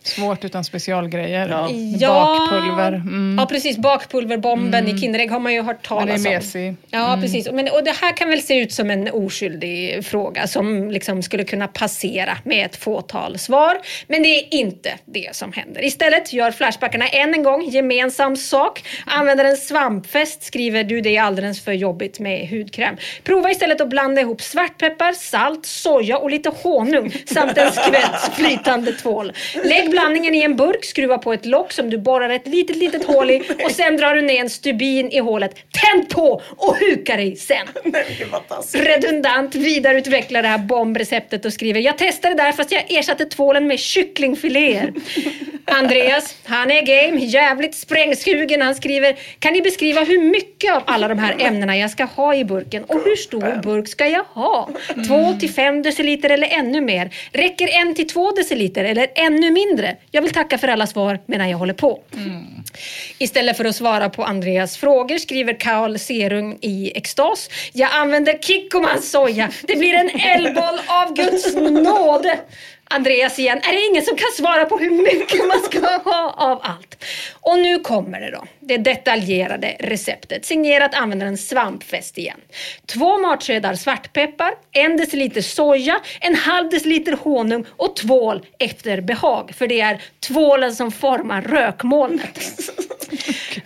[0.03, 1.49] Svårt utan specialgrejer.
[1.49, 1.69] Ja.
[2.09, 2.93] Bakpulver.
[2.93, 3.37] Mm.
[3.41, 4.97] Ja precis, bakpulverbomben Mm.
[4.97, 6.33] i Kinderägg har man ju hört är talas om.
[6.33, 6.77] mesig.
[6.91, 7.21] Ja Mm.
[7.23, 11.23] precis, Men, och det här kan väl se ut som en oskyldig fråga som liksom
[11.23, 13.79] skulle kunna passera med ett fåtal svar.
[14.07, 15.85] Men det är inte det som händer.
[15.85, 18.83] Istället gör Flashbackarna än en gång gemensam sak.
[19.07, 22.97] Använder en svampfest skriver du det är alldeles för jobbigt med hudkräm.
[23.25, 28.86] Prova istället att blanda ihop svartpeppar, salt, soja och lite honung samt en skvätt flytande
[28.93, 29.33] tvål.
[29.65, 33.05] Lägg blandningen i en burk, skruva på ett lock som du borrar ett litet, litet
[33.05, 35.55] hål i och sen drar du ner en stubin i hålet.
[35.55, 37.67] Tänd på och huka dig sen.
[38.73, 43.79] Redundant vidareutvecklar det här bombreceptet och skriver Jag testade där fast jag ersatte tvålen med
[43.79, 44.93] kycklingfiléer.
[45.65, 48.63] Andreas, han är game, jävligt sprängsugen.
[48.63, 52.35] Han skriver Kan ni beskriva hur mycket av alla de här ämnena jag ska ha
[52.35, 54.69] i burken och hur stor burk ska jag ha?
[55.09, 57.11] Två till fem deciliter eller ännu mer?
[57.33, 59.97] Räcker en till två deciliter eller ännu mindre?
[60.11, 62.01] Jag vill tacka för alla svar medan jag håller på.
[63.19, 67.51] Istället för att svara på Andreas frågor skriver Karl Serung i extas.
[67.73, 69.51] Jag använder Kikkomans soja.
[69.63, 72.39] Det blir en eldboll av Guds nåde.
[72.91, 73.59] Andreas igen.
[73.59, 76.35] Är det ingen som kan svara på hur mycket man ska ha?
[76.37, 77.05] av allt.
[77.33, 78.45] Och nu kommer det då.
[78.61, 80.45] Det detaljerade receptet.
[80.45, 82.41] Signerat användaren Svampfest igen.
[82.87, 89.55] Två matskedar svartpeppar, en deciliter soja, en halv deciliter honung och tvål efter behag.
[89.59, 92.39] För det är tvålen som formar rökmolnet.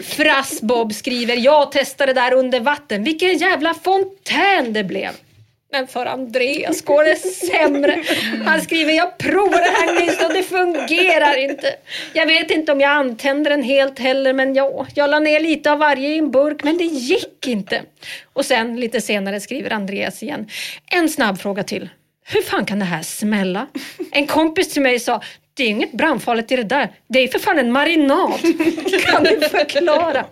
[0.00, 3.04] Frassbob skriver, jag testade där under vatten.
[3.04, 5.10] Vilken jävla fontän det blev.
[5.72, 8.02] Men för Andreas går det sämre.
[8.44, 11.74] Han skriver, jag provar det här nyss och det fungerar inte.
[12.12, 15.72] Jag vet inte om jag antänder den helt heller, men ja, jag la ner lite
[15.72, 17.82] av varje i en burk, men det gick inte.
[18.32, 20.48] Och sen lite senare skriver Andreas igen,
[20.90, 21.88] en snabb fråga till.
[22.24, 23.66] Hur fan kan det här smälla?
[24.12, 25.22] En kompis till mig sa,
[25.54, 26.90] det är inget brandfarligt i det där.
[27.08, 28.40] Det är för fan en marinad.
[29.04, 30.24] Kan du förklara?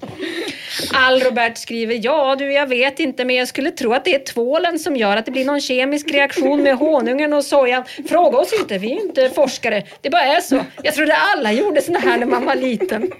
[0.92, 4.78] All-Robert skriver, ja du jag vet inte men jag skulle tro att det är tvålen
[4.78, 7.84] som gör att det blir någon kemisk reaktion med honungen och sojan.
[8.08, 9.82] Fråga oss inte, vi är inte forskare.
[10.00, 10.60] Det bara är så.
[10.82, 13.12] Jag trodde alla gjorde såna här när man var liten.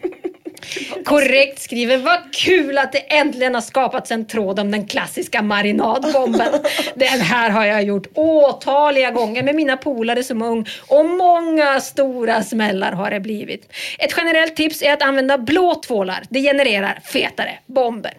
[1.05, 6.53] Korrekt skriver, vad kul att det äntligen har skapats en tråd om den klassiska marinadbomben.
[6.95, 12.43] Den här har jag gjort åtaliga gånger med mina polare som ung och många stora
[12.43, 13.73] smällar har det blivit.
[13.99, 16.23] Ett generellt tips är att använda blå tvålar.
[16.31, 18.15] Det genererar fetare bomber.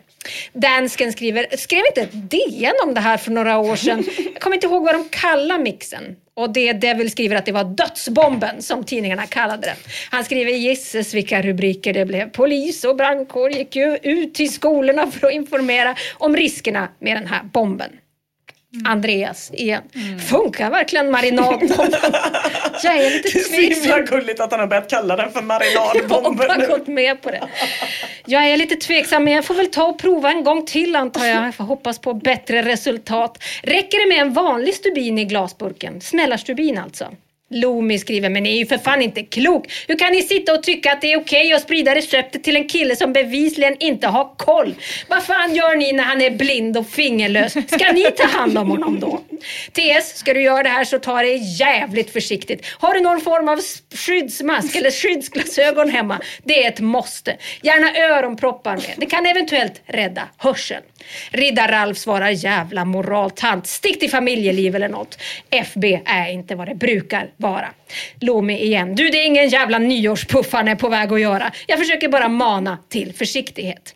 [0.54, 4.04] Dansken skriver, skrev inte ett DN om det här för några år sedan?
[4.34, 6.16] Jag kommer inte ihåg vad de kallar mixen.
[6.34, 9.76] Och det Devil skriver att det var dödsbomben som tidningarna kallade den.
[10.12, 12.30] Han skriver gisses vilka rubriker det blev.
[12.30, 17.28] Polis och brandkår gick ju ut till skolorna för att informera om riskerna med den
[17.28, 17.90] här bomben.
[18.86, 19.84] Andreas igen.
[20.30, 21.70] Funkar verkligen marinadbomben?
[22.84, 24.20] Jag är lite Det är så himla tveksam.
[24.20, 26.68] gulligt att han har börjat kalla den för Jag marinadbomben har nu.
[26.68, 27.48] gått med på det.
[28.26, 31.26] Jag är lite tveksam men jag får väl ta och prova en gång till antar
[31.26, 31.46] jag.
[31.48, 33.44] Jag får hoppas på bättre resultat.
[33.64, 36.02] Räcker det med en vanlig stubin i glasburken?
[36.02, 37.08] Smällarstubin alltså.
[37.49, 39.71] Lomi skriver, men ni är ju för fan inte klok.
[39.88, 42.67] Hur kan ni sitta och tycka att det är okej att sprida receptet till en
[42.67, 44.76] kille som bevisligen inte har koll?
[45.07, 47.51] Vad fan gör ni när han är blind och fingerlös?
[47.51, 49.21] Ska ni ta hand om honom då?
[49.71, 52.65] TS, ska du göra det här så ta det jävligt försiktigt.
[52.80, 53.59] Har du någon form av
[53.95, 56.19] skyddsmask eller skyddsglasögon hemma?
[56.43, 57.38] Det är ett måste.
[57.61, 58.93] Gärna öronproppar med.
[58.97, 60.84] Det kan eventuellt rädda hörseln.
[61.31, 63.67] Riddar-Ralf svarar jävla moraltant.
[63.67, 65.17] Stick till familjeliv eller något.
[65.49, 67.69] FB är inte vad det brukar vara.
[68.19, 68.95] Lomi igen.
[68.95, 71.51] Du, det är ingen jävla nyårspuff han är på väg att göra.
[71.67, 73.95] Jag försöker bara mana till försiktighet.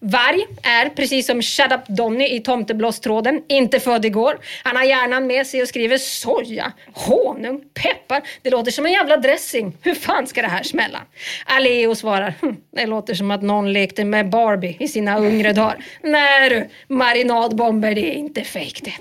[0.00, 4.38] Varg är, precis som Shut Up Donny i Tomteblåstråden, inte född igår.
[4.62, 8.22] Han har hjärnan med sig och skriver soja, honung, peppar.
[8.42, 9.76] Det låter som en jävla dressing.
[9.82, 10.98] Hur fan ska det här smälla?
[11.44, 15.84] Aleo svarar, hm, det låter som att någon lekte med Barbie i sina yngre dagar.
[16.02, 18.94] Nej du, marinadbomber det är inte fejk det.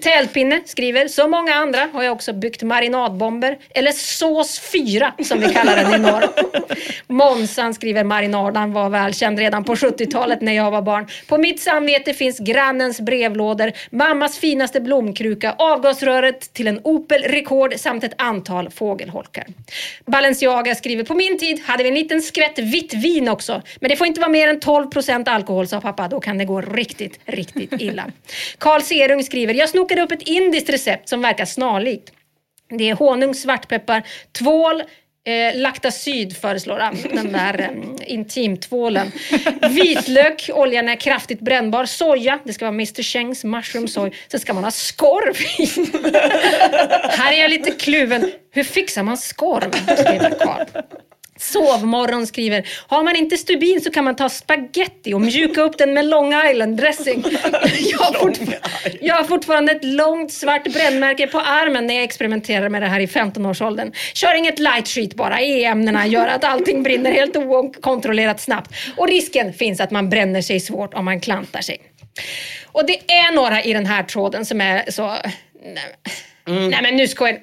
[0.00, 5.52] Tältpinne skriver, som många andra har jag också byggt marinadbomber, eller sås 4 som vi
[5.52, 6.24] kallar den i norr.
[7.06, 11.06] Månsan skriver marinadan var välkänd redan på 70-talet när jag var barn.
[11.26, 18.04] På mitt samvete finns grannens brevlådor, mammas finaste blomkruka, avgasröret till en Opel Rekord samt
[18.04, 19.46] ett antal fågelholkar.
[20.06, 23.62] Balenciaga skriver på min tid hade vi en liten skvätt vitt vin också.
[23.80, 26.08] Men det får inte vara mer än 12 procent alkohol sa pappa.
[26.08, 28.04] Då kan det gå riktigt, riktigt illa.
[28.58, 32.12] Karl Serung skriver jag snokade upp ett indiskt recept som verkar snarlikt.
[32.78, 34.02] Det är honung, svartpeppar,
[34.32, 34.82] tvål,
[35.26, 39.12] Eh, Lactacyd föreslår han, den där eh, intimtvålen.
[39.70, 41.84] Vitlök, oljan är kraftigt brännbar.
[41.84, 44.12] Soja, det ska vara Mr Chengs mushroom soy.
[44.28, 45.66] Sen ska man ha skorv i.
[47.10, 48.32] Här är jag lite kluven.
[48.50, 49.70] Hur fixar man skorv?
[49.70, 50.82] skriver Karl.
[51.38, 55.94] Sovmorgon skriver, har man inte stubin så kan man ta spaghetti och mjuka upp den
[55.94, 57.24] med Long Island dressing.
[57.90, 62.68] Jag har, fortfar- jag har fortfarande ett långt svart brännmärke på armen när jag experimenterar
[62.68, 63.92] med det här i 15-årsåldern.
[64.14, 68.74] Kör inget light sheet bara, E-ämnena gör att allting brinner helt okontrollerat snabbt.
[68.96, 71.78] Och risken finns att man bränner sig svårt om man klantar sig.
[72.66, 75.14] Och det är några i den här tråden som är så...
[75.74, 75.94] Nej,
[76.46, 77.38] nej men nu skojar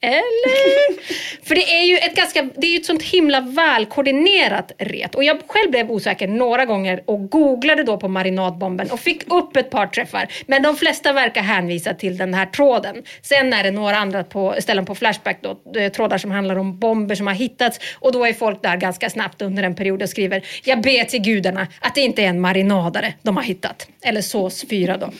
[0.00, 1.02] eller?
[1.48, 5.14] För det är ju ett ganska, det är ju ett sånt himla välkoordinerat ret.
[5.14, 9.56] Och jag själv blev osäker några gånger och googlade då på marinadbomben och fick upp
[9.56, 10.28] ett par träffar.
[10.46, 13.02] Men de flesta verkar hänvisa till den här tråden.
[13.22, 16.78] Sen är det några andra på, ställen på Flashback då, eh, trådar som handlar om
[16.78, 17.80] bomber som har hittats.
[17.94, 21.22] Och då är folk där ganska snabbt under en period och skriver Jag ber till
[21.22, 23.88] gudarna att det inte är en marinadare de har hittat.
[24.02, 25.10] Eller sås 4 då.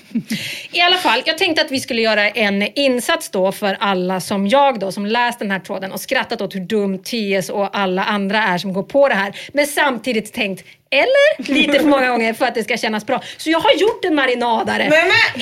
[0.73, 4.49] I alla fall, jag tänkte att vi skulle göra en insats då för alla som
[4.49, 8.05] jag då, som läst den här tråden och skrattat åt hur dum TS och alla
[8.05, 9.37] andra är som går på det här.
[9.53, 13.23] Men samtidigt tänkt, eller lite för många gånger för att det ska kännas bra.
[13.37, 14.89] Så jag har gjort en marinadare.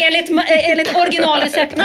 [0.06, 1.78] Enligt, ma- eh, enligt originalreceptet.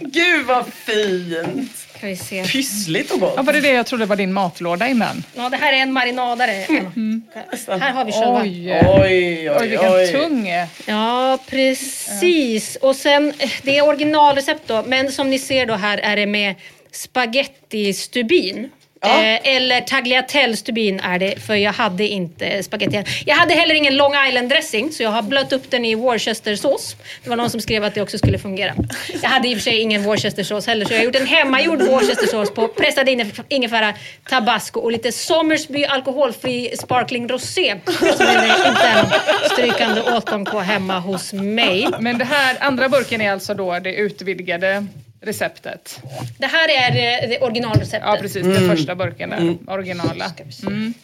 [0.00, 1.83] Gud vad fint!
[2.04, 2.44] Ska vi se.
[2.44, 3.32] Pyssligt och gott.
[3.36, 5.24] Ja, var det det jag trodde var din matlåda innan?
[5.34, 6.50] Ja, det här är en marinadare.
[6.50, 8.42] Här har vi själva.
[8.42, 10.12] Oj, oj, oj, vilken oj.
[10.12, 10.48] tung.
[10.86, 12.76] Ja, precis.
[12.76, 16.26] Och sen, eh, det är originalrecept då, men som ni ser då här är det
[16.26, 16.54] med
[16.92, 18.70] spagetti-stubin.
[19.06, 23.04] Eh, eller tagliatelle-stubin är det, för jag hade inte spagetti.
[23.26, 26.96] Jag hade heller ingen Long Island-dressing, så jag har blött upp den i Worcestersås.
[27.22, 28.74] Det var någon som skrev att det också skulle fungera.
[29.22, 31.82] Jag hade i och för sig ingen Worcestersås heller, så jag har gjort en hemmagjord
[31.82, 33.94] Worcestersås på pressad ingef- ingefära,
[34.30, 37.74] tabasco och lite Somersby alkoholfri sparkling rosé.
[38.16, 39.06] Som är inte en
[39.50, 41.88] strykande åtgång på hemma hos mig.
[42.00, 44.86] Men det här andra burken är alltså då det utvidgade
[45.24, 46.00] receptet?
[46.38, 48.02] Det här är eh, det originalreceptet.
[48.04, 48.42] Ja, precis.
[48.42, 49.56] Den första burken där.
[49.66, 50.32] Originala.
[50.62, 50.94] Mm.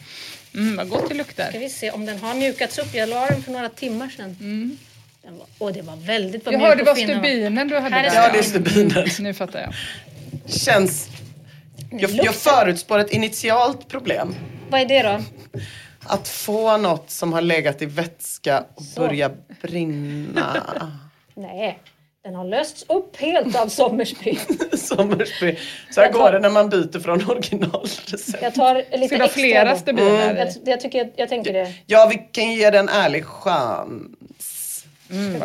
[0.53, 1.49] Mm, vad gott det luktar.
[1.49, 2.93] Ska vi se om den har mjukats upp.
[2.93, 4.35] Jag la den för några timmar sedan.
[5.21, 8.15] Den var, åh, det var väldigt vad Jaha, det var stubinen du hade Här där.
[8.15, 9.07] Ja, det är stubinen.
[9.19, 9.73] Nu fattar jag.
[10.51, 11.09] Känns...
[11.91, 14.35] Jag, jag förutspår ett initialt problem.
[14.69, 15.21] Vad är det då?
[16.03, 19.31] Att få något som har legat i vätska och börja
[19.61, 20.63] brinna.
[21.35, 21.79] Nej,
[22.23, 24.39] den har lösts upp helt av Sommersby.
[24.73, 25.57] Sommersby.
[25.91, 28.43] Så här går det när man byter från originalrecept.
[28.43, 30.29] Jag tar lite Ska extra flera stubiner?
[30.29, 30.37] Mm.
[30.37, 31.73] Jag, jag, tycker, jag tänker det.
[31.85, 34.85] Ja, vi kan ge det en ärlig chans.
[35.11, 35.41] Mm.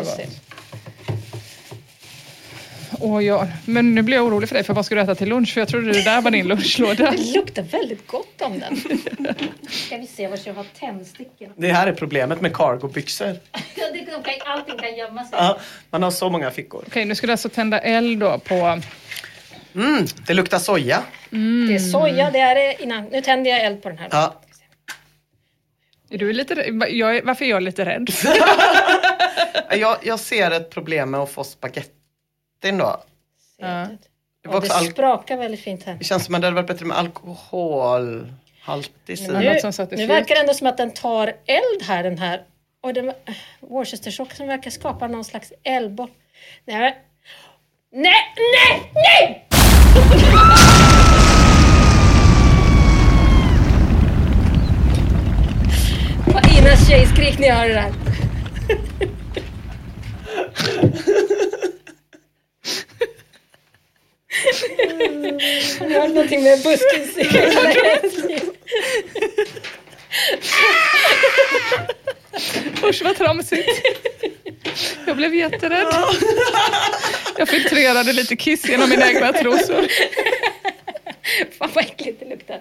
[3.01, 3.49] Åh, ja.
[3.65, 5.55] Men nu blir jag orolig för dig, för vad ska du äta till lunch?
[5.55, 7.11] För jag trodde det där var din lunchlåda.
[7.17, 8.77] Det luktar väldigt gott om den.
[9.71, 11.53] Ska vi se var jag har tändstickorna.
[11.57, 13.37] Det här är problemet med cargobyxor.
[14.05, 15.39] Det kan, allting kan gömma sig.
[15.39, 15.59] Ja,
[15.91, 16.85] man har så många fickor.
[16.87, 18.81] Okej, nu ska du alltså tända eld då på...
[19.75, 21.03] Mm, det luktar soja.
[21.31, 23.05] Det är soja, det är det innan.
[23.05, 24.09] Nu tänder jag eld på den här.
[24.11, 24.41] Ja.
[26.11, 26.55] Är du lite
[26.91, 28.11] jag är, Varför är jag lite rädd?
[29.71, 33.03] Jag, jag ser ett problem med att få spagettin då.
[33.59, 33.67] Ja.
[33.67, 35.95] Det, var Ja, också det sprakar väldigt fint här.
[35.95, 39.39] det känns som att det hade varit bättre med alkoholhaltig sida.
[39.39, 39.61] Nu,
[39.91, 42.43] nu verkar det ändå som att den tar eld här den här.
[42.87, 43.13] Och den,
[43.61, 46.11] Worcestersåsen verkar skapa någon slags eldboll.
[46.65, 46.97] Nej,
[47.93, 49.49] nej, nej, nej!
[56.35, 57.93] Vad Inas tjejskrik när jag hör det där.
[65.79, 67.17] Har ni hört någonting med buskis?
[72.85, 73.69] Usch vad tramsigt.
[75.07, 75.87] Jag blev jätterädd.
[77.39, 79.87] Jag filtrerade lite kiss genom mina egna trosor.
[81.59, 82.61] Fan vad äckligt det luktar.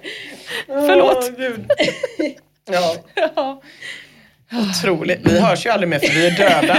[0.68, 1.18] Förlåt.
[1.32, 1.66] Åh, Gud.
[2.72, 2.96] Ja,
[3.36, 3.62] Ja.
[4.54, 5.20] Otroligt.
[5.24, 6.78] Vi hörs ju aldrig mer för vi är döda.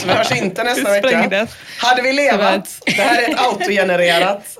[0.00, 1.46] Så vi hörs inte nästa vecka.
[1.78, 4.58] Hade vi levat, det här är ett autogenererat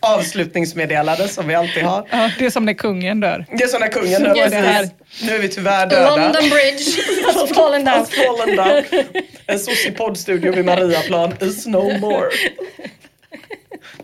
[0.00, 2.06] avslutningsmeddelande som vi alltid har.
[2.10, 3.46] Ja, det är som när kungen dör.
[3.58, 4.50] Det är som när kungen dör.
[4.50, 4.80] Här.
[4.80, 5.22] precis.
[5.22, 6.16] Nu är vi tyvärr döda.
[6.16, 6.84] London Bridge
[7.34, 7.98] has fallen down.
[7.98, 9.04] Has fallen down.
[9.46, 12.28] En sossig poddstudio vid Mariaplan is no more.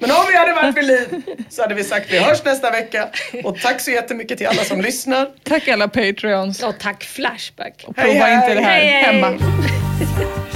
[0.01, 3.09] Men om vi hade varit vid liv så hade vi sagt vi hörs nästa vecka.
[3.45, 5.29] Och tack så jättemycket till alla som lyssnar.
[5.43, 6.63] Tack alla Patreons.
[6.63, 7.85] Och tack Flashback.
[7.87, 8.87] Och prova Hej, inte det här hej.
[8.87, 9.21] Hej, hej.
[9.21, 10.56] hemma.